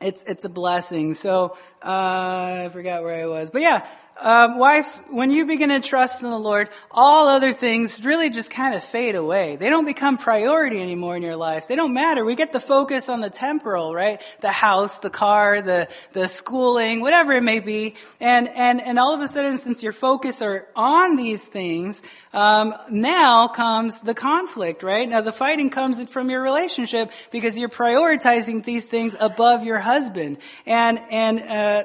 it's 0.00 0.24
it's 0.24 0.44
a 0.44 0.48
blessing. 0.48 1.14
So 1.14 1.56
uh, 1.82 2.64
I 2.66 2.70
forgot 2.72 3.02
where 3.02 3.22
I 3.22 3.26
was, 3.26 3.50
but 3.50 3.62
yeah, 3.62 3.86
um, 4.20 4.58
wives, 4.58 5.00
when 5.08 5.30
you 5.30 5.46
begin 5.46 5.70
to 5.70 5.80
trust 5.80 6.22
in 6.22 6.30
the 6.30 6.38
Lord, 6.38 6.68
all 6.90 7.28
other 7.28 7.52
things 7.52 8.04
really 8.04 8.30
just 8.30 8.50
kind 8.50 8.74
of 8.74 8.84
fade 8.84 9.14
away. 9.14 9.56
They 9.56 9.70
don't 9.70 9.84
become 9.84 10.18
priority 10.18 10.80
anymore 10.80 11.16
in 11.16 11.22
your 11.22 11.36
life. 11.36 11.68
They 11.68 11.76
don't 11.76 11.94
matter. 11.94 12.24
We 12.24 12.34
get 12.34 12.52
the 12.52 12.60
focus 12.60 13.08
on 13.08 13.20
the 13.20 13.30
temporal, 13.30 13.94
right? 13.94 14.20
The 14.40 14.52
house, 14.52 14.98
the 14.98 15.10
car, 15.10 15.62
the, 15.62 15.88
the 16.12 16.28
schooling, 16.28 17.00
whatever 17.00 17.32
it 17.32 17.42
may 17.42 17.60
be. 17.60 17.96
And, 18.20 18.48
and, 18.48 18.80
and 18.80 18.98
all 18.98 19.14
of 19.14 19.20
a 19.20 19.28
sudden, 19.28 19.58
since 19.58 19.82
your 19.82 19.92
focus 19.92 20.42
are 20.42 20.68
on 20.76 21.16
these 21.16 21.44
things, 21.44 22.02
um, 22.32 22.74
now 22.90 23.48
comes 23.48 24.00
the 24.02 24.14
conflict, 24.14 24.82
right? 24.82 25.08
Now 25.08 25.22
the 25.22 25.32
fighting 25.32 25.70
comes 25.70 26.02
from 26.10 26.30
your 26.30 26.42
relationship 26.42 27.10
because 27.30 27.56
you're 27.56 27.68
prioritizing 27.68 28.64
these 28.64 28.86
things 28.86 29.16
above 29.18 29.64
your 29.64 29.78
husband. 29.78 30.38
And, 30.66 30.98
and, 31.10 31.40
uh, 31.40 31.84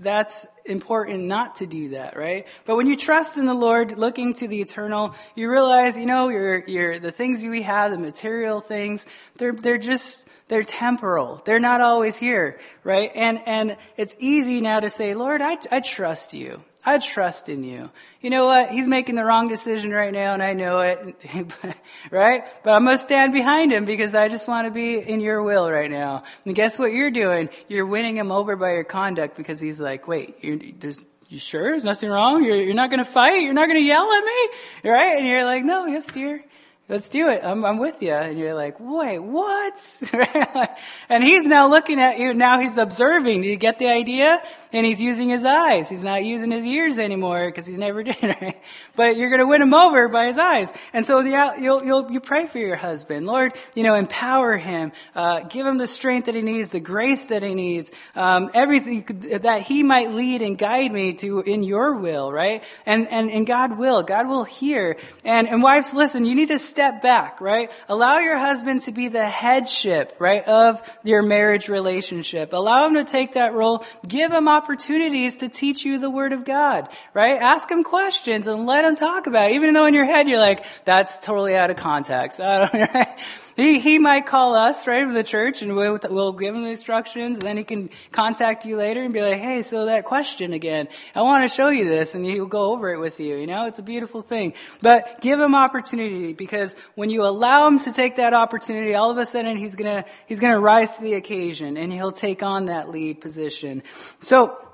that's 0.00 0.46
important 0.64 1.24
not 1.24 1.56
to 1.56 1.66
do 1.66 1.90
that, 1.90 2.16
right? 2.16 2.46
But 2.64 2.76
when 2.76 2.86
you 2.86 2.96
trust 2.96 3.36
in 3.36 3.44
the 3.44 3.54
Lord, 3.54 3.98
looking 3.98 4.32
to 4.34 4.48
the 4.48 4.60
eternal, 4.62 5.14
you 5.34 5.50
realize, 5.50 5.96
you 5.96 6.06
know, 6.06 6.28
you're, 6.28 6.66
you're, 6.66 6.98
the 6.98 7.12
things 7.12 7.44
we 7.44 7.62
have, 7.62 7.90
the 7.90 7.98
material 7.98 8.60
things, 8.60 9.06
they're, 9.36 9.52
they're 9.52 9.78
just, 9.78 10.26
they're 10.48 10.64
temporal. 10.64 11.42
They're 11.44 11.60
not 11.60 11.82
always 11.82 12.16
here, 12.16 12.58
right? 12.82 13.10
And, 13.14 13.40
and 13.44 13.76
it's 13.98 14.16
easy 14.18 14.62
now 14.62 14.80
to 14.80 14.88
say, 14.88 15.14
Lord, 15.14 15.42
I, 15.42 15.58
I 15.70 15.80
trust 15.80 16.32
you. 16.32 16.62
I 16.84 16.98
trust 16.98 17.48
in 17.48 17.62
you. 17.62 17.90
You 18.22 18.30
know 18.30 18.46
what? 18.46 18.70
He's 18.70 18.88
making 18.88 19.14
the 19.14 19.24
wrong 19.24 19.48
decision 19.48 19.90
right 19.90 20.12
now 20.12 20.32
and 20.32 20.42
I 20.42 20.54
know 20.54 20.80
it, 20.80 21.14
right? 22.10 22.44
But 22.62 22.72
I'm 22.72 22.84
going 22.84 22.96
to 22.96 23.02
stand 23.02 23.32
behind 23.34 23.70
him 23.70 23.84
because 23.84 24.14
I 24.14 24.28
just 24.28 24.48
want 24.48 24.66
to 24.66 24.70
be 24.70 24.98
in 24.98 25.20
your 25.20 25.42
will 25.42 25.70
right 25.70 25.90
now. 25.90 26.24
And 26.46 26.54
guess 26.54 26.78
what 26.78 26.92
you're 26.92 27.10
doing? 27.10 27.50
You're 27.68 27.86
winning 27.86 28.16
him 28.16 28.32
over 28.32 28.56
by 28.56 28.72
your 28.72 28.84
conduct 28.84 29.36
because 29.36 29.60
he's 29.60 29.78
like, 29.78 30.08
wait, 30.08 30.80
there's, 30.80 31.04
you 31.28 31.38
sure? 31.38 31.70
There's 31.70 31.84
nothing 31.84 32.08
wrong? 32.08 32.44
You're, 32.44 32.56
you're 32.56 32.74
not 32.74 32.88
going 32.88 33.04
to 33.04 33.10
fight? 33.10 33.42
You're 33.42 33.52
not 33.52 33.68
going 33.68 33.80
to 33.80 33.86
yell 33.86 34.10
at 34.10 34.24
me? 34.24 34.90
Right? 34.90 35.18
And 35.18 35.26
you're 35.26 35.44
like, 35.44 35.64
no, 35.64 35.84
yes, 35.84 36.06
dear. 36.06 36.42
Let's 36.90 37.08
do 37.08 37.28
it. 37.28 37.40
I'm, 37.44 37.64
I'm 37.64 37.78
with 37.78 38.02
you. 38.02 38.12
And 38.12 38.36
you're 38.36 38.52
like, 38.52 38.76
wait, 38.80 39.20
what? 39.20 39.74
and 41.08 41.22
he's 41.22 41.46
now 41.46 41.68
looking 41.68 42.00
at 42.00 42.18
you. 42.18 42.34
Now 42.34 42.58
he's 42.58 42.76
observing. 42.76 43.42
Do 43.42 43.48
you 43.48 43.56
get 43.56 43.78
the 43.78 43.88
idea? 43.88 44.42
And 44.72 44.84
he's 44.84 45.00
using 45.00 45.28
his 45.28 45.44
eyes. 45.44 45.88
He's 45.88 46.04
not 46.04 46.24
using 46.24 46.50
his 46.50 46.64
ears 46.64 46.98
anymore 46.98 47.46
because 47.46 47.64
he's 47.64 47.78
never 47.78 48.02
did, 48.10 48.22
right? 48.22 48.60
But 48.96 49.16
you're 49.16 49.30
going 49.30 49.40
to 49.40 49.46
win 49.46 49.62
him 49.62 49.72
over 49.72 50.08
by 50.08 50.26
his 50.26 50.36
eyes. 50.36 50.72
And 50.92 51.06
so 51.06 51.20
yeah, 51.20 51.56
you'll, 51.58 51.84
you'll, 51.84 52.10
you 52.10 52.18
pray 52.18 52.48
for 52.48 52.58
your 52.58 52.76
husband. 52.76 53.24
Lord, 53.24 53.52
you 53.74 53.84
know, 53.84 53.94
empower 53.94 54.56
him, 54.56 54.90
uh, 55.14 55.40
give 55.44 55.66
him 55.66 55.78
the 55.78 55.86
strength 55.86 56.26
that 56.26 56.34
he 56.34 56.42
needs, 56.42 56.70
the 56.70 56.80
grace 56.80 57.26
that 57.26 57.42
he 57.44 57.54
needs, 57.54 57.92
um, 58.16 58.50
everything 58.52 59.04
that 59.42 59.62
he 59.62 59.84
might 59.84 60.10
lead 60.10 60.42
and 60.42 60.58
guide 60.58 60.92
me 60.92 61.12
to 61.14 61.40
in 61.40 61.62
your 61.62 61.94
will, 61.94 62.32
right? 62.32 62.64
And, 62.84 63.06
and, 63.08 63.30
and 63.30 63.46
God 63.46 63.78
will. 63.78 64.02
God 64.02 64.26
will 64.26 64.44
hear. 64.44 64.96
And, 65.24 65.48
and 65.48 65.62
wives, 65.62 65.94
listen, 65.94 66.24
you 66.24 66.34
need 66.34 66.48
to 66.48 66.58
step 66.80 67.02
back, 67.02 67.42
right? 67.42 67.70
Allow 67.90 68.20
your 68.20 68.38
husband 68.38 68.80
to 68.82 68.92
be 68.92 69.08
the 69.08 69.26
headship, 69.26 70.16
right, 70.18 70.42
of 70.44 70.80
your 71.04 71.20
marriage 71.20 71.68
relationship. 71.68 72.54
Allow 72.54 72.86
him 72.86 72.94
to 72.94 73.04
take 73.04 73.34
that 73.34 73.52
role. 73.52 73.84
Give 74.08 74.32
him 74.32 74.48
opportunities 74.48 75.36
to 75.38 75.50
teach 75.50 75.84
you 75.84 75.98
the 75.98 76.08
word 76.08 76.32
of 76.32 76.46
God, 76.46 76.88
right? 77.12 77.36
Ask 77.38 77.70
him 77.70 77.84
questions 77.84 78.46
and 78.46 78.64
let 78.64 78.86
him 78.86 78.96
talk 78.96 79.26
about 79.26 79.50
it. 79.50 79.56
Even 79.56 79.74
though 79.74 79.84
in 79.84 79.92
your 79.92 80.06
head 80.06 80.26
you're 80.26 80.38
like, 80.38 80.64
that's 80.86 81.18
totally 81.18 81.54
out 81.54 81.68
of 81.68 81.76
context. 81.76 82.40
I 82.40 82.66
don't, 82.66 82.94
right? 82.94 83.18
He, 83.56 83.78
he 83.80 83.98
might 83.98 84.26
call 84.26 84.54
us, 84.54 84.86
right, 84.86 85.04
from 85.04 85.14
the 85.14 85.22
church, 85.22 85.62
and 85.62 85.74
we'll, 85.76 85.98
we'll 86.08 86.32
give 86.32 86.54
him 86.54 86.62
the 86.62 86.70
instructions, 86.70 87.38
and 87.38 87.46
then 87.46 87.56
he 87.56 87.64
can 87.64 87.90
contact 88.12 88.64
you 88.64 88.76
later 88.76 89.02
and 89.02 89.12
be 89.12 89.20
like, 89.20 89.38
hey, 89.38 89.62
so 89.62 89.86
that 89.86 90.04
question 90.04 90.52
again, 90.52 90.88
I 91.14 91.22
want 91.22 91.48
to 91.48 91.54
show 91.54 91.68
you 91.68 91.88
this, 91.88 92.14
and 92.14 92.24
he'll 92.24 92.46
go 92.46 92.72
over 92.72 92.92
it 92.92 92.98
with 92.98 93.20
you, 93.20 93.36
you 93.36 93.46
know? 93.46 93.66
It's 93.66 93.78
a 93.78 93.82
beautiful 93.82 94.22
thing. 94.22 94.54
But 94.80 95.20
give 95.20 95.40
him 95.40 95.54
opportunity, 95.54 96.32
because 96.32 96.76
when 96.94 97.10
you 97.10 97.24
allow 97.24 97.66
him 97.66 97.78
to 97.80 97.92
take 97.92 98.16
that 98.16 98.34
opportunity, 98.34 98.94
all 98.94 99.10
of 99.10 99.18
a 99.18 99.26
sudden 99.26 99.56
he's 99.56 99.74
gonna, 99.74 100.04
he's 100.26 100.40
gonna 100.40 100.60
rise 100.60 100.96
to 100.96 101.02
the 101.02 101.14
occasion, 101.14 101.76
and 101.76 101.92
he'll 101.92 102.12
take 102.12 102.42
on 102.42 102.66
that 102.66 102.88
lead 102.88 103.20
position. 103.20 103.82
So, 104.20 104.66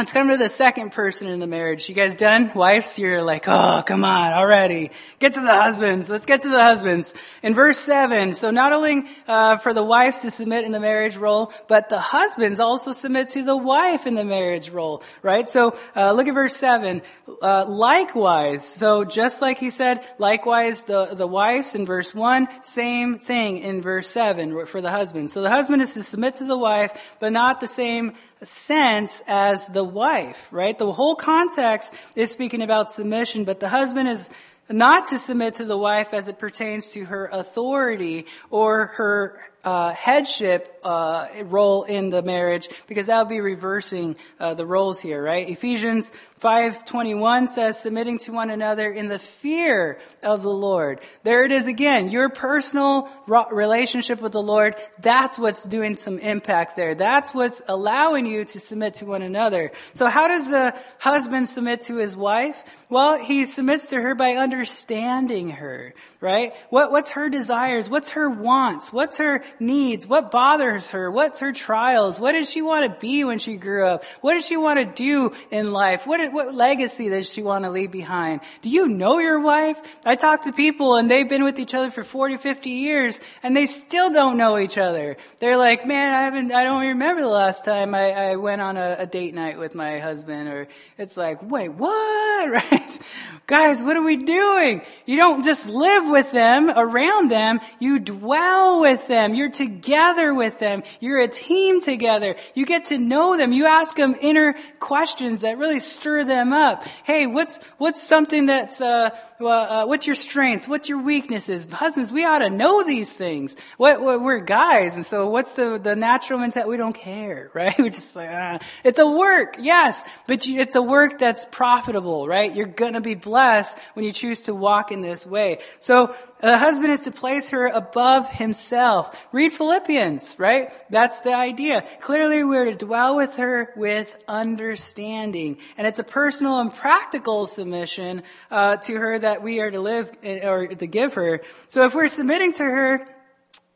Let's 0.00 0.12
come 0.12 0.30
to 0.30 0.38
the 0.38 0.48
second 0.48 0.92
person 0.92 1.26
in 1.28 1.40
the 1.40 1.46
marriage. 1.46 1.86
You 1.86 1.94
guys 1.94 2.14
done? 2.14 2.50
Wives, 2.54 2.98
you're 2.98 3.20
like, 3.20 3.46
oh, 3.46 3.82
come 3.84 4.02
on, 4.02 4.32
already. 4.32 4.92
Get 5.18 5.34
to 5.34 5.42
the 5.42 5.48
husbands. 5.48 6.08
Let's 6.08 6.24
get 6.24 6.40
to 6.40 6.48
the 6.48 6.58
husbands. 6.58 7.12
In 7.42 7.52
verse 7.52 7.76
7, 7.76 8.32
so 8.32 8.50
not 8.50 8.72
only 8.72 9.04
uh, 9.28 9.58
for 9.58 9.74
the 9.74 9.84
wives 9.84 10.22
to 10.22 10.30
submit 10.30 10.64
in 10.64 10.72
the 10.72 10.80
marriage 10.80 11.18
role, 11.18 11.52
but 11.68 11.90
the 11.90 11.98
husbands 11.98 12.60
also 12.60 12.92
submit 12.92 13.28
to 13.30 13.42
the 13.42 13.54
wife 13.54 14.06
in 14.06 14.14
the 14.14 14.24
marriage 14.24 14.70
role, 14.70 15.02
right? 15.20 15.46
So 15.46 15.76
uh, 15.94 16.12
look 16.12 16.28
at 16.28 16.32
verse 16.32 16.56
7. 16.56 17.02
Uh, 17.42 17.66
likewise, 17.68 18.66
so 18.66 19.04
just 19.04 19.42
like 19.42 19.58
he 19.58 19.68
said, 19.68 20.02
likewise 20.16 20.84
the, 20.84 21.14
the 21.14 21.26
wives 21.26 21.74
in 21.74 21.84
verse 21.84 22.14
1, 22.14 22.48
same 22.62 23.18
thing 23.18 23.58
in 23.58 23.82
verse 23.82 24.08
7 24.08 24.64
for 24.64 24.80
the 24.80 24.90
husband. 24.90 25.30
So 25.30 25.42
the 25.42 25.50
husband 25.50 25.82
is 25.82 25.92
to 25.92 26.02
submit 26.02 26.36
to 26.36 26.44
the 26.44 26.56
wife, 26.56 27.16
but 27.20 27.32
not 27.32 27.60
the 27.60 27.68
same 27.68 28.14
sense 28.42 29.22
as 29.26 29.66
the 29.66 29.84
wife, 29.84 30.48
right? 30.50 30.78
The 30.78 30.92
whole 30.92 31.14
context 31.14 31.94
is 32.16 32.30
speaking 32.30 32.62
about 32.62 32.90
submission, 32.90 33.44
but 33.44 33.60
the 33.60 33.68
husband 33.68 34.08
is 34.08 34.30
not 34.68 35.06
to 35.06 35.18
submit 35.18 35.54
to 35.54 35.64
the 35.64 35.76
wife 35.76 36.14
as 36.14 36.28
it 36.28 36.38
pertains 36.38 36.92
to 36.92 37.04
her 37.06 37.26
authority 37.26 38.26
or 38.50 38.86
her 38.86 39.40
uh, 39.64 39.92
headship 39.92 40.80
uh, 40.82 41.26
role 41.44 41.84
in 41.84 42.10
the 42.10 42.22
marriage 42.22 42.68
because 42.86 43.06
that 43.06 43.18
would 43.18 43.28
be 43.28 43.40
reversing 43.40 44.16
uh, 44.38 44.54
the 44.54 44.64
roles 44.64 45.00
here, 45.00 45.22
right? 45.22 45.48
Ephesians 45.48 46.12
5:21 46.40 47.48
says 47.48 47.78
submitting 47.78 48.18
to 48.18 48.32
one 48.32 48.48
another 48.48 48.90
in 48.90 49.08
the 49.08 49.18
fear 49.18 50.00
of 50.22 50.42
the 50.42 50.52
Lord. 50.52 51.00
There 51.22 51.44
it 51.44 51.52
is 51.52 51.66
again. 51.66 52.10
Your 52.10 52.30
personal 52.30 53.10
relationship 53.26 54.22
with 54.22 54.32
the 54.32 54.42
Lord, 54.42 54.74
that's 55.00 55.38
what's 55.38 55.64
doing 55.64 55.98
some 55.98 56.18
impact 56.18 56.76
there. 56.76 56.94
That's 56.94 57.34
what's 57.34 57.60
allowing 57.68 58.24
you 58.24 58.46
to 58.46 58.60
submit 58.60 58.94
to 58.94 59.06
one 59.06 59.22
another. 59.22 59.72
So 59.92 60.06
how 60.06 60.28
does 60.28 60.50
the 60.50 60.74
husband 60.98 61.48
submit 61.48 61.82
to 61.82 61.96
his 61.96 62.16
wife? 62.16 62.64
Well, 62.88 63.18
he 63.18 63.44
submits 63.44 63.90
to 63.90 64.00
her 64.00 64.14
by 64.14 64.32
understanding 64.32 65.50
her, 65.50 65.94
right? 66.20 66.54
What, 66.70 66.90
what's 66.90 67.10
her 67.10 67.28
desires? 67.28 67.90
What's 67.90 68.10
her 68.10 68.30
wants? 68.30 68.92
What's 68.92 69.18
her 69.18 69.42
needs? 69.58 70.06
What 70.06 70.30
bothers 70.30 70.90
her? 70.90 71.10
What's 71.10 71.40
her 71.40 71.52
trials? 71.52 72.20
What 72.20 72.32
does 72.32 72.50
she 72.50 72.62
want 72.62 72.92
to 72.92 73.00
be 73.00 73.24
when 73.24 73.38
she 73.38 73.56
grew 73.56 73.86
up? 73.86 74.04
What 74.20 74.34
does 74.34 74.46
she 74.46 74.56
want 74.56 74.78
to 74.78 74.84
do 74.84 75.32
in 75.50 75.72
life? 75.72 76.06
What, 76.06 76.32
what 76.32 76.54
legacy 76.54 77.08
does 77.08 77.32
she 77.32 77.42
want 77.42 77.64
to 77.64 77.70
leave 77.70 77.90
behind? 77.90 78.40
Do 78.62 78.68
you 78.68 78.88
know 78.88 79.18
your 79.18 79.40
wife? 79.40 79.80
I 80.04 80.16
talk 80.16 80.42
to 80.42 80.52
people 80.52 80.96
and 80.96 81.10
they've 81.10 81.28
been 81.28 81.44
with 81.44 81.58
each 81.58 81.74
other 81.74 81.90
for 81.90 82.04
40, 82.04 82.36
50 82.36 82.70
years 82.70 83.20
and 83.42 83.56
they 83.56 83.66
still 83.66 84.10
don't 84.10 84.36
know 84.36 84.58
each 84.58 84.78
other. 84.78 85.16
They're 85.38 85.56
like, 85.56 85.86
man, 85.86 86.14
I 86.14 86.22
haven't, 86.22 86.52
I 86.52 86.64
don't 86.64 86.82
remember 86.82 87.22
the 87.22 87.28
last 87.28 87.64
time 87.64 87.94
I, 87.94 88.12
I 88.12 88.36
went 88.36 88.60
on 88.60 88.76
a, 88.76 88.96
a 89.00 89.06
date 89.06 89.34
night 89.34 89.58
with 89.58 89.74
my 89.74 89.98
husband 89.98 90.48
or 90.48 90.68
it's 90.98 91.16
like, 91.16 91.42
wait, 91.42 91.70
what? 91.70 92.20
Right? 92.50 92.98
Guys, 93.46 93.82
what 93.82 93.96
are 93.96 94.02
we 94.02 94.16
doing? 94.16 94.82
You 95.06 95.16
don't 95.16 95.44
just 95.44 95.66
live 95.68 96.08
with 96.08 96.30
them, 96.30 96.70
around 96.70 97.30
them. 97.30 97.60
You 97.78 97.98
dwell 97.98 98.80
with 98.80 99.06
them. 99.08 99.34
You're 99.40 99.48
together 99.48 100.34
with 100.34 100.58
them. 100.58 100.82
You're 101.00 101.18
a 101.18 101.26
team 101.26 101.80
together. 101.80 102.36
You 102.54 102.66
get 102.66 102.84
to 102.88 102.98
know 102.98 103.38
them. 103.38 103.54
You 103.54 103.64
ask 103.64 103.96
them 103.96 104.14
inner 104.20 104.54
questions 104.80 105.40
that 105.40 105.56
really 105.56 105.80
stir 105.80 106.24
them 106.24 106.52
up. 106.52 106.86
Hey, 107.04 107.26
what's, 107.26 107.64
what's 107.78 108.02
something 108.02 108.44
that's, 108.44 108.82
uh, 108.82 109.08
uh, 109.40 109.86
what's 109.86 110.06
your 110.06 110.14
strengths? 110.14 110.68
What's 110.68 110.90
your 110.90 111.02
weaknesses? 111.02 111.66
Husbands, 111.72 112.12
we 112.12 112.26
ought 112.26 112.40
to 112.40 112.50
know 112.50 112.82
these 112.82 113.14
things. 113.14 113.56
What, 113.78 114.02
what 114.02 114.20
we're 114.20 114.40
guys. 114.40 114.96
And 114.96 115.06
so 115.06 115.30
what's 115.30 115.54
the, 115.54 115.78
the 115.78 115.96
natural 115.96 116.38
mentality? 116.38 116.68
We 116.68 116.76
don't 116.76 116.92
care, 116.94 117.50
right? 117.54 117.78
We're 117.78 117.88
just 117.88 118.14
like, 118.14 118.28
uh, 118.28 118.58
it's 118.84 118.98
a 118.98 119.10
work, 119.10 119.56
yes, 119.58 120.04
but 120.26 120.46
you, 120.46 120.60
it's 120.60 120.76
a 120.76 120.82
work 120.82 121.18
that's 121.18 121.46
profitable, 121.46 122.28
right? 122.28 122.54
You're 122.54 122.66
gonna 122.66 123.00
be 123.00 123.14
blessed 123.14 123.78
when 123.94 124.04
you 124.04 124.12
choose 124.12 124.42
to 124.42 124.54
walk 124.54 124.92
in 124.92 125.00
this 125.00 125.26
way. 125.26 125.60
So 125.78 126.14
the 126.40 126.58
husband 126.58 126.92
is 126.92 127.02
to 127.02 127.10
place 127.10 127.50
her 127.50 127.66
above 127.66 128.30
himself. 128.30 129.28
Read 129.32 129.52
Philippians, 129.52 130.36
right? 130.38 130.70
That's 130.90 131.20
the 131.20 131.34
idea. 131.34 131.84
Clearly 132.00 132.44
we're 132.44 132.66
to 132.66 132.74
dwell 132.74 133.16
with 133.16 133.36
her 133.36 133.72
with 133.76 134.22
understanding. 134.26 135.58
And 135.76 135.86
it's 135.86 135.98
a 135.98 136.04
personal 136.04 136.60
and 136.60 136.72
practical 136.72 137.46
submission 137.46 138.22
uh, 138.50 138.76
to 138.78 138.96
her 138.96 139.18
that 139.18 139.42
we 139.42 139.60
are 139.60 139.70
to 139.70 139.80
live 139.80 140.10
or 140.24 140.66
to 140.66 140.86
give 140.86 141.14
her. 141.14 141.40
So 141.68 141.84
if 141.84 141.94
we're 141.94 142.08
submitting 142.08 142.52
to 142.54 142.64
her, 142.64 143.08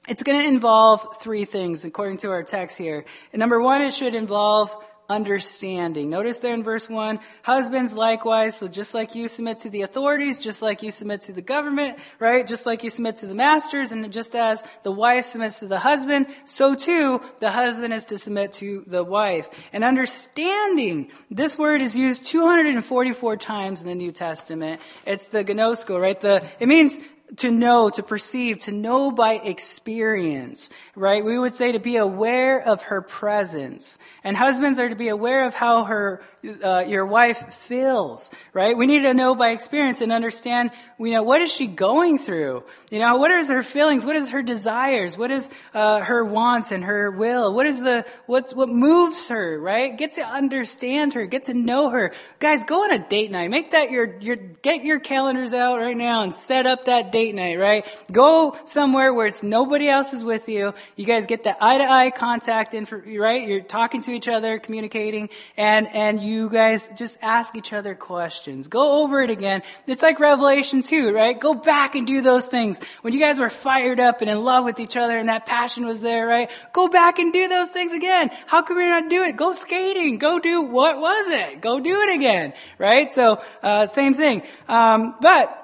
it's 0.06 0.22
going 0.22 0.40
to 0.40 0.46
involve 0.46 1.18
three 1.18 1.46
things 1.46 1.84
according 1.84 2.18
to 2.18 2.30
our 2.30 2.42
text 2.42 2.76
here. 2.76 3.04
And 3.32 3.40
number 3.40 3.60
one, 3.60 3.80
it 3.80 3.94
should 3.94 4.14
involve 4.14 4.76
understanding. 5.09 6.11
Notice 6.11 6.38
there 6.38 6.55
in 6.55 6.62
verse 6.62 6.88
1, 6.88 7.20
husbands 7.42 7.94
likewise, 7.94 8.57
so 8.57 8.68
just 8.68 8.94
like 8.94 9.14
you 9.14 9.28
submit 9.28 9.59
to 9.59 9.70
the 9.70 9.82
authorities, 9.82 10.38
just 10.38 10.62
like 10.62 10.82
you 10.82 10.90
submit 10.90 11.22
to 11.22 11.32
the 11.32 11.42
government, 11.42 11.98
right? 12.18 12.46
Just 12.46 12.66
like 12.66 12.84
you 12.84 12.90
submit 12.90 13.16
to 13.16 13.26
the 13.26 13.34
masters, 13.34 13.92
and 13.92 14.12
just 14.12 14.34
as 14.34 14.64
the 14.82 14.92
wife 14.92 15.24
submits 15.26 15.61
to 15.61 15.66
the 15.66 15.78
husband, 15.78 16.26
so 16.44 16.74
too 16.74 17.20
the 17.40 17.50
husband 17.50 17.92
is 17.92 18.07
to 18.07 18.18
submit 18.18 18.55
to 18.55 18.82
the 18.86 19.05
wife. 19.05 19.48
And 19.72 19.84
understanding, 19.84 21.11
this 21.30 21.59
word 21.59 21.82
is 21.82 21.94
used 21.94 22.26
244 22.26 23.36
times 23.36 23.82
in 23.82 23.88
the 23.88 23.94
New 23.94 24.12
Testament. 24.12 24.80
It's 25.07 25.26
the 25.26 25.44
gnosko, 25.44 26.00
right? 26.00 26.20
The, 26.20 26.46
it 26.59 26.66
means 26.66 26.98
to 27.37 27.51
know, 27.51 27.89
to 27.91 28.03
perceive, 28.03 28.61
to 28.61 28.72
know 28.72 29.11
by 29.11 29.35
experience, 29.35 30.70
right? 30.95 31.25
We 31.25 31.39
would 31.39 31.55
say 31.55 31.72
to 31.72 31.79
be 31.79 31.97
aware 31.97 32.61
of 32.61 32.83
her 32.83 33.03
presence. 33.03 33.99
And 34.22 34.37
husbands 34.37 34.79
are 34.79 34.89
to 34.89 34.95
be 34.95 35.09
aware 35.09 35.47
of 35.47 35.55
how 35.55 35.85
her 35.85 36.22
uh, 36.62 36.85
your 36.87 37.07
wife 37.07 37.55
feels, 37.55 38.31
right? 38.53 38.77
We 38.77 38.87
need 38.87 39.03
to 39.03 39.14
know 39.14 39.35
by 39.35 39.51
experience 39.51 40.01
and 40.01 40.12
understand, 40.12 40.72
you 40.99 41.11
know, 41.11 41.22
what 41.22 41.41
is 41.41 41.53
she 41.53 41.66
going 41.66 42.18
through? 42.18 42.64
You 42.91 42.99
know, 42.99 43.16
what 43.16 43.31
is 43.31 43.49
her 43.49 43.62
feelings? 43.62 44.05
What 44.05 44.16
is 44.16 44.31
her 44.31 44.43
desires? 44.43 45.16
What 45.16 45.31
is 45.31 45.49
uh, 45.72 46.01
her 46.01 46.25
wants 46.25 46.70
and 46.70 46.85
her 46.85 47.11
will? 47.11 47.55
What 47.55 47.66
is 47.66 47.83
the 47.83 48.05
what's 48.27 48.55
what 48.55 48.68
moves 48.68 49.29
her, 49.29 49.59
right? 49.59 49.97
Get 49.97 50.14
to 50.14 50.22
understand 50.22 51.14
her, 51.14 51.27
get 51.27 51.45
to 51.45 51.55
know 51.55 51.91
her. 51.91 52.12
Guys, 52.39 52.64
go 52.64 52.85
on 52.85 52.93
a 52.93 52.99
date 52.99 53.31
night. 53.31 53.51
Make 53.51 53.70
that 53.70 53.91
your 53.91 54.18
your 54.20 54.37
get 54.37 54.85
your 54.85 55.01
calendars 55.01 55.55
out 55.55 55.79
right 55.79 55.97
now 55.97 56.22
and 56.22 56.35
set 56.35 56.66
up 56.66 56.85
that 56.85 57.11
date 57.14 57.34
night, 57.34 57.58
right? 57.58 57.86
Go 58.12 58.54
somewhere 58.66 59.14
where 59.14 59.28
it's 59.28 59.42
nobody 59.42 59.88
else 59.88 60.12
is 60.12 60.22
with 60.22 60.48
you. 60.48 60.74
You 60.96 61.06
guys 61.06 61.24
get 61.24 61.42
the 61.42 61.56
eye 61.58 61.78
to 61.78 61.84
eye 61.84 62.10
contact 62.10 62.74
in, 62.74 62.84
for 62.84 62.98
right? 62.98 63.48
You're 63.48 63.62
talking 63.62 64.02
to 64.02 64.10
each 64.10 64.28
other, 64.28 64.58
communicating, 64.58 65.30
and 65.56 65.88
and 65.88 66.20
you 66.20 66.34
you 66.34 66.50
guys 66.50 66.90
just 66.96 67.16
ask 67.22 67.56
each 67.56 67.72
other 67.72 67.94
questions. 67.94 68.68
Go 68.68 69.02
over 69.02 69.22
it 69.22 69.30
again. 69.30 69.62
It's 69.86 70.02
like 70.02 70.20
Revelation 70.20 70.82
2, 70.82 71.12
right? 71.12 71.38
Go 71.38 71.54
back 71.54 71.94
and 71.94 72.06
do 72.06 72.20
those 72.22 72.48
things. 72.48 72.80
When 73.02 73.12
you 73.14 73.20
guys 73.20 73.38
were 73.38 73.48
fired 73.48 74.00
up 74.00 74.20
and 74.20 74.28
in 74.28 74.42
love 74.42 74.64
with 74.64 74.80
each 74.80 74.96
other 74.96 75.16
and 75.16 75.28
that 75.28 75.46
passion 75.46 75.86
was 75.86 76.00
there, 76.00 76.26
right? 76.26 76.50
Go 76.72 76.88
back 76.88 77.18
and 77.18 77.32
do 77.32 77.48
those 77.48 77.70
things 77.70 77.92
again. 77.92 78.30
How 78.46 78.62
can 78.62 78.76
we 78.76 78.84
not 78.84 79.08
do 79.08 79.22
it? 79.22 79.36
Go 79.36 79.52
skating. 79.52 80.18
Go 80.18 80.38
do 80.38 80.62
what 80.62 80.98
was 80.98 81.30
it? 81.30 81.60
Go 81.60 81.80
do 81.80 82.00
it 82.02 82.14
again, 82.14 82.52
right? 82.78 83.10
So, 83.12 83.40
uh, 83.62 83.86
same 83.86 84.14
thing. 84.14 84.42
Um, 84.68 85.14
but 85.20 85.63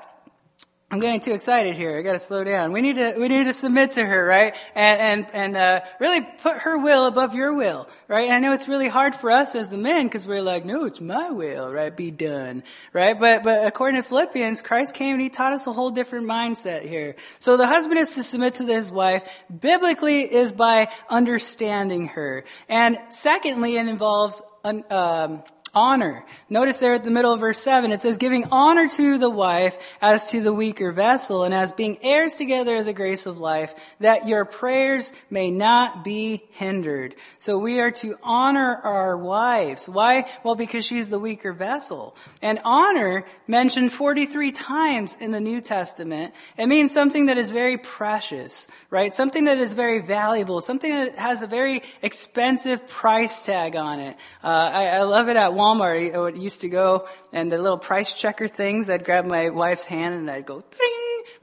I'm 0.92 0.98
getting 0.98 1.20
too 1.20 1.34
excited 1.34 1.76
here. 1.76 1.96
I 1.96 2.02
got 2.02 2.14
to 2.14 2.18
slow 2.18 2.42
down. 2.42 2.72
We 2.72 2.80
need 2.80 2.96
to 2.96 3.14
we 3.16 3.28
need 3.28 3.44
to 3.44 3.52
submit 3.52 3.92
to 3.92 4.04
her, 4.04 4.24
right? 4.24 4.56
And 4.74 5.00
and 5.00 5.34
and 5.34 5.56
uh, 5.56 5.80
really 6.00 6.20
put 6.20 6.56
her 6.58 6.78
will 6.78 7.06
above 7.06 7.32
your 7.32 7.54
will, 7.54 7.88
right? 8.08 8.24
And 8.24 8.32
I 8.32 8.40
know 8.40 8.54
it's 8.54 8.66
really 8.66 8.88
hard 8.88 9.14
for 9.14 9.30
us 9.30 9.54
as 9.54 9.68
the 9.68 9.78
men 9.78 10.06
because 10.06 10.26
we're 10.26 10.42
like, 10.42 10.64
no, 10.64 10.86
it's 10.86 11.00
my 11.00 11.30
will, 11.30 11.70
right? 11.70 11.96
Be 11.96 12.10
done, 12.10 12.64
right? 12.92 13.18
But 13.18 13.44
but 13.44 13.68
according 13.68 14.02
to 14.02 14.08
Philippians, 14.08 14.62
Christ 14.62 14.94
came 14.94 15.12
and 15.12 15.22
he 15.22 15.28
taught 15.28 15.52
us 15.52 15.64
a 15.68 15.72
whole 15.72 15.90
different 15.90 16.26
mindset 16.26 16.82
here. 16.82 17.14
So 17.38 17.56
the 17.56 17.68
husband 17.68 18.00
is 18.00 18.16
to 18.16 18.24
submit 18.24 18.54
to 18.54 18.66
his 18.66 18.90
wife. 18.90 19.22
Biblically 19.60 20.22
is 20.22 20.52
by 20.52 20.88
understanding 21.08 22.08
her, 22.08 22.42
and 22.68 22.98
secondly, 23.08 23.76
it 23.76 23.86
involves. 23.86 24.42
Um, 24.64 25.44
honor. 25.74 26.24
Notice 26.48 26.78
there 26.78 26.94
at 26.94 27.04
the 27.04 27.10
middle 27.10 27.32
of 27.32 27.40
verse 27.40 27.58
7, 27.58 27.92
it 27.92 28.00
says, 28.00 28.18
giving 28.18 28.44
honor 28.50 28.88
to 28.88 29.18
the 29.18 29.30
wife 29.30 29.78
as 30.00 30.30
to 30.32 30.42
the 30.42 30.52
weaker 30.52 30.92
vessel, 30.92 31.44
and 31.44 31.54
as 31.54 31.72
being 31.72 31.98
heirs 32.02 32.34
together 32.34 32.76
of 32.76 32.86
the 32.86 32.92
grace 32.92 33.26
of 33.26 33.38
life, 33.38 33.74
that 34.00 34.26
your 34.26 34.44
prayers 34.44 35.12
may 35.30 35.50
not 35.50 36.04
be 36.04 36.44
hindered. 36.50 37.14
So 37.38 37.58
we 37.58 37.80
are 37.80 37.90
to 37.92 38.16
honor 38.22 38.76
our 38.76 39.16
wives. 39.16 39.88
Why? 39.88 40.28
Well, 40.42 40.54
because 40.54 40.84
she's 40.84 41.08
the 41.08 41.18
weaker 41.18 41.52
vessel. 41.52 42.16
And 42.42 42.60
honor, 42.64 43.24
mentioned 43.46 43.92
43 43.92 44.52
times 44.52 45.16
in 45.20 45.30
the 45.30 45.40
New 45.40 45.60
Testament, 45.60 46.34
it 46.56 46.66
means 46.66 46.92
something 46.92 47.26
that 47.26 47.38
is 47.38 47.50
very 47.50 47.78
precious, 47.78 48.68
right? 48.90 49.14
Something 49.14 49.44
that 49.44 49.58
is 49.58 49.74
very 49.74 50.00
valuable, 50.00 50.60
something 50.60 50.90
that 50.90 51.14
has 51.16 51.42
a 51.42 51.46
very 51.46 51.82
expensive 52.02 52.86
price 52.88 53.44
tag 53.46 53.76
on 53.76 54.00
it. 54.00 54.16
Uh, 54.42 54.70
I, 54.72 54.86
I 54.86 55.02
love 55.02 55.28
it 55.28 55.36
at 55.36 55.52
Walmart, 55.60 56.14
I 56.14 56.38
used 56.38 56.62
to 56.62 56.70
go 56.70 57.06
and 57.32 57.52
the 57.52 57.58
little 57.58 57.76
price 57.76 58.14
checker 58.14 58.48
things, 58.48 58.88
I'd 58.88 59.04
grab 59.04 59.26
my 59.26 59.50
wife's 59.50 59.84
hand 59.84 60.14
and 60.14 60.30
I'd 60.30 60.46
go! 60.46 60.64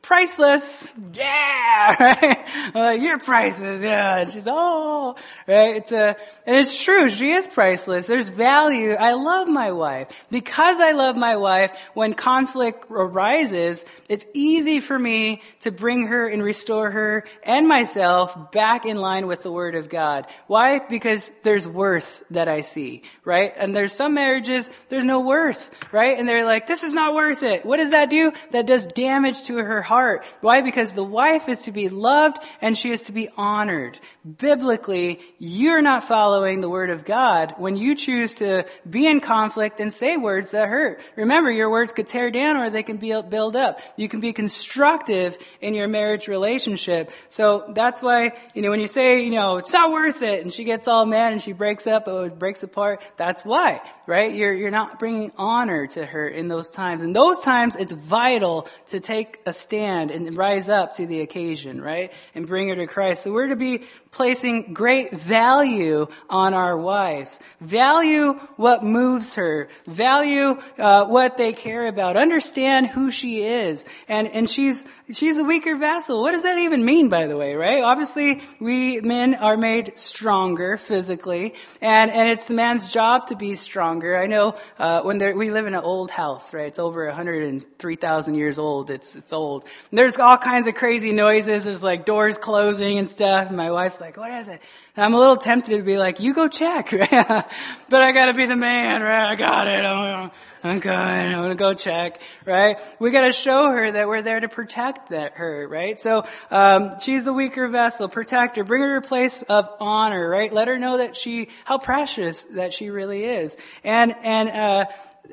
Priceless. 0.08 0.90
Yeah, 1.12 1.96
right? 2.00 2.74
Uh, 2.74 2.92
you're 2.92 3.20
priceless. 3.20 3.84
Yeah. 3.84 4.20
And 4.20 4.32
she's, 4.32 4.48
oh, 4.50 5.18
right. 5.46 5.76
It's 5.76 5.92
a, 5.92 6.16
and 6.46 6.56
it's 6.56 6.82
true. 6.82 7.10
She 7.10 7.32
is 7.32 7.46
priceless. 7.50 8.08
There's 8.08 8.30
value. 8.30 8.92
I 8.94 9.14
love 9.14 9.50
my 9.50 9.74
wife. 9.74 10.08
Because 10.32 10.80
I 10.80 10.94
love 10.94 11.18
my 11.18 11.36
wife, 11.36 11.78
when 11.94 12.14
conflict 12.14 12.86
arises, 12.90 13.84
it's 14.08 14.26
easy 14.34 14.80
for 14.80 14.98
me 14.98 15.42
to 15.60 15.72
bring 15.72 16.08
her 16.08 16.26
and 16.26 16.42
restore 16.42 16.90
her 16.90 17.26
and 17.44 17.68
myself 17.68 18.54
back 18.54 18.86
in 18.86 18.96
line 18.96 19.28
with 19.28 19.44
the 19.44 19.52
Word 19.52 19.76
of 19.76 19.90
God. 19.90 20.26
Why? 20.48 20.80
Because 20.80 21.34
there's 21.44 21.68
worth 21.68 22.24
that 22.32 22.48
I 22.48 22.62
see, 22.62 23.04
right? 23.26 23.52
And 23.58 23.76
there's 23.76 23.92
some 23.92 24.14
marriages, 24.14 24.70
there's 24.88 25.04
no 25.04 25.20
worth, 25.20 25.70
right? 25.92 26.18
And 26.18 26.30
they're 26.30 26.46
like, 26.46 26.66
this 26.66 26.84
is 26.84 26.94
not 26.94 27.14
worth 27.14 27.44
it. 27.44 27.66
What 27.66 27.76
does 27.76 27.90
that 27.90 28.10
do? 28.10 28.32
That 28.52 28.68
does 28.68 28.88
damage 28.88 29.44
to 29.44 29.58
her 29.58 29.82
heart. 29.82 29.97
Why? 30.42 30.62
Because 30.62 30.94
the 30.94 31.04
wife 31.04 31.50
is 31.50 31.60
to 31.62 31.72
be 31.72 31.90
loved 31.90 32.38
and 32.62 32.78
she 32.78 32.92
is 32.92 33.04
to 33.04 33.12
be 33.12 33.30
honored. 33.38 34.00
Biblically, 34.26 35.20
you're 35.40 35.82
not 35.82 36.04
following 36.04 36.62
the 36.62 36.70
word 36.70 36.90
of 36.90 37.06
God 37.06 37.56
when 37.58 37.76
you 37.76 37.96
choose 37.96 38.36
to 38.36 38.66
be 38.90 39.08
in 39.08 39.20
conflict 39.20 39.80
and 39.80 39.94
say 39.94 40.18
words 40.18 40.52
that 40.52 40.68
hurt. 40.68 41.02
Remember, 41.16 41.52
your 41.52 41.70
words 41.70 41.94
could 41.94 42.08
tear 42.08 42.32
down 42.32 42.58
or 42.58 42.70
they 42.70 42.84
can 42.84 42.98
be 42.98 43.20
build 43.30 43.56
up. 43.56 43.80
You 43.96 44.10
can 44.10 44.20
be 44.20 44.34
constructive 44.34 45.38
in 45.62 45.74
your 45.74 45.88
marriage 45.88 46.28
relationship. 46.28 47.12
So 47.30 47.66
that's 47.70 48.02
why, 48.02 48.34
you 48.54 48.62
know, 48.62 48.70
when 48.70 48.80
you 48.80 48.88
say, 48.88 49.24
you 49.24 49.32
know, 49.32 49.58
it's 49.58 49.74
not 49.74 49.92
worth 49.92 50.22
it 50.22 50.42
and 50.42 50.54
she 50.54 50.64
gets 50.64 50.88
all 50.88 51.06
mad 51.06 51.34
and 51.34 51.42
she 51.42 51.54
breaks 51.54 51.88
up 51.88 52.04
oh, 52.08 52.26
or 52.26 52.30
breaks 52.30 52.64
apart, 52.64 53.02
that's 53.18 53.44
why, 53.44 53.82
right? 54.08 54.34
You're, 54.34 54.54
you're 54.54 54.72
not 54.72 54.98
bringing 54.98 55.32
honor 55.38 55.86
to 55.88 56.06
her 56.06 56.28
in 56.28 56.48
those 56.48 56.72
times. 56.72 57.04
In 57.04 57.14
those 57.14 57.42
times, 57.42 57.76
it's 57.76 57.94
vital 57.94 58.68
to 58.88 59.00
take 59.02 59.40
a 59.46 59.54
stand 59.54 60.10
and 60.10 60.36
rise 60.36 60.70
up 60.70 60.96
to 60.96 61.06
the 61.06 61.22
occasion, 61.22 61.82
right? 61.82 62.12
And 62.34 62.48
bring 62.48 62.70
her 62.70 62.76
to 62.76 62.88
Christ. 62.88 63.24
So 63.24 63.34
we're 63.34 63.50
to 63.50 63.58
be 63.58 63.84
placing 64.12 64.74
great 64.74 65.12
value 65.12 66.08
on 66.30 66.54
our 66.54 66.78
wives. 66.78 67.40
Value 67.62 68.34
what 68.56 68.84
moves 68.84 69.36
her. 69.36 69.68
Value 69.86 70.60
uh, 70.80 71.06
what 71.06 71.38
they 71.38 71.54
care 71.54 71.86
about. 71.86 72.18
Understand 72.18 72.88
who 72.88 73.12
she 73.12 73.44
is. 73.44 73.86
And 74.08 74.28
and 74.30 74.50
she's 74.50 74.88
she's 75.14 75.38
a 75.38 75.44
weaker 75.44 75.76
vessel. 75.76 76.22
What 76.22 76.32
does 76.32 76.44
that 76.44 76.58
even 76.58 76.84
mean, 76.84 77.10
by 77.10 77.28
the 77.28 77.38
way? 77.38 77.56
Right? 77.56 77.84
Obviously, 77.84 78.42
we 78.60 79.02
men 79.02 79.36
are 79.36 79.58
made 79.58 80.00
stronger 80.00 80.78
physically, 80.78 81.54
and 81.82 82.10
and 82.10 82.30
it's 82.30 82.46
the 82.46 82.54
man's 82.54 82.88
job 82.88 83.28
to 83.28 83.36
be 83.36 83.56
stronger. 83.56 83.97
I 84.04 84.28
know 84.28 84.56
uh, 84.80 85.02
when 85.02 85.20
we 85.38 85.52
live 85.52 85.68
in 85.68 85.74
an 85.74 85.82
old 85.82 86.12
house, 86.12 86.54
right? 86.54 86.68
It's 86.68 86.80
over 86.80 87.06
103,000 87.06 88.36
years 88.36 88.60
old. 88.60 88.90
It's 88.90 89.16
it's 89.16 89.34
old. 89.34 89.64
And 89.92 89.98
there's 89.98 90.18
all 90.18 90.38
kinds 90.38 90.68
of 90.68 90.76
crazy 90.76 91.12
noises. 91.12 91.66
There's 91.66 91.84
like 91.84 92.06
doors 92.06 92.38
closing 92.38 92.98
and 92.98 93.08
stuff. 93.08 93.48
And 93.48 93.58
my 93.58 93.72
wife's 93.72 94.00
like, 94.02 94.18
"What 94.18 94.32
is 94.32 94.48
it?" 94.48 94.62
And 94.98 95.06
I'm 95.06 95.14
a 95.14 95.20
little 95.20 95.38
tempted 95.38 95.78
to 95.78 95.84
be 95.84 95.96
like, 96.00 96.20
"You 96.20 96.34
go 96.34 96.48
check," 96.48 96.90
but 96.90 98.02
I 98.02 98.12
got 98.14 98.26
to 98.26 98.34
be 98.34 98.48
the 98.48 98.56
man, 98.56 99.04
right? 99.04 99.32
I 99.32 99.36
got 99.36 99.68
it. 99.68 99.86
I'm, 99.86 100.32
I'm 100.64 100.80
good. 100.80 100.92
I'm 100.92 101.34
gonna 101.34 101.54
go 101.54 101.76
check, 101.76 102.20
right? 102.46 102.80
We 103.00 103.12
got 103.12 103.28
to 103.28 103.32
show 103.32 103.70
her 103.70 103.92
that 103.92 104.08
we're 104.08 104.24
there 104.24 104.40
to 104.40 104.50
protect 104.50 105.10
that 105.10 105.34
her, 105.34 105.68
right? 105.68 106.00
So 106.00 106.26
um, 106.50 107.00
she's 107.00 107.26
the 107.26 107.34
weaker 107.34 107.68
vessel. 107.68 108.10
Protect 108.10 108.56
her. 108.56 108.64
Bring 108.64 108.82
her 108.82 109.00
to 109.00 109.06
a 109.06 109.08
place 109.08 109.44
of 109.44 109.70
honor, 109.80 110.28
right? 110.28 110.52
Let 110.52 110.68
her 110.68 110.80
know 110.80 110.98
that 110.98 111.16
she 111.16 111.50
how 111.66 111.78
precious 111.78 112.42
that 112.56 112.74
she 112.74 112.90
really 112.90 113.24
is, 113.24 113.56
and 113.84 114.16
and. 114.24 114.50
Uh, 114.50 114.86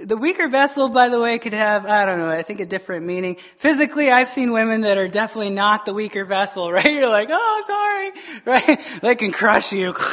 the 0.03 0.17
weaker 0.17 0.49
vessel, 0.49 0.89
by 0.89 1.09
the 1.09 1.21
way, 1.21 1.39
could 1.39 1.53
have, 1.53 1.87
I 1.87 2.05
don't 2.05 2.19
know, 2.19 2.29
I 2.29 2.43
think 2.43 2.61
a 2.61 2.67
different 2.67 3.07
meaning. 3.07 3.37
Physically, 3.57 4.11
I've 4.11 4.29
seen 4.29 4.53
women 4.53 4.83
that 4.83 4.99
are 4.99 5.09
definitely 5.09 5.51
not 5.51 5.85
the 5.85 5.95
weaker 5.95 6.25
vessel, 6.25 6.73
right? 6.73 6.87
You're 6.87 7.09
like, 7.09 7.29
oh, 7.31 7.55
I'm 7.57 7.65
sorry, 7.65 8.77
right? 8.77 9.01
They 9.03 9.15
can 9.15 9.33
crush 9.33 9.73
you. 9.73 9.95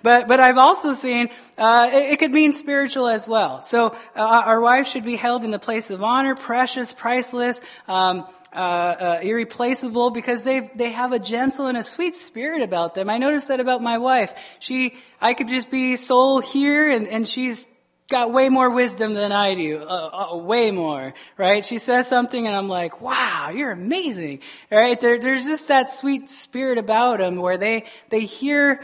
But, 0.00 0.28
but 0.28 0.38
I've 0.38 0.58
also 0.58 0.92
seen, 0.92 1.28
uh, 1.58 1.90
it, 1.92 2.12
it, 2.12 2.18
could 2.20 2.30
mean 2.30 2.52
spiritual 2.52 3.08
as 3.08 3.26
well. 3.26 3.62
So, 3.62 3.96
uh, 4.14 4.42
our 4.46 4.60
wives 4.60 4.88
should 4.88 5.02
be 5.02 5.16
held 5.16 5.42
in 5.42 5.50
the 5.50 5.58
place 5.58 5.90
of 5.90 6.04
honor, 6.04 6.36
precious, 6.36 6.94
priceless, 6.94 7.60
um, 7.88 8.24
uh, 8.52 8.56
uh, 8.56 9.20
irreplaceable 9.20 10.10
because 10.10 10.42
they 10.42 10.70
they 10.76 10.92
have 10.92 11.12
a 11.12 11.18
gentle 11.18 11.66
and 11.66 11.76
a 11.76 11.82
sweet 11.82 12.14
spirit 12.14 12.62
about 12.62 12.94
them. 12.94 13.10
I 13.10 13.18
noticed 13.18 13.48
that 13.48 13.58
about 13.58 13.82
my 13.82 13.98
wife. 13.98 14.32
She, 14.60 14.96
I 15.20 15.34
could 15.34 15.48
just 15.48 15.68
be 15.68 15.96
soul 15.96 16.38
here 16.40 16.88
and, 16.88 17.08
and 17.08 17.28
she's 17.28 17.66
got 18.08 18.32
way 18.32 18.48
more 18.48 18.70
wisdom 18.70 19.12
than 19.12 19.32
I 19.32 19.54
do, 19.54 19.82
uh, 19.82 20.30
uh, 20.32 20.36
way 20.36 20.70
more, 20.70 21.12
right? 21.36 21.64
She 21.64 21.78
says 21.78 22.08
something 22.08 22.46
and 22.46 22.56
I'm 22.56 22.68
like, 22.68 23.02
wow, 23.02 23.50
you're 23.54 23.70
amazing, 23.70 24.40
right? 24.70 24.98
There, 24.98 25.18
there's 25.18 25.44
just 25.44 25.68
that 25.68 25.90
sweet 25.90 26.30
spirit 26.30 26.78
about 26.78 27.18
them 27.18 27.36
where 27.36 27.58
they, 27.58 27.84
they 28.08 28.24
hear 28.24 28.82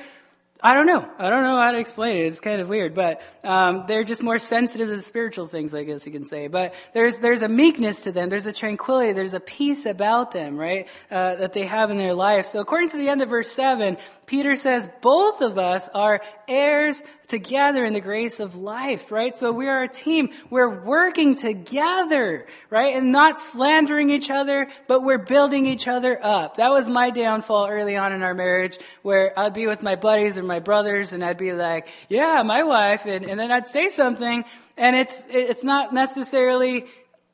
I 0.64 0.72
don't 0.72 0.86
know. 0.86 1.06
I 1.18 1.28
don't 1.28 1.42
know 1.42 1.58
how 1.58 1.72
to 1.72 1.78
explain 1.78 2.16
it. 2.16 2.20
It's 2.22 2.40
kind 2.40 2.62
of 2.62 2.70
weird, 2.70 2.94
but 2.94 3.20
um, 3.44 3.84
they're 3.86 4.02
just 4.02 4.22
more 4.22 4.38
sensitive 4.38 4.88
to 4.88 4.96
the 4.96 5.02
spiritual 5.02 5.46
things, 5.46 5.74
I 5.74 5.84
guess 5.84 6.06
you 6.06 6.12
can 6.12 6.24
say. 6.24 6.46
But 6.46 6.74
there's 6.94 7.18
there's 7.18 7.42
a 7.42 7.50
meekness 7.50 8.04
to 8.04 8.12
them. 8.12 8.30
There's 8.30 8.46
a 8.46 8.52
tranquility. 8.52 9.12
There's 9.12 9.34
a 9.34 9.40
peace 9.40 9.84
about 9.84 10.32
them, 10.32 10.56
right? 10.56 10.88
Uh, 11.10 11.34
that 11.34 11.52
they 11.52 11.66
have 11.66 11.90
in 11.90 11.98
their 11.98 12.14
life. 12.14 12.46
So 12.46 12.60
according 12.60 12.88
to 12.90 12.96
the 12.96 13.10
end 13.10 13.20
of 13.20 13.28
verse 13.28 13.50
seven, 13.50 13.98
Peter 14.24 14.56
says 14.56 14.88
both 15.02 15.42
of 15.42 15.58
us 15.58 15.90
are 15.90 16.22
heirs 16.48 17.02
together 17.26 17.84
in 17.84 17.92
the 17.92 18.00
grace 18.00 18.40
of 18.40 18.56
life, 18.56 19.10
right? 19.10 19.36
So 19.36 19.52
we 19.52 19.68
are 19.68 19.82
a 19.82 19.88
team. 19.88 20.30
We're 20.50 20.82
working 20.82 21.36
together, 21.36 22.46
right? 22.70 22.94
And 22.94 23.12
not 23.12 23.40
slandering 23.40 24.10
each 24.10 24.30
other, 24.30 24.68
but 24.86 25.02
we're 25.02 25.18
building 25.18 25.66
each 25.66 25.88
other 25.88 26.18
up. 26.22 26.56
That 26.56 26.70
was 26.70 26.88
my 26.88 27.10
downfall 27.10 27.68
early 27.68 27.96
on 27.96 28.12
in 28.12 28.22
our 28.22 28.34
marriage 28.34 28.78
where 29.02 29.38
I'd 29.38 29.54
be 29.54 29.66
with 29.66 29.82
my 29.82 29.96
buddies 29.96 30.38
or 30.38 30.42
my 30.42 30.60
brothers 30.60 31.12
and 31.12 31.24
I'd 31.24 31.38
be 31.38 31.52
like, 31.52 31.88
yeah, 32.08 32.42
my 32.44 32.62
wife. 32.62 33.06
And, 33.06 33.24
and 33.24 33.38
then 33.38 33.50
I'd 33.50 33.66
say 33.66 33.90
something 33.90 34.44
and 34.76 34.96
it's, 34.96 35.26
it's 35.30 35.64
not 35.64 35.92
necessarily 35.92 36.86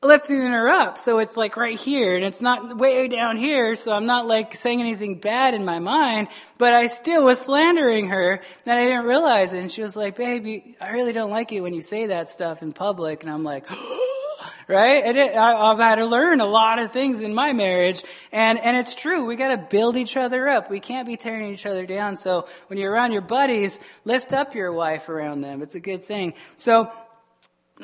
lifting 0.03 0.41
her 0.41 0.67
up. 0.67 0.97
So 0.97 1.19
it's 1.19 1.37
like 1.37 1.55
right 1.57 1.77
here 1.77 2.15
and 2.15 2.25
it's 2.25 2.41
not 2.41 2.75
way 2.77 3.07
down 3.07 3.37
here. 3.37 3.75
So 3.75 3.91
I'm 3.91 4.07
not 4.07 4.25
like 4.25 4.55
saying 4.55 4.79
anything 4.79 5.19
bad 5.19 5.53
in 5.53 5.63
my 5.63 5.77
mind, 5.77 6.27
but 6.57 6.73
I 6.73 6.87
still 6.87 7.25
was 7.25 7.39
slandering 7.39 8.09
her 8.09 8.41
and 8.65 8.79
I 8.79 8.85
didn't 8.85 9.05
realize 9.05 9.53
it. 9.53 9.59
And 9.59 9.71
she 9.71 9.83
was 9.83 9.95
like, 9.95 10.15
baby, 10.15 10.75
I 10.81 10.89
really 10.91 11.13
don't 11.13 11.29
like 11.29 11.51
it 11.51 11.61
when 11.61 11.75
you 11.75 11.83
say 11.83 12.07
that 12.07 12.29
stuff 12.29 12.63
in 12.63 12.73
public. 12.73 13.21
And 13.21 13.31
I'm 13.31 13.43
like, 13.43 13.69
right? 14.67 15.03
And 15.05 15.17
it, 15.17 15.35
I, 15.35 15.69
have 15.69 15.77
had 15.77 15.95
to 15.95 16.07
learn 16.07 16.41
a 16.41 16.47
lot 16.47 16.79
of 16.79 16.91
things 16.91 17.21
in 17.21 17.35
my 17.35 17.53
marriage. 17.53 18.03
And, 18.31 18.57
and 18.57 18.77
it's 18.77 18.95
true. 18.95 19.25
We 19.25 19.35
got 19.35 19.49
to 19.49 19.57
build 19.57 19.97
each 19.97 20.17
other 20.17 20.47
up. 20.47 20.71
We 20.71 20.79
can't 20.79 21.05
be 21.05 21.15
tearing 21.15 21.53
each 21.53 21.67
other 21.67 21.85
down. 21.85 22.15
So 22.15 22.47
when 22.67 22.79
you're 22.79 22.91
around 22.91 23.11
your 23.11 23.21
buddies, 23.21 23.79
lift 24.03 24.33
up 24.33 24.55
your 24.55 24.73
wife 24.73 25.09
around 25.09 25.41
them. 25.41 25.61
It's 25.61 25.75
a 25.75 25.79
good 25.79 26.03
thing. 26.03 26.33
So, 26.57 26.91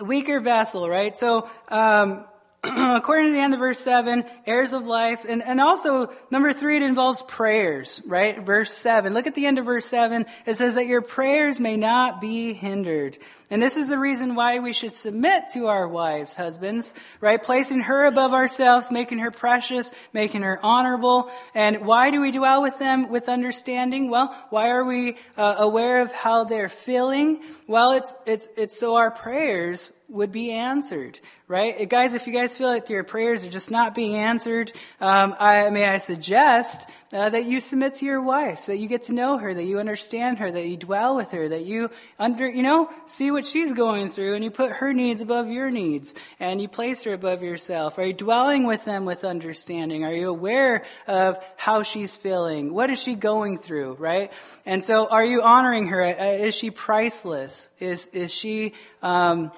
weaker 0.02 0.39
vessel, 0.39 0.89
right? 0.89 1.16
So, 1.16 1.50
um, 1.70 2.26
according 2.97 3.28
to 3.28 3.32
the 3.32 3.39
end 3.39 3.53
of 3.53 3.59
verse 3.59 3.80
7, 3.80 4.26
heirs 4.45 4.74
of 4.74 4.88
life. 4.88 5.26
And, 5.28 5.41
and 5.41 5.61
also, 5.61 6.13
number 6.32 6.53
three, 6.53 6.78
it 6.78 6.82
involves 6.84 7.22
prayers, 7.22 8.01
right? 8.05 8.39
Verse 8.39 8.74
7. 8.74 9.13
Look 9.13 9.28
at 9.28 9.36
the 9.36 9.45
end 9.45 9.57
of 9.57 9.65
verse 9.65 9.86
7. 9.86 10.26
It 10.45 10.55
says 10.55 10.76
that 10.76 10.88
your 10.88 11.01
prayers 11.01 11.59
may 11.59 11.78
not 11.78 12.20
be 12.20 12.53
hindered. 12.53 13.18
And 13.49 13.61
this 13.61 13.78
is 13.78 13.88
the 13.88 13.97
reason 13.97 14.36
why 14.36 14.59
we 14.59 14.74
should 14.74 14.91
submit 14.91 15.45
to 15.53 15.68
our 15.68 15.88
wives, 15.88 16.36
husbands, 16.36 16.93
right? 17.22 17.41
Placing 17.41 17.82
her 17.82 18.05
above 18.05 18.34
ourselves, 18.34 18.91
making 18.91 19.20
her 19.20 19.32
precious, 19.32 19.91
making 20.11 20.41
her 20.41 20.59
honorable. 20.61 21.32
And 21.55 21.86
why 21.86 22.11
do 22.11 22.20
we 22.20 22.32
dwell 22.32 22.61
with 22.61 22.78
them 22.80 23.09
with 23.09 23.30
understanding? 23.30 24.09
Well, 24.09 24.36
why 24.49 24.72
are 24.72 24.84
we 24.84 25.15
uh, 25.38 25.55
aware 25.59 26.01
of 26.01 26.11
how 26.11 26.43
they're 26.43 26.70
feeling? 26.70 27.41
Well, 27.68 27.93
it's, 27.93 28.13
it's, 28.26 28.49
it's 28.57 28.78
so 28.78 28.95
our 28.95 29.11
prayers 29.11 29.93
would 30.10 30.32
be 30.32 30.51
answered, 30.51 31.20
right? 31.49 31.88
Guys, 31.89 32.14
if 32.14 32.28
you 32.28 32.34
guys 32.34 32.58
feel 32.58 32.70
like 32.70 32.88
your 32.88 33.03
prayers 33.03 33.43
are 33.43 33.49
just 33.49 33.70
not 33.70 33.93
being 33.93 34.16
answered, 34.16 34.72
um, 35.01 35.36
I 35.38 35.70
may 35.70 35.86
I 35.86 35.97
suggest 35.97 36.89
uh, 37.12 37.30
that 37.30 37.45
you 37.45 37.60
submit 37.60 37.95
to 37.95 38.05
your 38.05 38.22
wife, 38.22 38.60
so 38.60 38.72
that 38.72 38.78
you 38.78 38.88
get 38.88 39.03
to 39.03 39.14
know 39.14 39.38
her, 39.38 39.53
that 39.53 39.64
you 39.64 39.80
understand 39.80 40.38
her, 40.38 40.49
that 40.49 40.66
you 40.66 40.78
dwell 40.78 41.18
with 41.18 41.32
her, 41.32 41.49
that 41.49 41.66
you 41.66 41.91
under, 42.18 42.49
you 42.49 42.64
know, 42.64 42.89
see 43.05 43.32
what 43.32 43.45
she's 43.45 43.74
going 43.74 44.10
through, 44.10 44.36
and 44.36 44.45
you 44.45 44.51
put 44.51 44.72
her 44.72 44.93
needs 44.93 45.22
above 45.22 45.49
your 45.49 45.70
needs, 45.70 46.16
and 46.39 46.62
you 46.62 46.70
place 46.70 47.03
her 47.03 47.12
above 47.12 47.43
yourself. 47.43 47.97
Are 47.97 48.05
you 48.05 48.14
dwelling 48.14 48.66
with 48.66 48.86
them 48.86 49.03
with 49.03 49.26
understanding? 49.26 50.05
Are 50.05 50.14
you 50.14 50.30
aware 50.30 50.86
of 51.05 51.38
how 51.58 51.84
she's 51.84 52.16
feeling? 52.16 52.74
What 52.74 52.89
is 52.89 53.01
she 53.01 53.16
going 53.16 53.58
through, 53.58 53.95
right? 53.99 54.32
And 54.66 54.82
so, 54.82 55.10
are 55.10 55.26
you 55.26 55.41
honoring 55.41 55.88
her? 55.88 56.01
Uh, 56.01 56.45
is 56.45 56.55
she 56.55 56.72
priceless? 56.72 57.70
Is 57.80 58.05
is 58.08 58.34
she? 58.34 58.74
Um, 59.03 59.51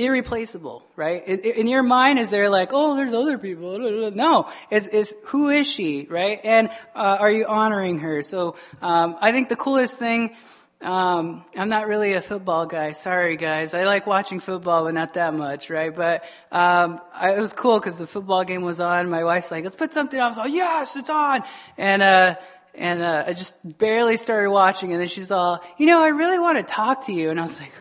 irreplaceable, 0.00 0.82
right? 0.96 1.22
In 1.24 1.66
your 1.66 1.82
mind, 1.82 2.18
is 2.18 2.30
there 2.30 2.48
like, 2.48 2.70
oh, 2.72 2.96
there's 2.96 3.12
other 3.12 3.38
people? 3.38 3.78
No, 4.10 4.50
it's, 4.70 4.86
it's 4.86 5.14
who 5.26 5.50
is 5.50 5.66
she, 5.66 6.06
right? 6.08 6.40
And 6.42 6.70
uh, 6.94 7.18
are 7.20 7.30
you 7.30 7.46
honoring 7.46 7.98
her? 7.98 8.22
So 8.22 8.56
um, 8.82 9.16
I 9.20 9.32
think 9.32 9.48
the 9.48 9.56
coolest 9.56 9.98
thing. 9.98 10.34
Um, 10.82 11.44
I'm 11.54 11.68
not 11.68 11.88
really 11.88 12.14
a 12.14 12.22
football 12.22 12.64
guy. 12.64 12.92
Sorry, 12.92 13.36
guys. 13.36 13.74
I 13.74 13.84
like 13.84 14.06
watching 14.06 14.40
football, 14.40 14.84
but 14.84 14.94
not 14.94 15.12
that 15.12 15.34
much, 15.34 15.68
right? 15.68 15.94
But 15.94 16.24
um, 16.50 17.02
I, 17.12 17.34
it 17.34 17.38
was 17.38 17.52
cool 17.52 17.78
because 17.78 17.98
the 17.98 18.06
football 18.06 18.44
game 18.44 18.62
was 18.62 18.80
on. 18.80 19.10
My 19.10 19.22
wife's 19.22 19.50
like, 19.50 19.62
"Let's 19.62 19.76
put 19.76 19.92
something 19.92 20.18
on." 20.18 20.24
I 20.24 20.28
was 20.28 20.36
like, 20.38 20.52
"Yes, 20.54 20.96
it's 20.96 21.10
on!" 21.10 21.42
And 21.76 22.00
uh, 22.00 22.36
and 22.74 23.02
uh, 23.02 23.24
I 23.26 23.34
just 23.34 23.56
barely 23.78 24.16
started 24.16 24.50
watching, 24.50 24.92
and 24.92 25.00
then 25.00 25.08
she's 25.08 25.30
all, 25.30 25.62
"You 25.76 25.84
know, 25.84 26.02
I 26.02 26.08
really 26.08 26.38
want 26.38 26.56
to 26.56 26.64
talk 26.64 27.04
to 27.06 27.12
you." 27.12 27.28
And 27.28 27.38
I 27.38 27.42
was 27.42 27.60
like, 27.60 27.72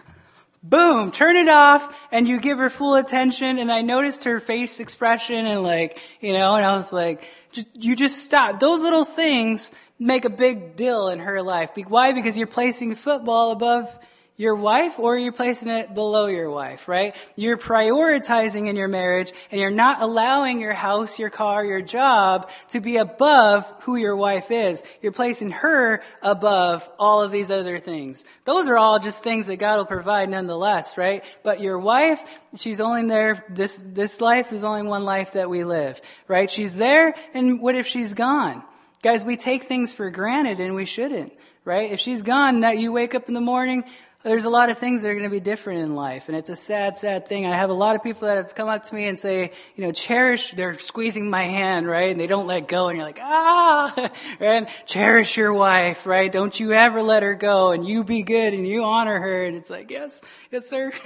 boom, 0.64 1.12
turn 1.12 1.36
it 1.36 1.50
off, 1.50 2.08
and 2.12 2.28
you 2.28 2.40
give 2.40 2.58
her 2.58 2.70
full 2.70 2.96
attention. 2.96 3.60
And 3.60 3.72
I 3.72 3.82
noticed 3.82 4.26
her 4.26 4.40
face 4.40 4.80
expression 4.80 5.46
and 5.46 5.64
like, 5.64 6.00
you 6.22 6.34
know, 6.34 6.56
and 6.56 6.66
I 6.66 6.76
was 6.76 6.92
like, 6.92 7.28
you 7.74 7.96
just 7.96 8.24
stop. 8.24 8.60
Those 8.60 8.82
little 8.82 9.06
things 9.06 9.72
make 9.98 10.26
a 10.26 10.30
big 10.30 10.76
deal 10.76 11.10
in 11.10 11.20
her 11.20 11.42
life. 11.42 11.72
Why? 11.88 12.12
Because 12.12 12.38
you're 12.38 12.48
placing 12.48 12.96
football 12.96 13.52
above 13.52 13.98
your 14.40 14.56
wife 14.56 14.98
or 15.00 15.18
you're 15.18 15.34
placing 15.34 15.68
it 15.68 15.94
below 15.94 16.28
your 16.28 16.50
wife, 16.50 16.88
right? 16.88 17.14
You're 17.36 17.58
prioritizing 17.58 18.70
in 18.70 18.78
your 18.78 18.88
marriage 18.88 19.34
and 19.52 19.60
you're 19.60 19.70
not 19.70 20.02
allowing 20.02 20.62
your 20.62 20.72
house, 20.74 21.20
your 21.20 21.30
car, 21.30 21.66
your 21.66 21.82
job 21.82 22.50
to 22.70 22.80
be 22.80 22.96
above 22.96 23.70
who 23.82 23.98
your 23.98 24.16
wife 24.16 24.50
is. 24.50 24.82
You're 25.02 25.12
placing 25.12 25.52
her 25.52 26.02
above 26.22 26.90
all 26.98 27.22
of 27.22 27.34
these 27.34 27.52
other 27.52 27.80
things. 27.80 28.24
Those 28.46 28.70
are 28.70 28.78
all 28.78 28.98
just 28.98 29.22
things 29.22 29.48
that 29.48 29.58
God 29.58 29.76
will 29.76 29.86
provide 29.86 30.30
nonetheless, 30.30 30.98
right? 30.98 31.26
But 31.44 31.60
your 31.60 31.78
wife, 31.78 32.24
she's 32.56 32.80
only 32.80 33.06
there, 33.10 33.44
this, 33.50 33.86
this 33.86 34.22
life 34.22 34.54
is 34.54 34.64
only 34.64 34.84
one 34.84 35.04
life 35.04 35.34
that 35.34 35.50
we 35.50 35.66
live, 35.66 36.00
right? 36.30 36.50
She's 36.50 36.78
there 36.78 37.14
and 37.34 37.60
what 37.60 37.76
if 37.76 37.88
she's 37.88 38.14
gone? 38.14 38.64
Guys, 39.02 39.26
we 39.26 39.36
take 39.36 39.64
things 39.64 39.92
for 39.92 40.10
granted 40.10 40.62
and 40.62 40.76
we 40.76 40.86
shouldn't, 40.86 41.34
right? 41.66 41.92
If 41.92 42.00
she's 42.00 42.22
gone, 42.22 42.62
that 42.62 42.78
you 42.78 42.94
wake 42.94 43.16
up 43.16 43.28
in 43.28 43.34
the 43.34 43.42
morning, 43.42 43.84
there's 44.22 44.44
a 44.44 44.50
lot 44.50 44.70
of 44.70 44.78
things 44.78 45.02
that 45.02 45.08
are 45.08 45.14
going 45.14 45.24
to 45.24 45.30
be 45.30 45.40
different 45.40 45.80
in 45.80 45.96
life, 45.96 46.28
and 46.28 46.36
it's 46.36 46.50
a 46.50 46.56
sad, 46.56 46.98
sad 46.98 47.26
thing. 47.26 47.46
I 47.46 47.56
have 47.56 47.70
a 47.70 47.74
lot 47.74 47.96
of 47.96 48.04
people 48.04 48.28
that 48.28 48.36
have 48.36 48.54
come 48.54 48.68
up 48.68 48.84
to 48.84 48.96
me 48.96 49.08
and 49.08 49.18
say, 49.18 49.54
you 49.78 49.86
know, 49.86 49.94
cherish, 49.94 50.52
they're 50.52 50.78
squeezing 50.78 51.30
my 51.30 51.44
hand, 51.44 51.88
right? 51.88 52.12
And 52.12 52.20
they 52.20 52.28
don't 52.28 52.46
let 52.46 52.68
go, 52.68 52.90
and 52.90 52.98
you're 52.98 53.08
like, 53.08 53.20
ah, 53.22 54.12
and 54.42 54.68
cherish 54.86 55.38
your 55.38 55.54
wife, 55.54 56.06
right? 56.06 56.30
Don't 56.30 56.60
you 56.60 56.74
ever 56.74 57.02
let 57.02 57.24
her 57.24 57.34
go, 57.34 57.72
and 57.72 57.88
you 57.88 58.04
be 58.04 58.24
good, 58.24 58.54
and 58.54 58.68
you 58.68 58.84
honor 58.84 59.18
her, 59.18 59.46
and 59.46 59.56
it's 59.56 59.70
like, 59.70 59.90
yes, 59.90 60.22
yes, 60.52 60.70
sir. 60.70 60.92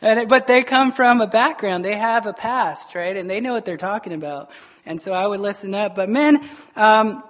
and 0.00 0.20
it, 0.20 0.28
but 0.28 0.46
they 0.46 0.62
come 0.62 0.92
from 0.92 1.20
a 1.20 1.26
background, 1.26 1.84
they 1.84 1.96
have 1.96 2.26
a 2.26 2.32
past, 2.32 2.94
right? 2.94 3.16
And 3.16 3.28
they 3.28 3.40
know 3.40 3.52
what 3.52 3.64
they're 3.64 3.76
talking 3.76 4.12
about. 4.12 4.52
And 4.86 5.00
so 5.00 5.12
I 5.12 5.26
would 5.26 5.40
listen 5.40 5.74
up. 5.74 5.96
But 5.96 6.08
men, 6.08 6.48
um, 6.76 7.24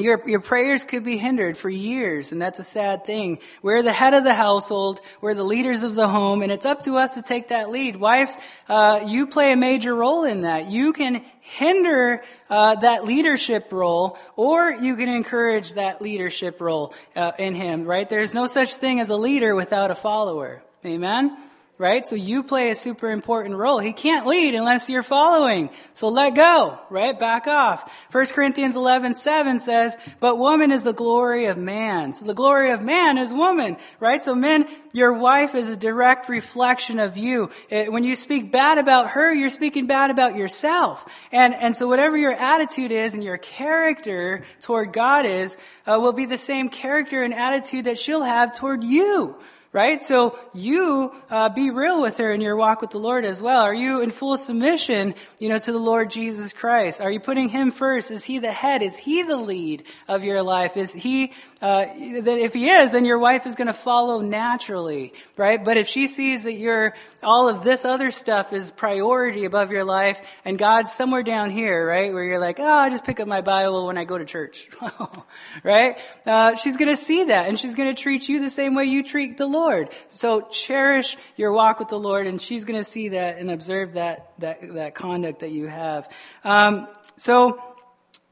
your, 0.00 0.28
your 0.28 0.40
prayers 0.40 0.84
could 0.84 1.04
be 1.04 1.16
hindered 1.16 1.56
for 1.56 1.68
years, 1.68 2.32
and 2.32 2.40
that's 2.40 2.58
a 2.58 2.64
sad 2.64 3.04
thing. 3.04 3.38
We're 3.62 3.82
the 3.82 3.92
head 3.92 4.14
of 4.14 4.24
the 4.24 4.34
household, 4.34 5.00
we're 5.20 5.34
the 5.34 5.44
leaders 5.44 5.82
of 5.82 5.94
the 5.94 6.08
home, 6.08 6.42
and 6.42 6.50
it's 6.50 6.66
up 6.66 6.80
to 6.82 6.96
us 6.96 7.14
to 7.14 7.22
take 7.22 7.48
that 7.48 7.70
lead. 7.70 7.96
Wives, 7.96 8.36
uh, 8.68 9.00
you 9.06 9.26
play 9.26 9.52
a 9.52 9.56
major 9.56 9.94
role 9.94 10.24
in 10.24 10.42
that. 10.42 10.70
You 10.70 10.92
can 10.92 11.24
hinder 11.40 12.22
uh, 12.48 12.76
that 12.76 13.04
leadership 13.04 13.72
role, 13.72 14.18
or 14.36 14.70
you 14.70 14.96
can 14.96 15.08
encourage 15.08 15.74
that 15.74 16.00
leadership 16.00 16.60
role 16.60 16.94
uh, 17.16 17.32
in 17.38 17.54
him, 17.54 17.84
right? 17.84 18.08
There's 18.08 18.34
no 18.34 18.46
such 18.46 18.76
thing 18.76 19.00
as 19.00 19.10
a 19.10 19.16
leader 19.16 19.54
without 19.54 19.90
a 19.90 19.94
follower. 19.94 20.62
Amen? 20.84 21.36
Right? 21.80 22.06
So 22.06 22.14
you 22.14 22.42
play 22.42 22.70
a 22.70 22.76
super 22.76 23.10
important 23.10 23.56
role. 23.56 23.78
He 23.78 23.94
can't 23.94 24.26
lead 24.26 24.54
unless 24.54 24.90
you're 24.90 25.02
following. 25.02 25.70
So 25.94 26.10
let 26.10 26.34
go, 26.34 26.78
right? 26.90 27.18
Back 27.18 27.46
off. 27.46 27.90
1 28.12 28.26
Corinthians 28.26 28.76
11, 28.76 29.14
7 29.14 29.58
says, 29.58 29.96
but 30.20 30.36
woman 30.36 30.72
is 30.72 30.82
the 30.82 30.92
glory 30.92 31.46
of 31.46 31.56
man. 31.56 32.12
So 32.12 32.26
the 32.26 32.34
glory 32.34 32.72
of 32.72 32.82
man 32.82 33.16
is 33.16 33.32
woman, 33.32 33.78
right? 33.98 34.22
So 34.22 34.34
men, 34.34 34.68
your 34.92 35.14
wife 35.14 35.54
is 35.54 35.70
a 35.70 35.76
direct 35.76 36.28
reflection 36.28 36.98
of 36.98 37.16
you. 37.16 37.48
When 37.70 38.04
you 38.04 38.14
speak 38.14 38.52
bad 38.52 38.76
about 38.76 39.12
her, 39.12 39.32
you're 39.32 39.48
speaking 39.48 39.86
bad 39.86 40.10
about 40.10 40.36
yourself. 40.36 41.10
And, 41.32 41.54
and 41.54 41.74
so 41.74 41.88
whatever 41.88 42.14
your 42.14 42.32
attitude 42.32 42.92
is 42.92 43.14
and 43.14 43.24
your 43.24 43.38
character 43.38 44.42
toward 44.60 44.92
God 44.92 45.24
is, 45.24 45.56
uh, 45.86 45.98
will 45.98 46.12
be 46.12 46.26
the 46.26 46.36
same 46.36 46.68
character 46.68 47.22
and 47.22 47.32
attitude 47.32 47.86
that 47.86 47.98
she'll 47.98 48.20
have 48.20 48.54
toward 48.54 48.84
you 48.84 49.38
right? 49.72 50.02
So 50.02 50.36
you 50.52 51.14
uh, 51.30 51.48
be 51.48 51.70
real 51.70 52.02
with 52.02 52.18
her 52.18 52.32
in 52.32 52.40
your 52.40 52.56
walk 52.56 52.80
with 52.80 52.90
the 52.90 52.98
Lord 52.98 53.24
as 53.24 53.40
well. 53.40 53.62
Are 53.62 53.74
you 53.74 54.00
in 54.00 54.10
full 54.10 54.36
submission, 54.36 55.14
you 55.38 55.48
know, 55.48 55.60
to 55.60 55.72
the 55.72 55.78
Lord 55.78 56.10
Jesus 56.10 56.52
Christ? 56.52 57.00
Are 57.00 57.10
you 57.10 57.20
putting 57.20 57.48
Him 57.48 57.70
first? 57.70 58.10
Is 58.10 58.24
He 58.24 58.38
the 58.38 58.50
head? 58.50 58.82
Is 58.82 58.96
He 58.96 59.22
the 59.22 59.36
lead 59.36 59.84
of 60.08 60.24
your 60.24 60.42
life? 60.42 60.76
Is 60.76 60.92
He 60.92 61.32
uh, 61.62 61.84
that 61.84 62.38
if 62.38 62.54
He 62.54 62.68
is, 62.68 62.90
then 62.90 63.04
your 63.04 63.20
wife 63.20 63.46
is 63.46 63.54
going 63.54 63.68
to 63.68 63.72
follow 63.72 64.20
naturally, 64.20 65.12
right? 65.36 65.64
But 65.64 65.76
if 65.76 65.86
she 65.86 66.08
sees 66.08 66.42
that 66.44 66.54
you're 66.54 66.94
all 67.22 67.48
of 67.48 67.62
this 67.62 67.84
other 67.84 68.10
stuff 68.10 68.52
is 68.52 68.72
priority 68.72 69.44
above 69.44 69.70
your 69.70 69.84
life, 69.84 70.20
and 70.44 70.58
God's 70.58 70.90
somewhere 70.90 71.22
down 71.22 71.50
here, 71.50 71.86
right, 71.86 72.12
where 72.12 72.24
you're 72.24 72.40
like, 72.40 72.58
oh, 72.58 72.64
I 72.64 72.90
just 72.90 73.04
pick 73.04 73.20
up 73.20 73.28
my 73.28 73.42
Bible 73.42 73.86
when 73.86 73.98
I 73.98 74.04
go 74.04 74.18
to 74.18 74.24
church, 74.24 74.68
right? 75.62 75.96
Uh, 76.26 76.56
she's 76.56 76.76
going 76.76 76.88
to 76.88 76.96
see 76.96 77.24
that, 77.24 77.46
and 77.46 77.56
she's 77.56 77.76
going 77.76 77.94
to 77.94 78.02
treat 78.02 78.28
you 78.28 78.40
the 78.40 78.50
same 78.50 78.74
way 78.74 78.86
you 78.86 79.04
treat 79.04 79.36
the 79.36 79.46
Lord. 79.46 79.59
Lord. 79.60 79.90
So 80.08 80.40
cherish 80.42 81.16
your 81.36 81.52
walk 81.52 81.78
with 81.78 81.88
the 81.88 81.98
Lord, 81.98 82.26
and 82.26 82.40
she's 82.40 82.64
going 82.64 82.78
to 82.78 82.84
see 82.84 83.10
that 83.10 83.38
and 83.38 83.50
observe 83.50 83.94
that 83.94 84.32
that 84.38 84.56
that 84.74 84.94
conduct 84.94 85.40
that 85.40 85.50
you 85.50 85.66
have. 85.68 86.08
Um, 86.44 86.88
so. 87.16 87.62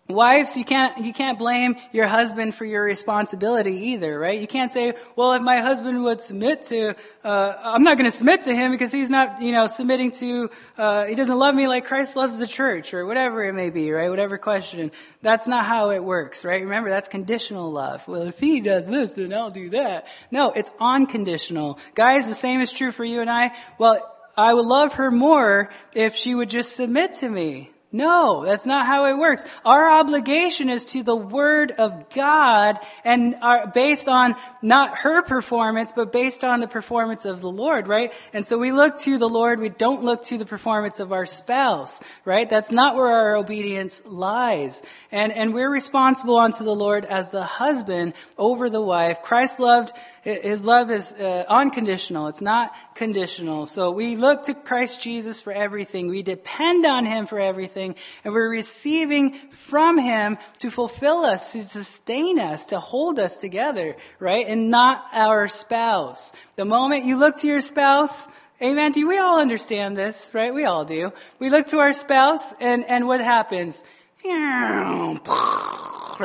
Wives, 0.09 0.57
you 0.57 0.65
can't, 0.65 1.05
you 1.05 1.13
can't 1.13 1.39
blame 1.39 1.77
your 1.93 2.07
husband 2.07 2.55
for 2.55 2.65
your 2.65 2.83
responsibility 2.83 3.91
either, 3.91 4.19
right? 4.19 4.41
You 4.41 4.47
can't 4.47 4.73
say, 4.73 4.95
well, 5.17 5.35
if 5.35 5.43
my 5.43 5.59
husband 5.59 6.03
would 6.03 6.23
submit 6.23 6.63
to, 6.63 6.95
uh, 7.25 7.55
I'm 7.63 7.83
not 7.83 7.99
going 7.99 8.11
to 8.11 8.17
submit 8.17 8.41
to 8.43 8.55
him 8.55 8.71
because 8.71 8.91
he's 8.91 9.11
not, 9.11 9.43
you 9.43 9.53
know, 9.53 9.67
submitting 9.67 10.13
to, 10.13 10.49
uh, 10.79 11.05
he 11.05 11.15
doesn't 11.15 11.39
love 11.39 11.55
me 11.55 11.69
like 11.69 11.85
Christ 11.85 12.17
loves 12.17 12.39
the 12.39 12.47
church 12.47 12.95
or 12.95 13.05
whatever 13.05 13.45
it 13.45 13.53
may 13.53 13.69
be, 13.69 13.93
right? 13.93 14.09
Whatever 14.09 14.39
question. 14.39 14.93
That's 15.21 15.47
not 15.47 15.67
how 15.67 15.91
it 15.91 16.03
works, 16.03 16.43
right? 16.43 16.63
Remember, 16.63 16.89
that's 16.89 17.11
conditional 17.11 17.71
love. 17.71 18.09
Well, 18.09 18.23
if 18.23 18.39
he 18.39 18.61
does 18.61 18.87
this, 18.87 19.11
then 19.11 19.35
I'll 19.35 19.51
do 19.51 19.69
that. 19.71 20.07
No, 20.31 20.53
it's 20.53 20.71
unconditional. 20.81 21.79
Guys, 21.95 22.27
the 22.27 22.33
same 22.33 22.63
is 22.63 22.73
true 22.73 22.93
for 22.93 23.05
you 23.05 23.21
and 23.21 23.29
I. 23.29 23.51
Well, 23.77 24.01
I 24.39 24.55
would 24.55 24.65
love 24.65 24.95
her 24.95 25.11
more 25.11 25.71
if 25.93 26.15
she 26.15 26.35
would 26.35 26.49
just 26.49 26.75
submit 26.75 27.13
to 27.15 27.29
me. 27.29 27.73
No, 27.91 28.45
that's 28.45 28.66
not 28.66 28.84
how 28.84 29.07
it 29.07 29.16
works. 29.16 29.47
Our 29.64 29.91
obligation 29.91 30.68
is 30.68 30.84
to 30.86 31.03
the 31.03 31.16
Word 31.16 31.70
of 31.70 32.11
God 32.11 32.78
and 33.03 33.36
are 33.41 33.66
based 33.66 34.09
on 34.09 34.36
not 34.61 34.99
her 34.99 35.22
performance, 35.22 35.93
but 35.97 36.12
based 36.12 36.45
on 36.45 36.61
the 36.61 36.68
performance 36.68 37.24
of 37.24 37.41
the 37.41 37.51
Lord, 37.51 37.89
right? 37.89 38.12
And 38.34 38.47
so 38.47 38.59
we 38.59 38.72
look 38.72 38.99
to 39.01 39.16
the 39.16 39.28
Lord, 39.28 39.59
we 39.59 39.70
don't 39.70 40.05
look 40.05 40.24
to 40.24 40.36
the 40.36 40.45
performance 40.45 41.01
of 41.01 41.12
our 41.12 41.24
spouse, 41.24 41.99
right? 42.26 42.49
That's 42.49 42.72
not 42.72 42.95
where 42.95 43.07
our 43.07 43.36
obedience 43.36 44.05
lies. 44.05 44.82
And, 45.11 45.32
and 45.32 45.55
we're 45.55 45.70
responsible 45.70 46.36
unto 46.36 46.64
the 46.64 46.74
Lord 46.74 47.07
as 47.07 47.30
the 47.30 47.45
husband 47.45 48.12
over 48.36 48.68
the 48.68 48.82
wife. 48.82 49.22
Christ 49.22 49.61
loved 49.61 49.93
his 50.23 50.64
love 50.64 50.91
is 50.91 51.12
uh, 51.12 51.45
unconditional. 51.49 52.27
It's 52.29 52.41
not 52.41 52.73
conditional. 52.95 53.66
So 53.66 53.91
we 53.91 54.16
look 54.16 54.45
to 54.45 54.55
Christ 54.55 55.03
Jesus 55.03 55.41
for 55.41 55.53
everything. 55.53 56.09
We 56.09 56.23
depend 56.23 56.87
on 56.87 57.07
him 57.07 57.27
for 57.27 57.39
everything. 57.39 57.95
And 58.25 58.35
we're 58.35 58.51
receiving 58.51 59.33
from 59.51 59.99
him 59.99 60.39
to 60.59 60.71
fulfill 60.71 61.19
us, 61.19 61.53
to 61.53 61.62
sustain 61.62 62.39
us, 62.39 62.66
to 62.66 62.81
hold 62.81 63.19
us 63.19 63.37
together, 63.37 63.97
right? 64.19 64.47
And 64.47 64.71
not 64.71 65.05
our 65.12 65.49
spouse. 65.49 66.33
The 66.57 66.64
moment 66.64 67.05
you 67.05 67.19
look 67.19 67.39
to 67.39 67.47
your 67.47 67.61
spouse, 67.61 68.29
Amen. 68.61 68.91
Do 68.91 69.07
we 69.07 69.19
all 69.19 69.41
understand 69.41 69.97
this, 69.97 70.29
right? 70.33 70.53
We 70.53 70.64
all 70.64 70.85
do. 70.85 71.12
We 71.39 71.49
look 71.49 71.69
to 71.69 71.79
our 71.79 71.93
spouse 71.93 72.53
and, 72.61 72.85
and 72.87 73.07
what 73.07 73.21
happens? 73.21 73.85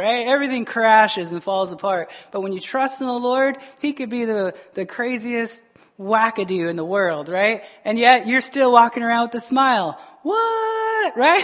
Everything 0.01 0.65
crashes 0.65 1.31
and 1.31 1.43
falls 1.43 1.71
apart. 1.71 2.09
But 2.31 2.41
when 2.41 2.53
you 2.53 2.59
trust 2.59 3.01
in 3.01 3.07
the 3.07 3.13
Lord, 3.13 3.57
He 3.81 3.93
could 3.93 4.09
be 4.09 4.25
the, 4.25 4.55
the 4.73 4.85
craziest 4.85 5.61
wackadoo 5.99 6.69
in 6.69 6.75
the 6.75 6.85
world, 6.85 7.29
right? 7.29 7.63
And 7.85 7.99
yet 7.99 8.27
you're 8.27 8.41
still 8.41 8.71
walking 8.71 9.03
around 9.03 9.27
with 9.27 9.35
a 9.35 9.39
smile 9.39 9.99
what? 10.23 10.83
Right? 11.17 11.43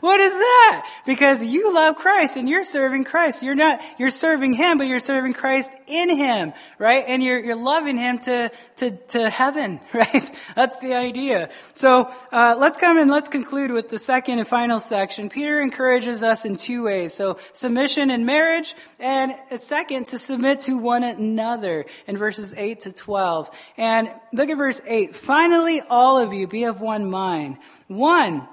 what 0.00 0.18
is 0.18 0.32
that? 0.32 0.90
Because 1.06 1.44
you 1.44 1.72
love 1.72 1.96
Christ 1.96 2.36
and 2.36 2.48
you're 2.48 2.64
serving 2.64 3.04
Christ. 3.04 3.42
You're 3.42 3.54
not, 3.54 3.80
you're 3.98 4.10
serving 4.10 4.54
Him, 4.54 4.78
but 4.78 4.86
you're 4.86 4.98
serving 4.98 5.34
Christ 5.34 5.72
in 5.86 6.08
Him, 6.08 6.52
right? 6.78 7.04
And 7.06 7.22
you're, 7.22 7.38
you're 7.38 7.54
loving 7.54 7.96
Him 7.98 8.18
to, 8.20 8.50
to, 8.78 8.90
to 8.90 9.30
heaven, 9.30 9.78
right? 9.92 10.36
That's 10.56 10.80
the 10.80 10.94
idea. 10.94 11.50
So, 11.74 12.12
uh, 12.32 12.56
let's 12.58 12.78
come 12.78 12.98
and 12.98 13.10
let's 13.10 13.28
conclude 13.28 13.70
with 13.70 13.88
the 13.88 13.98
second 13.98 14.38
and 14.38 14.48
final 14.48 14.80
section. 14.80 15.28
Peter 15.28 15.60
encourages 15.60 16.22
us 16.22 16.44
in 16.44 16.56
two 16.56 16.82
ways. 16.84 17.12
So, 17.12 17.38
submission 17.52 18.10
in 18.10 18.24
marriage, 18.24 18.74
and 18.98 19.34
second, 19.58 20.08
to 20.08 20.18
submit 20.18 20.60
to 20.60 20.76
one 20.76 21.04
another 21.04 21.84
in 22.06 22.16
verses 22.16 22.54
8 22.56 22.80
to 22.80 22.92
12. 22.92 23.50
And 23.76 24.08
look 24.32 24.48
at 24.48 24.56
verse 24.56 24.80
8. 24.86 25.14
Finally, 25.14 25.82
all 25.88 26.18
of 26.18 26.32
you 26.32 26.48
be 26.48 26.64
of 26.64 26.80
one 26.80 27.08
mind 27.10 27.58
one 27.88 28.48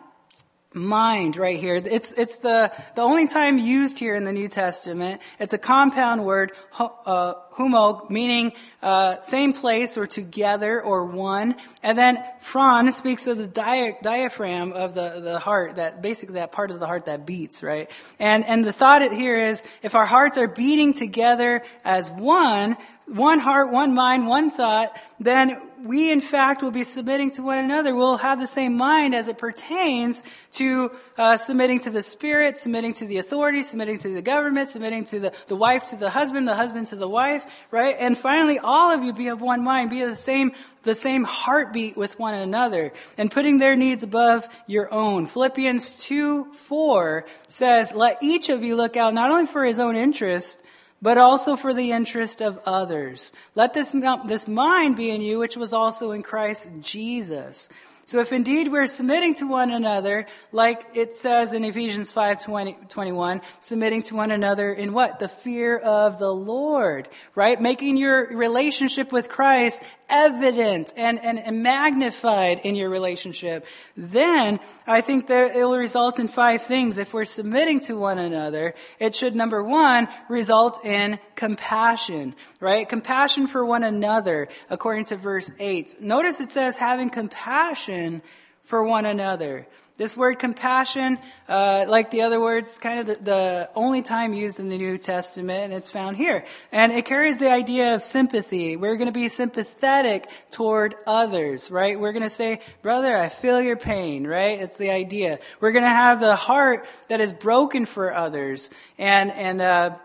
mind 0.73 1.35
right 1.35 1.59
here. 1.59 1.75
It's, 1.75 2.13
it's 2.13 2.37
the, 2.37 2.71
the 2.95 3.01
only 3.01 3.27
time 3.27 3.57
used 3.57 3.99
here 3.99 4.15
in 4.15 4.23
the 4.23 4.31
New 4.31 4.47
Testament. 4.47 5.21
It's 5.37 5.53
a 5.53 5.57
compound 5.57 6.23
word, 6.23 6.53
uh, 6.79 7.33
humo, 7.53 8.09
meaning, 8.09 8.53
uh, 8.81 9.19
same 9.19 9.51
place 9.51 9.97
or 9.97 10.07
together 10.07 10.81
or 10.81 11.05
one. 11.05 11.55
And 11.83 11.97
then 11.97 12.23
phron 12.41 12.91
speaks 12.93 13.27
of 13.27 13.37
the 13.37 13.47
dia- 13.47 13.97
diaphragm 14.01 14.71
of 14.71 14.93
the, 14.93 15.19
the 15.21 15.39
heart, 15.39 15.75
that 15.75 16.01
basically 16.01 16.35
that 16.35 16.53
part 16.53 16.71
of 16.71 16.79
the 16.79 16.87
heart 16.87 17.05
that 17.05 17.25
beats, 17.25 17.61
right? 17.61 17.91
And, 18.17 18.45
and 18.45 18.63
the 18.63 18.73
thought 18.73 19.01
here 19.11 19.35
is, 19.35 19.63
if 19.81 19.93
our 19.93 20.05
hearts 20.05 20.37
are 20.37 20.47
beating 20.47 20.93
together 20.93 21.63
as 21.83 22.09
one, 22.09 22.77
one 23.07 23.39
heart, 23.39 23.73
one 23.73 23.93
mind, 23.93 24.25
one 24.25 24.49
thought, 24.49 24.97
then 25.19 25.61
we 25.83 26.11
in 26.11 26.21
fact 26.21 26.61
will 26.61 26.71
be 26.71 26.83
submitting 26.83 27.31
to 27.31 27.43
one 27.43 27.57
another. 27.57 27.95
We'll 27.95 28.17
have 28.17 28.39
the 28.39 28.47
same 28.47 28.75
mind 28.75 29.15
as 29.15 29.27
it 29.27 29.37
pertains 29.37 30.23
to 30.53 30.91
uh, 31.17 31.37
submitting 31.37 31.79
to 31.81 31.89
the 31.89 32.03
Spirit, 32.03 32.57
submitting 32.57 32.93
to 32.93 33.05
the 33.05 33.17
authority, 33.17 33.63
submitting 33.63 33.99
to 33.99 34.13
the 34.13 34.21
government, 34.21 34.69
submitting 34.69 35.03
to 35.05 35.19
the, 35.19 35.33
the 35.47 35.55
wife 35.55 35.89
to 35.89 35.95
the 35.95 36.09
husband, 36.09 36.47
the 36.47 36.55
husband 36.55 36.87
to 36.87 36.95
the 36.95 37.07
wife, 37.07 37.43
right? 37.71 37.95
And 37.99 38.17
finally, 38.17 38.59
all 38.59 38.91
of 38.91 39.03
you 39.03 39.13
be 39.13 39.27
of 39.27 39.41
one 39.41 39.63
mind, 39.63 39.89
be 39.89 40.01
of 40.01 40.09
the 40.09 40.15
same 40.15 40.53
the 40.83 40.95
same 40.95 41.23
heartbeat 41.23 41.95
with 41.95 42.17
one 42.17 42.33
another 42.33 42.91
and 43.17 43.29
putting 43.29 43.59
their 43.59 43.75
needs 43.75 44.01
above 44.01 44.47
your 44.65 44.91
own. 44.91 45.27
Philippians 45.27 46.03
2 46.03 46.53
4 46.53 47.25
says, 47.47 47.93
Let 47.93 48.17
each 48.23 48.49
of 48.49 48.63
you 48.63 48.75
look 48.75 48.97
out 48.97 49.13
not 49.13 49.31
only 49.31 49.45
for 49.45 49.63
his 49.63 49.77
own 49.77 49.95
interest, 49.95 50.61
but 51.01 51.17
also 51.17 51.55
for 51.55 51.73
the 51.73 51.91
interest 51.91 52.41
of 52.41 52.59
others. 52.65 53.31
Let 53.55 53.73
this, 53.73 53.91
this 54.25 54.47
mind 54.47 54.95
be 54.95 55.09
in 55.09 55.21
you, 55.21 55.39
which 55.39 55.57
was 55.57 55.73
also 55.73 56.11
in 56.11 56.23
Christ 56.23 56.69
Jesus. 56.81 57.69
So 58.05 58.19
if 58.19 58.33
indeed 58.33 58.69
we're 58.69 58.87
submitting 58.87 59.35
to 59.35 59.47
one 59.47 59.71
another, 59.71 60.25
like 60.51 60.85
it 60.95 61.13
says 61.13 61.53
in 61.53 61.63
Ephesians 61.63 62.11
5, 62.11 62.43
20, 62.43 62.77
21, 62.89 63.41
submitting 63.61 64.01
to 64.03 64.15
one 64.15 64.31
another 64.31 64.73
in 64.73 64.91
what? 64.91 65.19
The 65.19 65.29
fear 65.29 65.77
of 65.77 66.19
the 66.19 66.33
Lord, 66.33 67.07
right? 67.35 67.61
Making 67.61 67.95
your 67.97 68.27
relationship 68.35 69.13
with 69.13 69.29
Christ 69.29 69.81
evident 70.11 70.93
and, 70.97 71.19
and, 71.19 71.63
magnified 71.63 72.59
in 72.63 72.75
your 72.75 72.89
relationship, 72.89 73.65
then 73.95 74.59
I 74.85 75.01
think 75.01 75.27
that 75.27 75.55
it 75.55 75.63
will 75.63 75.77
result 75.77 76.19
in 76.19 76.27
five 76.27 76.61
things. 76.63 76.97
If 76.97 77.13
we're 77.13 77.25
submitting 77.25 77.79
to 77.81 77.97
one 77.97 78.19
another, 78.19 78.75
it 78.99 79.15
should, 79.15 79.35
number 79.35 79.63
one, 79.63 80.07
result 80.29 80.85
in 80.85 81.17
compassion, 81.35 82.35
right? 82.59 82.87
Compassion 82.87 83.47
for 83.47 83.65
one 83.65 83.83
another, 83.83 84.47
according 84.69 85.05
to 85.05 85.15
verse 85.15 85.49
8. 85.59 86.01
Notice 86.01 86.41
it 86.41 86.51
says 86.51 86.77
having 86.77 87.09
compassion 87.09 88.21
for 88.63 88.83
one 88.83 89.05
another. 89.05 89.65
This 90.01 90.17
word 90.17 90.39
compassion, 90.39 91.19
uh, 91.47 91.85
like 91.87 92.09
the 92.09 92.23
other 92.23 92.41
words, 92.41 92.79
kind 92.79 93.01
of 93.01 93.05
the, 93.05 93.23
the, 93.23 93.69
only 93.75 94.01
time 94.01 94.33
used 94.33 94.59
in 94.59 94.67
the 94.67 94.79
New 94.79 94.97
Testament, 94.97 95.65
and 95.65 95.73
it's 95.73 95.91
found 95.91 96.17
here. 96.17 96.43
And 96.71 96.91
it 96.91 97.05
carries 97.05 97.37
the 97.37 97.51
idea 97.51 97.93
of 97.93 98.01
sympathy. 98.01 98.77
We're 98.77 98.95
going 98.95 99.09
to 99.09 99.13
be 99.13 99.29
sympathetic 99.29 100.27
toward 100.49 100.95
others, 101.05 101.69
right? 101.69 101.99
We're 101.99 102.13
going 102.13 102.23
to 102.23 102.31
say, 102.31 102.61
brother, 102.81 103.15
I 103.15 103.29
feel 103.29 103.61
your 103.61 103.77
pain, 103.77 104.25
right? 104.25 104.59
It's 104.59 104.77
the 104.77 104.89
idea. 104.89 105.37
We're 105.59 105.71
going 105.71 105.83
to 105.83 105.89
have 105.89 106.19
the 106.19 106.35
heart 106.35 106.87
that 107.07 107.21
is 107.21 107.31
broken 107.31 107.85
for 107.85 108.11
others. 108.11 108.71
And, 108.97 109.31
and, 109.31 109.61
uh, 109.61 109.97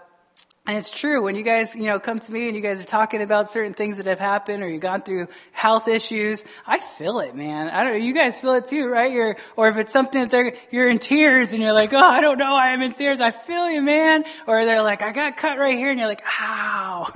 and 0.66 0.76
it's 0.76 0.90
true 0.90 1.22
when 1.22 1.36
you 1.36 1.44
guys, 1.44 1.76
you 1.76 1.84
know, 1.84 2.00
come 2.00 2.18
to 2.18 2.32
me 2.32 2.48
and 2.48 2.56
you 2.56 2.62
guys 2.62 2.80
are 2.80 2.84
talking 2.84 3.22
about 3.22 3.48
certain 3.48 3.72
things 3.72 3.98
that 3.98 4.06
have 4.06 4.18
happened 4.18 4.64
or 4.64 4.68
you've 4.68 4.80
gone 4.80 5.00
through 5.00 5.28
health 5.52 5.86
issues. 5.86 6.44
I 6.66 6.80
feel 6.80 7.20
it, 7.20 7.36
man. 7.36 7.68
I 7.68 7.84
don't 7.84 7.92
know. 7.92 8.04
You 8.04 8.12
guys 8.12 8.36
feel 8.36 8.54
it 8.54 8.66
too, 8.66 8.88
right? 8.88 9.12
You're, 9.12 9.36
or 9.54 9.68
if 9.68 9.76
it's 9.76 9.92
something 9.92 10.22
that 10.22 10.30
they're, 10.30 10.54
you're 10.72 10.88
in 10.88 10.98
tears 10.98 11.52
and 11.52 11.62
you're 11.62 11.72
like, 11.72 11.92
oh, 11.92 11.98
I 11.98 12.20
don't 12.20 12.38
know. 12.38 12.56
I 12.56 12.70
am 12.70 12.82
in 12.82 12.92
tears. 12.92 13.20
I 13.20 13.30
feel 13.30 13.70
you, 13.70 13.80
man. 13.80 14.24
Or 14.48 14.64
they're 14.64 14.82
like, 14.82 15.02
I 15.02 15.12
got 15.12 15.36
cut 15.36 15.56
right 15.58 15.76
here 15.76 15.90
and 15.90 16.00
you're 16.00 16.08
like, 16.08 16.22
ow. 16.40 17.10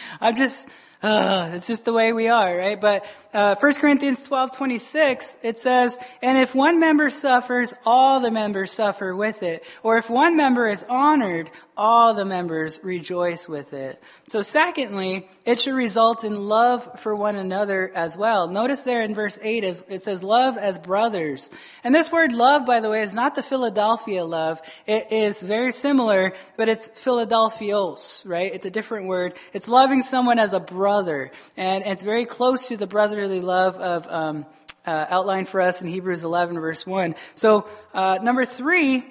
I'm 0.20 0.36
just, 0.36 0.68
uh, 1.02 1.50
it's 1.54 1.66
just 1.66 1.84
the 1.84 1.92
way 1.92 2.12
we 2.12 2.28
are, 2.28 2.56
right? 2.56 2.80
But 2.80 3.04
uh, 3.34 3.56
1 3.56 3.74
Corinthians 3.74 4.22
12, 4.22 4.56
26, 4.56 5.36
it 5.42 5.58
says, 5.58 5.98
And 6.22 6.38
if 6.38 6.54
one 6.54 6.78
member 6.78 7.10
suffers, 7.10 7.74
all 7.84 8.20
the 8.20 8.30
members 8.30 8.70
suffer 8.70 9.14
with 9.14 9.42
it. 9.42 9.64
Or 9.82 9.98
if 9.98 10.08
one 10.08 10.36
member 10.36 10.68
is 10.68 10.84
honored, 10.88 11.50
all 11.76 12.12
the 12.12 12.24
members 12.24 12.80
rejoice 12.82 13.48
with 13.48 13.72
it. 13.72 14.00
So 14.26 14.42
secondly, 14.42 15.26
it 15.44 15.58
should 15.58 15.74
result 15.74 16.22
in 16.22 16.48
love 16.48 17.00
for 17.00 17.14
one 17.14 17.36
another 17.36 17.90
as 17.94 18.16
well. 18.16 18.48
Notice 18.48 18.82
there 18.82 19.02
in 19.02 19.14
verse 19.14 19.38
8, 19.40 19.64
it 19.64 20.02
says 20.02 20.22
love 20.22 20.58
as 20.58 20.78
brothers. 20.78 21.50
And 21.82 21.94
this 21.94 22.12
word 22.12 22.32
love, 22.32 22.66
by 22.66 22.80
the 22.80 22.90
way, 22.90 23.02
is 23.02 23.14
not 23.14 23.34
the 23.34 23.42
Philadelphia 23.42 24.24
love. 24.24 24.60
It 24.86 25.10
is 25.10 25.42
very 25.42 25.72
similar, 25.72 26.32
but 26.56 26.68
it's 26.68 26.88
Philadelphios, 26.88 28.22
right? 28.26 28.52
It's 28.54 28.66
a 28.66 28.70
different 28.70 29.06
word. 29.06 29.34
It's 29.52 29.68
loving 29.68 30.02
someone 30.02 30.38
as 30.38 30.52
a 30.52 30.60
brother. 30.60 31.30
And 31.56 31.84
it's 31.84 32.02
very 32.02 32.26
close 32.26 32.68
to 32.68 32.76
the 32.76 32.86
brotherly 32.86 33.40
love 33.40 33.76
of, 33.76 34.06
um, 34.08 34.46
uh, 34.86 35.06
outlined 35.08 35.48
for 35.48 35.60
us 35.60 35.80
in 35.80 35.88
Hebrews 35.88 36.24
11 36.24 36.58
verse 36.58 36.86
1. 36.86 37.14
So, 37.34 37.66
uh, 37.94 38.18
number 38.22 38.44
three, 38.44 39.04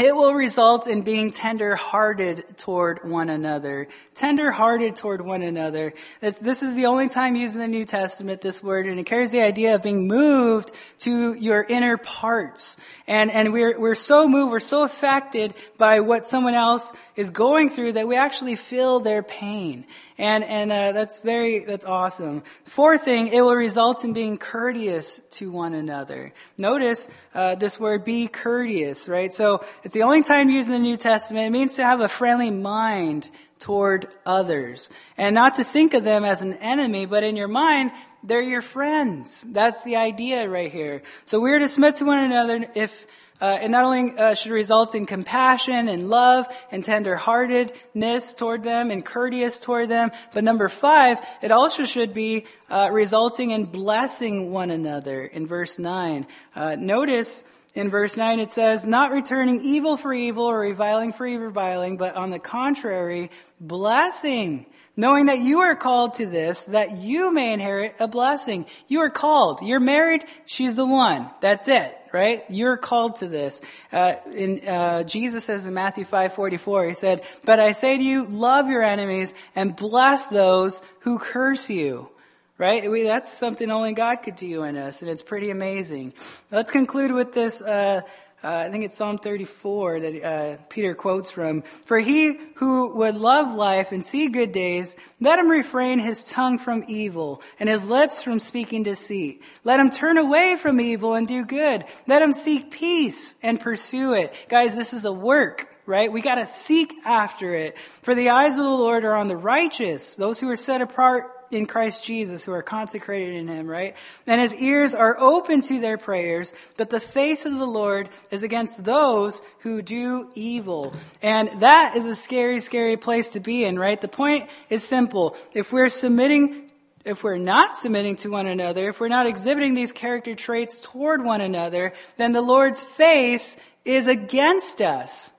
it 0.00 0.16
will 0.16 0.34
result 0.34 0.86
in 0.86 1.02
being 1.02 1.30
tender-hearted 1.30 2.56
toward 2.56 3.00
one 3.04 3.28
another. 3.28 3.88
Tender-hearted 4.14 4.96
toward 4.96 5.20
one 5.20 5.42
another. 5.42 5.92
It's, 6.22 6.38
this 6.38 6.62
is 6.62 6.74
the 6.74 6.86
only 6.86 7.08
time 7.08 7.36
used 7.36 7.54
in 7.54 7.60
the 7.60 7.68
New 7.68 7.84
Testament, 7.84 8.40
this 8.40 8.62
word, 8.62 8.86
and 8.86 8.98
it 8.98 9.04
carries 9.04 9.30
the 9.30 9.42
idea 9.42 9.74
of 9.74 9.82
being 9.82 10.08
moved 10.08 10.72
to 11.00 11.34
your 11.34 11.62
inner 11.62 11.96
parts. 11.96 12.76
And, 13.06 13.30
and 13.30 13.52
we're, 13.52 13.78
we're 13.78 13.94
so 13.94 14.26
moved, 14.26 14.52
we're 14.52 14.60
so 14.60 14.84
affected 14.84 15.54
by 15.76 16.00
what 16.00 16.26
someone 16.26 16.54
else 16.54 16.92
is 17.16 17.30
going 17.30 17.70
through 17.70 17.92
that 17.92 18.08
we 18.08 18.16
actually 18.16 18.56
feel 18.56 19.00
their 19.00 19.22
pain. 19.22 19.84
And, 20.20 20.44
and 20.44 20.70
uh, 20.70 20.92
that's 20.92 21.18
very, 21.20 21.60
that's 21.60 21.86
awesome. 21.86 22.42
Fourth 22.64 23.04
thing, 23.04 23.28
it 23.28 23.40
will 23.40 23.56
result 23.56 24.04
in 24.04 24.12
being 24.12 24.36
courteous 24.36 25.18
to 25.30 25.50
one 25.50 25.72
another. 25.72 26.34
Notice 26.58 27.08
uh, 27.34 27.54
this 27.54 27.80
word, 27.80 28.04
be 28.04 28.26
courteous, 28.26 29.08
right? 29.08 29.32
So 29.32 29.64
it's 29.82 29.94
the 29.94 30.02
only 30.02 30.22
time 30.22 30.50
used 30.50 30.68
in 30.68 30.74
the 30.74 30.78
New 30.78 30.98
Testament. 30.98 31.46
It 31.46 31.50
means 31.50 31.76
to 31.76 31.84
have 31.84 32.02
a 32.02 32.08
friendly 32.08 32.50
mind 32.50 33.30
toward 33.60 34.08
others. 34.26 34.90
And 35.16 35.34
not 35.34 35.54
to 35.54 35.64
think 35.64 35.94
of 35.94 36.04
them 36.04 36.26
as 36.26 36.42
an 36.42 36.52
enemy, 36.52 37.06
but 37.06 37.24
in 37.24 37.34
your 37.34 37.48
mind, 37.48 37.90
they're 38.22 38.42
your 38.42 38.60
friends. 38.60 39.46
That's 39.48 39.84
the 39.84 39.96
idea 39.96 40.46
right 40.50 40.70
here. 40.70 41.00
So 41.24 41.40
we're 41.40 41.58
to 41.58 41.68
submit 41.68 41.94
to 41.94 42.04
one 42.04 42.18
another 42.18 42.66
if 42.74 43.06
uh, 43.40 43.58
it 43.62 43.70
not 43.70 43.84
only 43.84 44.16
uh, 44.18 44.34
should 44.34 44.52
result 44.52 44.94
in 44.94 45.06
compassion 45.06 45.88
and 45.88 46.10
love 46.10 46.46
and 46.70 46.84
tenderheartedness 46.84 48.36
toward 48.36 48.62
them 48.62 48.90
and 48.90 49.04
courteous 49.04 49.58
toward 49.58 49.88
them, 49.88 50.10
but 50.34 50.44
number 50.44 50.68
five, 50.68 51.18
it 51.42 51.50
also 51.50 51.84
should 51.84 52.12
be 52.12 52.46
uh, 52.68 52.90
resulting 52.92 53.50
in 53.50 53.64
blessing 53.64 54.52
one 54.52 54.70
another. 54.70 55.24
In 55.24 55.46
verse 55.46 55.78
nine, 55.78 56.26
uh, 56.54 56.76
notice 56.76 57.44
in 57.74 57.88
verse 57.88 58.16
9 58.16 58.40
it 58.40 58.50
says, 58.50 58.84
Not 58.86 59.12
returning 59.12 59.60
evil 59.60 59.96
for 59.96 60.12
evil 60.12 60.44
or 60.44 60.58
reviling 60.58 61.12
for 61.12 61.24
reviling, 61.24 61.96
but 61.96 62.16
on 62.16 62.30
the 62.30 62.40
contrary, 62.40 63.30
blessing 63.60 64.66
knowing 64.96 65.26
that 65.26 65.38
you 65.38 65.60
are 65.60 65.74
called 65.74 66.14
to 66.14 66.26
this, 66.26 66.66
that 66.66 66.98
you 66.98 67.32
may 67.32 67.54
inherit 67.54 67.94
a 68.00 68.08
blessing. 68.08 68.66
You 68.86 69.00
are 69.00 69.08
called. 69.08 69.62
You're 69.62 69.80
married. 69.80 70.24
She's 70.44 70.74
the 70.74 70.84
one. 70.84 71.30
That's 71.40 71.68
it 71.68 71.96
right? 72.12 72.42
You're 72.48 72.76
called 72.76 73.16
to 73.16 73.28
this. 73.28 73.60
Uh, 73.92 74.14
in, 74.34 74.66
uh, 74.66 75.02
Jesus 75.04 75.44
says 75.44 75.66
in 75.66 75.74
Matthew 75.74 76.04
5:44, 76.04 76.88
he 76.88 76.94
said, 76.94 77.22
"But 77.44 77.60
I 77.60 77.72
say 77.72 77.96
to 77.96 78.02
you, 78.02 78.26
love 78.26 78.68
your 78.68 78.82
enemies 78.82 79.34
and 79.54 79.74
bless 79.74 80.28
those 80.28 80.82
who 81.00 81.18
curse 81.18 81.70
you." 81.70 82.10
Right? 82.58 82.90
We, 82.90 83.04
that's 83.04 83.32
something 83.32 83.70
only 83.70 83.94
God 83.94 84.16
could 84.16 84.36
do 84.36 84.64
in 84.64 84.76
us, 84.76 85.00
and 85.00 85.10
it's 85.10 85.22
pretty 85.22 85.50
amazing. 85.50 86.12
Let's 86.50 86.70
conclude 86.70 87.10
with 87.10 87.32
this. 87.32 87.62
Uh, 87.62 88.02
uh, 88.42 88.64
I 88.66 88.70
think 88.70 88.84
it's 88.84 88.96
Psalm 88.96 89.18
34 89.18 90.00
that 90.00 90.24
uh, 90.24 90.56
Peter 90.70 90.94
quotes 90.94 91.30
from. 91.30 91.62
For 91.84 91.98
he 91.98 92.38
who 92.54 92.88
would 92.96 93.14
love 93.14 93.54
life 93.54 93.92
and 93.92 94.04
see 94.04 94.28
good 94.28 94.52
days, 94.52 94.96
let 95.20 95.38
him 95.38 95.48
refrain 95.48 95.98
his 95.98 96.24
tongue 96.24 96.58
from 96.58 96.84
evil 96.88 97.42
and 97.58 97.68
his 97.68 97.86
lips 97.86 98.22
from 98.22 98.40
speaking 98.40 98.82
deceit. 98.82 99.42
Let 99.62 99.78
him 99.78 99.90
turn 99.90 100.16
away 100.16 100.56
from 100.56 100.80
evil 100.80 101.14
and 101.14 101.28
do 101.28 101.44
good. 101.44 101.84
Let 102.06 102.22
him 102.22 102.32
seek 102.32 102.70
peace 102.70 103.34
and 103.42 103.60
pursue 103.60 104.14
it. 104.14 104.32
Guys, 104.48 104.74
this 104.74 104.94
is 104.94 105.04
a 105.04 105.12
work 105.12 105.66
right? 105.86 106.12
We 106.12 106.20
gotta 106.20 106.46
seek 106.46 106.94
after 107.04 107.52
it. 107.52 107.76
For 108.02 108.14
the 108.14 108.28
eyes 108.28 108.56
of 108.56 108.62
the 108.62 108.70
Lord 108.70 109.04
are 109.04 109.16
on 109.16 109.26
the 109.26 109.36
righteous, 109.36 110.14
those 110.14 110.38
who 110.38 110.48
are 110.48 110.54
set 110.54 110.82
apart 110.82 111.39
in 111.50 111.66
Christ 111.66 112.04
Jesus 112.04 112.44
who 112.44 112.52
are 112.52 112.62
consecrated 112.62 113.34
in 113.34 113.48
Him, 113.48 113.66
right? 113.66 113.96
And 114.26 114.40
His 114.40 114.54
ears 114.54 114.94
are 114.94 115.18
open 115.18 115.60
to 115.62 115.80
their 115.80 115.98
prayers, 115.98 116.52
but 116.76 116.90
the 116.90 117.00
face 117.00 117.46
of 117.46 117.58
the 117.58 117.66
Lord 117.66 118.08
is 118.30 118.42
against 118.42 118.84
those 118.84 119.40
who 119.60 119.82
do 119.82 120.30
evil. 120.34 120.94
And 121.22 121.48
that 121.60 121.96
is 121.96 122.06
a 122.06 122.16
scary, 122.16 122.60
scary 122.60 122.96
place 122.96 123.30
to 123.30 123.40
be 123.40 123.64
in, 123.64 123.78
right? 123.78 124.00
The 124.00 124.08
point 124.08 124.48
is 124.68 124.86
simple. 124.86 125.36
If 125.52 125.72
we're 125.72 125.88
submitting 125.88 126.70
if 127.02 127.24
we're 127.24 127.38
not 127.38 127.74
submitting 127.76 128.16
to 128.16 128.30
one 128.30 128.46
another, 128.46 128.90
if 128.90 129.00
we're 129.00 129.08
not 129.08 129.26
exhibiting 129.26 129.74
these 129.74 129.90
character 129.90 130.34
traits 130.34 130.80
toward 130.80 131.24
one 131.24 131.40
another, 131.40 131.94
then 132.18 132.32
the 132.32 132.42
Lord's 132.42 132.84
face 132.84 133.56
is 133.86 134.06
against 134.06 134.82
us. 134.82 135.32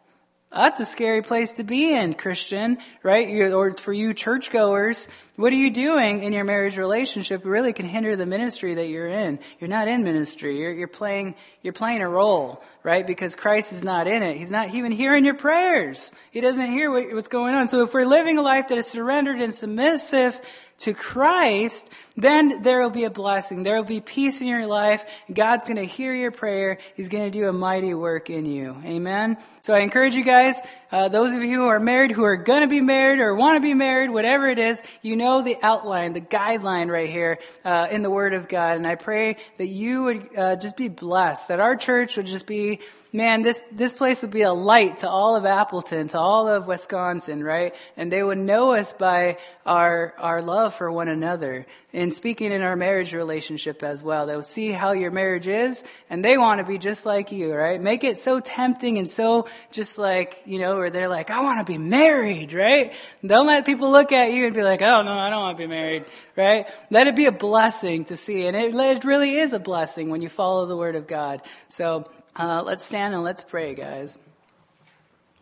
That's 0.54 0.82
a 0.82 0.86
scary 0.86 1.22
place 1.22 1.54
to 1.54 1.64
be 1.64 1.93
in, 1.93 2.14
Christian, 2.14 2.78
right? 3.04 3.30
or 3.54 3.74
for 3.78 3.93
you 3.93 4.14
churchgoers, 4.14 5.08
what 5.38 5.54
are 5.54 5.56
you 5.56 5.72
doing 5.72 6.22
in 6.22 6.34
your 6.34 6.43
marriage 6.43 6.78
relationship 6.78 7.43
really 7.45 7.72
can 7.72 7.86
hinder 7.86 8.18
the 8.18 8.26
ministry 8.26 8.74
that 8.74 8.88
you're 8.89 9.08
in. 9.08 9.39
You're 9.60 9.70
not 9.70 9.88
in 9.88 10.04
ministry. 10.04 10.60
You're, 10.60 10.74
you're 10.74 10.89
playing, 10.89 11.36
you're 11.62 11.72
playing 11.72 12.02
a 12.02 12.10
role, 12.10 12.62
right? 12.84 13.08
Because 13.08 13.34
Christ 13.34 13.72
is 13.72 13.82
not 13.82 14.08
in 14.08 14.24
it. 14.24 14.36
He's 14.36 14.52
not 14.52 14.74
even 14.74 14.91
hearing 14.91 15.24
your 15.24 15.36
prayers. 15.36 16.12
He 16.32 16.41
doesn't 16.41 16.70
hear 16.70 16.91
what, 16.91 17.14
what's 17.14 17.30
going 17.30 17.56
on. 17.56 17.70
So 17.70 17.84
if 17.84 17.93
we're 17.93 18.06
living 18.06 18.38
a 18.38 18.41
life 18.41 18.68
that 18.68 18.78
is 18.78 18.88
surrendered 18.88 19.39
and 19.39 19.56
submissive 19.56 20.39
to 20.82 20.94
Christ, 20.94 21.90
then 22.18 22.64
there 22.64 22.82
will 22.82 22.90
be 22.90 23.04
a 23.04 23.10
blessing. 23.10 23.64
There 23.64 23.76
will 23.76 23.84
be 23.84 24.02
peace 24.02 24.42
in 24.42 24.48
your 24.48 24.66
life. 24.66 25.06
God's 25.32 25.64
going 25.66 25.78
to 25.78 25.86
hear 25.86 26.14
your 26.14 26.32
prayer. 26.32 26.80
He's 26.96 27.08
going 27.08 27.24
to 27.24 27.32
do 27.32 27.48
a 27.48 27.54
mighty 27.54 27.94
work 27.94 28.30
in 28.30 28.46
you. 28.46 28.76
Amen. 28.86 29.38
So 29.62 29.74
I 29.74 29.80
encourage 29.80 30.16
you 30.16 30.24
guys, 30.24 30.60
uh, 30.92 31.08
those 31.08 31.34
of 31.34 31.44
you 31.44 31.58
who 31.58 31.68
are 31.68 31.80
married, 31.80 32.12
who 32.12 32.24
are 32.24 32.36
going 32.36 32.62
to 32.62 32.68
be 32.68 32.82
married 32.82 33.20
or 33.20 33.36
want 33.36 33.58
to 33.58 33.62
be 33.62 33.76
married, 33.76 34.10
whatever 34.10 34.48
it 34.48 34.60
is, 34.60 34.82
you 35.02 35.16
know 35.16 35.44
the 35.44 35.58
outline, 35.62 36.14
the 36.14 36.22
guideline 36.22 36.90
right 36.90 37.10
here 37.10 37.38
uh, 37.64 37.88
in 37.92 38.02
the 38.02 38.10
Word 38.10 38.34
of 38.34 38.48
God. 38.48 38.78
And 38.78 38.88
I 38.88 38.96
pray 38.96 39.38
that 39.58 39.68
you 39.68 40.04
would 40.04 40.38
uh, 40.38 40.56
just 40.56 40.76
be 40.78 40.90
blessed, 40.90 41.50
that 41.50 41.60
our 41.60 41.76
church 41.76 42.18
would 42.18 42.26
just 42.26 42.48
be 42.48 42.80
man, 43.14 43.41
this, 43.41 43.62
this 43.72 43.93
place 43.93 44.22
would 44.22 44.32
be 44.32 44.43
a 44.43 44.53
light 44.53 44.97
to 44.97 45.09
all 45.09 45.36
of 45.36 45.45
Appleton, 45.45 46.07
to 46.09 46.18
all 46.18 46.47
of 46.47 46.68
Wisconsin, 46.68 47.43
right? 47.43 47.76
And 47.97 48.12
they 48.12 48.24
would 48.24 48.38
know 48.38 48.74
us 48.74 48.93
by 48.93 49.38
our, 49.66 50.16
our 50.18 50.41
love 50.41 50.74
for 50.74 50.89
one 50.89 51.09
another 51.09 51.68
and 51.93 52.14
speaking 52.14 52.53
in 52.53 52.62
our 52.62 52.78
marriage 52.78 53.14
relationship 53.14 53.84
as 53.84 54.01
well. 54.01 54.26
They 54.26 54.36
will 54.36 54.43
see 54.43 54.72
how 54.72 54.93
your 54.93 55.12
marriage 55.12 55.47
is 55.47 55.84
and 56.09 56.24
they 56.24 56.38
want 56.38 56.62
to 56.62 56.66
be 56.66 56.78
just 56.78 57.05
like 57.05 57.34
you, 57.34 57.53
right? 57.53 57.82
Make 57.82 58.05
it 58.05 58.18
so 58.18 58.39
tempting 58.39 58.97
and 58.97 59.09
so 59.09 59.49
just 59.72 59.97
like, 59.97 60.38
you 60.45 60.57
know, 60.57 60.78
where 60.78 60.89
they're 60.89 61.09
like, 61.09 61.30
I 61.30 61.41
want 61.41 61.66
to 61.66 61.70
be 61.70 61.78
married, 61.78 62.53
right? 62.53 62.93
Don't 63.26 63.45
let 63.45 63.66
people 63.66 63.91
look 63.91 64.14
at 64.14 64.32
you 64.32 64.45
and 64.45 64.55
be 64.55 64.64
like, 64.64 64.82
oh 64.82 65.01
no, 65.01 65.12
I 65.12 65.30
don't 65.30 65.41
want 65.41 65.57
to 65.57 65.64
be 65.64 65.68
married, 65.68 66.05
right? 66.38 66.68
Let 66.89 67.07
it 67.07 67.16
be 67.18 67.26
a 67.26 67.32
blessing 67.32 68.05
to 68.05 68.16
see. 68.16 68.45
And 68.45 68.55
it, 68.55 68.74
it 68.74 69.03
really 69.03 69.36
is 69.36 69.51
a 69.51 69.59
blessing 69.59 70.09
when 70.09 70.22
you 70.22 70.30
follow 70.30 70.66
the 70.66 70.78
word 70.78 70.95
of 70.95 71.07
God. 71.07 71.41
So, 71.68 72.09
uh, 72.36 72.64
let's 72.66 72.84
stand 72.84 73.14
and 73.14 73.24
let's 73.24 73.44
pray, 73.44 73.74
guys. 73.74 74.18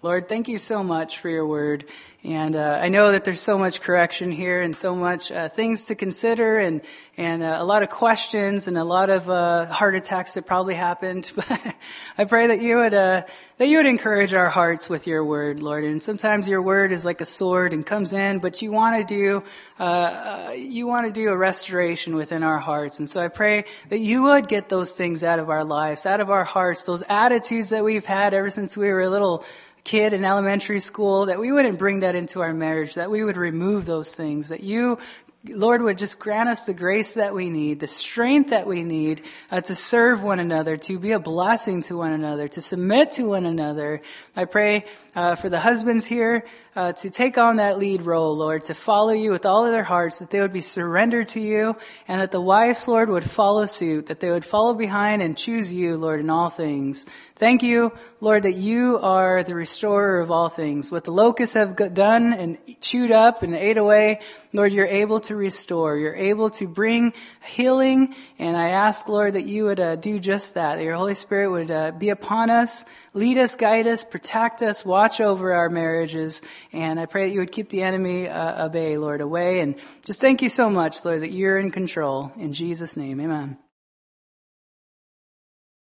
Lord, 0.02 0.30
thank 0.30 0.47
you 0.47 0.60
so 0.60 0.82
much 0.82 1.18
for 1.18 1.28
your 1.28 1.45
word. 1.45 1.84
And 2.24 2.56
uh, 2.56 2.80
I 2.82 2.88
know 2.88 3.12
that 3.12 3.26
there's 3.26 3.41
so 3.41 3.58
much 3.58 3.82
correction 3.82 4.32
here 4.32 4.62
and 4.62 4.74
so 4.74 4.95
much 4.95 5.30
uh, 5.30 5.50
things 5.50 5.86
to 5.86 5.95
consider 5.95 6.58
and, 6.58 6.82
and 7.18 7.43
uh, 7.43 7.58
a 7.60 7.66
lot 7.66 7.84
of 7.84 7.89
questions 7.89 8.70
and 8.70 8.78
a 8.78 8.84
lot 8.86 9.10
of 9.10 9.30
uh, 9.30 9.66
heart 9.66 9.95
attacks 9.95 10.36
that 10.36 10.45
probably 10.45 10.76
happened. 10.76 11.30
But 11.39 11.76
I 12.18 12.26
pray 12.26 12.47
that 12.47 12.62
you 12.62 12.78
would 12.78 12.93
uh, 12.93 13.24
that 13.58 13.68
you 13.68 13.78
would 13.78 13.86
encourage 13.86 14.34
our 14.34 14.50
hearts 14.50 14.89
with 14.89 15.06
your 15.06 15.24
word, 15.24 15.62
Lord. 15.62 15.84
And 15.84 16.02
sometimes 16.02 16.47
your 16.47 16.62
word 16.62 16.93
is 16.93 17.04
like 17.04 17.20
a 17.20 17.26
sword 17.26 17.74
and 17.74 17.86
comes 17.86 18.14
in, 18.14 18.39
but 18.39 18.62
you 18.62 18.72
want 18.72 19.06
to 19.06 19.14
do 19.14 19.43
uh, 19.80 20.52
you 20.56 20.88
want 20.88 21.08
to 21.08 21.14
do 21.14 21.30
a 21.30 21.38
restoration 21.38 22.16
within 22.16 22.43
our 22.43 22.60
hearts. 22.60 23.00
And 23.00 23.10
so 23.10 23.22
I 23.22 23.28
pray 23.28 23.66
that 23.89 24.00
you 24.00 24.24
would 24.24 24.47
get 24.47 24.70
those 24.70 24.91
things 24.93 25.24
out 25.24 25.39
of 25.39 25.50
our 25.50 25.64
lives, 25.64 26.06
out 26.06 26.20
of 26.20 26.30
our 26.30 26.45
hearts, 26.45 26.84
those 26.84 27.04
attitudes 27.10 27.70
that 27.70 27.84
we've 27.84 28.06
had 28.06 28.34
ever 28.34 28.50
since 28.50 28.76
we 28.78 28.91
were 28.91 29.08
little 29.10 29.43
kid 29.90 30.14
in 30.14 30.24
elementary 30.24 30.80
school, 30.80 31.26
that 31.26 31.40
we 31.40 31.52
wouldn't 31.52 31.80
bring 31.80 32.02
that 32.02 32.14
into 32.14 32.42
our 32.42 32.54
marriage, 32.54 32.94
that 32.94 33.10
we 33.10 33.24
would 33.24 33.38
remove 33.38 33.88
those 33.88 34.12
things, 34.12 34.50
that 34.50 34.62
you 34.62 35.00
Lord 35.46 35.82
would 35.82 35.98
just 35.98 36.20
grant 36.20 36.48
us 36.48 36.62
the 36.62 36.76
grace 36.76 37.14
that 37.14 37.34
we 37.34 37.50
need, 37.50 37.80
the 37.80 37.88
strength 37.88 38.52
that 38.52 38.68
we 38.68 38.84
need 38.84 39.24
uh, 39.50 39.62
to 39.62 39.74
serve 39.74 40.22
one 40.22 40.38
another, 40.38 40.78
to 40.78 41.00
be 41.00 41.14
a 41.14 41.20
blessing 41.20 41.82
to 41.84 41.98
one 41.98 42.14
another, 42.14 42.48
to 42.50 42.62
submit 42.62 43.12
to 43.12 43.24
one 43.24 43.48
another. 43.48 44.04
I 44.36 44.46
pray 44.46 44.86
uh, 45.20 45.36
for 45.36 45.49
the 45.49 45.59
husbands 45.59 46.05
here 46.05 46.45
uh, 46.78 46.93
to 46.93 47.09
take 47.09 47.38
on 47.38 47.57
that 47.57 47.78
lead 47.78 48.03
role, 48.03 48.38
Lord, 48.38 48.63
to 48.65 48.74
follow 48.74 49.11
you 49.11 49.32
with 49.32 49.45
all 49.45 49.65
of 49.65 49.74
their 49.74 49.84
hearts, 49.84 50.20
that 50.20 50.30
they 50.30 50.39
would 50.39 50.53
be 50.53 50.61
surrendered 50.61 51.28
to 51.30 51.41
you, 51.41 51.76
and 52.07 52.22
that 52.22 52.32
the 52.32 52.39
wives, 52.39 52.88
Lord, 52.88 53.09
would 53.09 53.30
follow 53.30 53.65
suit, 53.65 54.05
that 54.05 54.22
they 54.22 54.32
would 54.32 54.45
follow 54.45 54.74
behind 54.74 55.22
and 55.22 55.36
choose 55.36 55.74
you, 55.74 55.97
Lord, 55.97 56.22
in 56.22 56.30
all 56.30 56.49
things. 56.49 57.05
Thank 57.36 57.63
you, 57.63 57.91
Lord, 58.22 58.43
that 58.43 58.53
you 58.53 58.99
are 58.99 59.43
the 59.43 59.55
restorer 59.55 60.22
of 60.22 60.30
all 60.30 60.47
things. 60.49 60.91
What 60.91 61.05
the 61.05 61.11
locusts 61.11 61.55
have 61.55 61.76
done 61.93 62.34
and 62.34 62.57
chewed 62.80 63.11
up 63.11 63.43
and 63.43 63.55
ate 63.55 63.78
away, 63.78 64.20
Lord, 64.53 64.74
you're 64.74 64.86
able 64.86 65.22
to 65.22 65.36
restore. 65.36 65.97
You're 65.97 66.15
able 66.15 66.49
to 66.51 66.67
bring 66.67 67.13
healing. 67.45 68.13
And 68.38 68.57
I 68.57 68.70
ask, 68.70 69.07
Lord, 69.07 69.34
that 69.34 69.45
you 69.45 69.65
would 69.65 69.80
uh, 69.80 69.95
do 69.95 70.20
just 70.20 70.55
that, 70.55 70.76
that 70.76 70.84
your 70.84 70.95
Holy 70.95 71.13
Spirit 71.13 71.49
would 71.49 71.72
uh, 71.72 71.91
be 71.91 72.09
upon 72.09 72.49
us, 72.49 72.84
lead 73.13 73.38
us, 73.38 73.55
guide 73.55 73.88
us, 73.88 74.03
protect 74.03 74.61
us, 74.61 74.84
watch 74.84 75.09
over 75.18 75.53
our 75.53 75.70
marriages. 75.70 76.41
And 76.74 76.99
I 76.99 77.05
pray 77.05 77.28
that 77.28 77.34
you 77.34 77.39
would 77.39 77.51
keep 77.51 77.70
the 77.70 77.82
enemy 77.82 78.28
uh, 78.28 78.70
bay, 78.70 78.97
Lord, 78.97 79.22
away. 79.22 79.62
And 79.62 79.76
just 80.05 80.22
thank 80.22 80.41
you 80.41 80.49
so 80.49 80.70
much, 80.70 81.05
Lord, 81.05 81.22
that 81.22 81.32
you're 81.32 81.57
in 81.57 81.72
control. 81.72 82.32
In 82.38 82.53
Jesus' 82.53 82.97
name, 82.97 83.22
amen. 83.22 83.57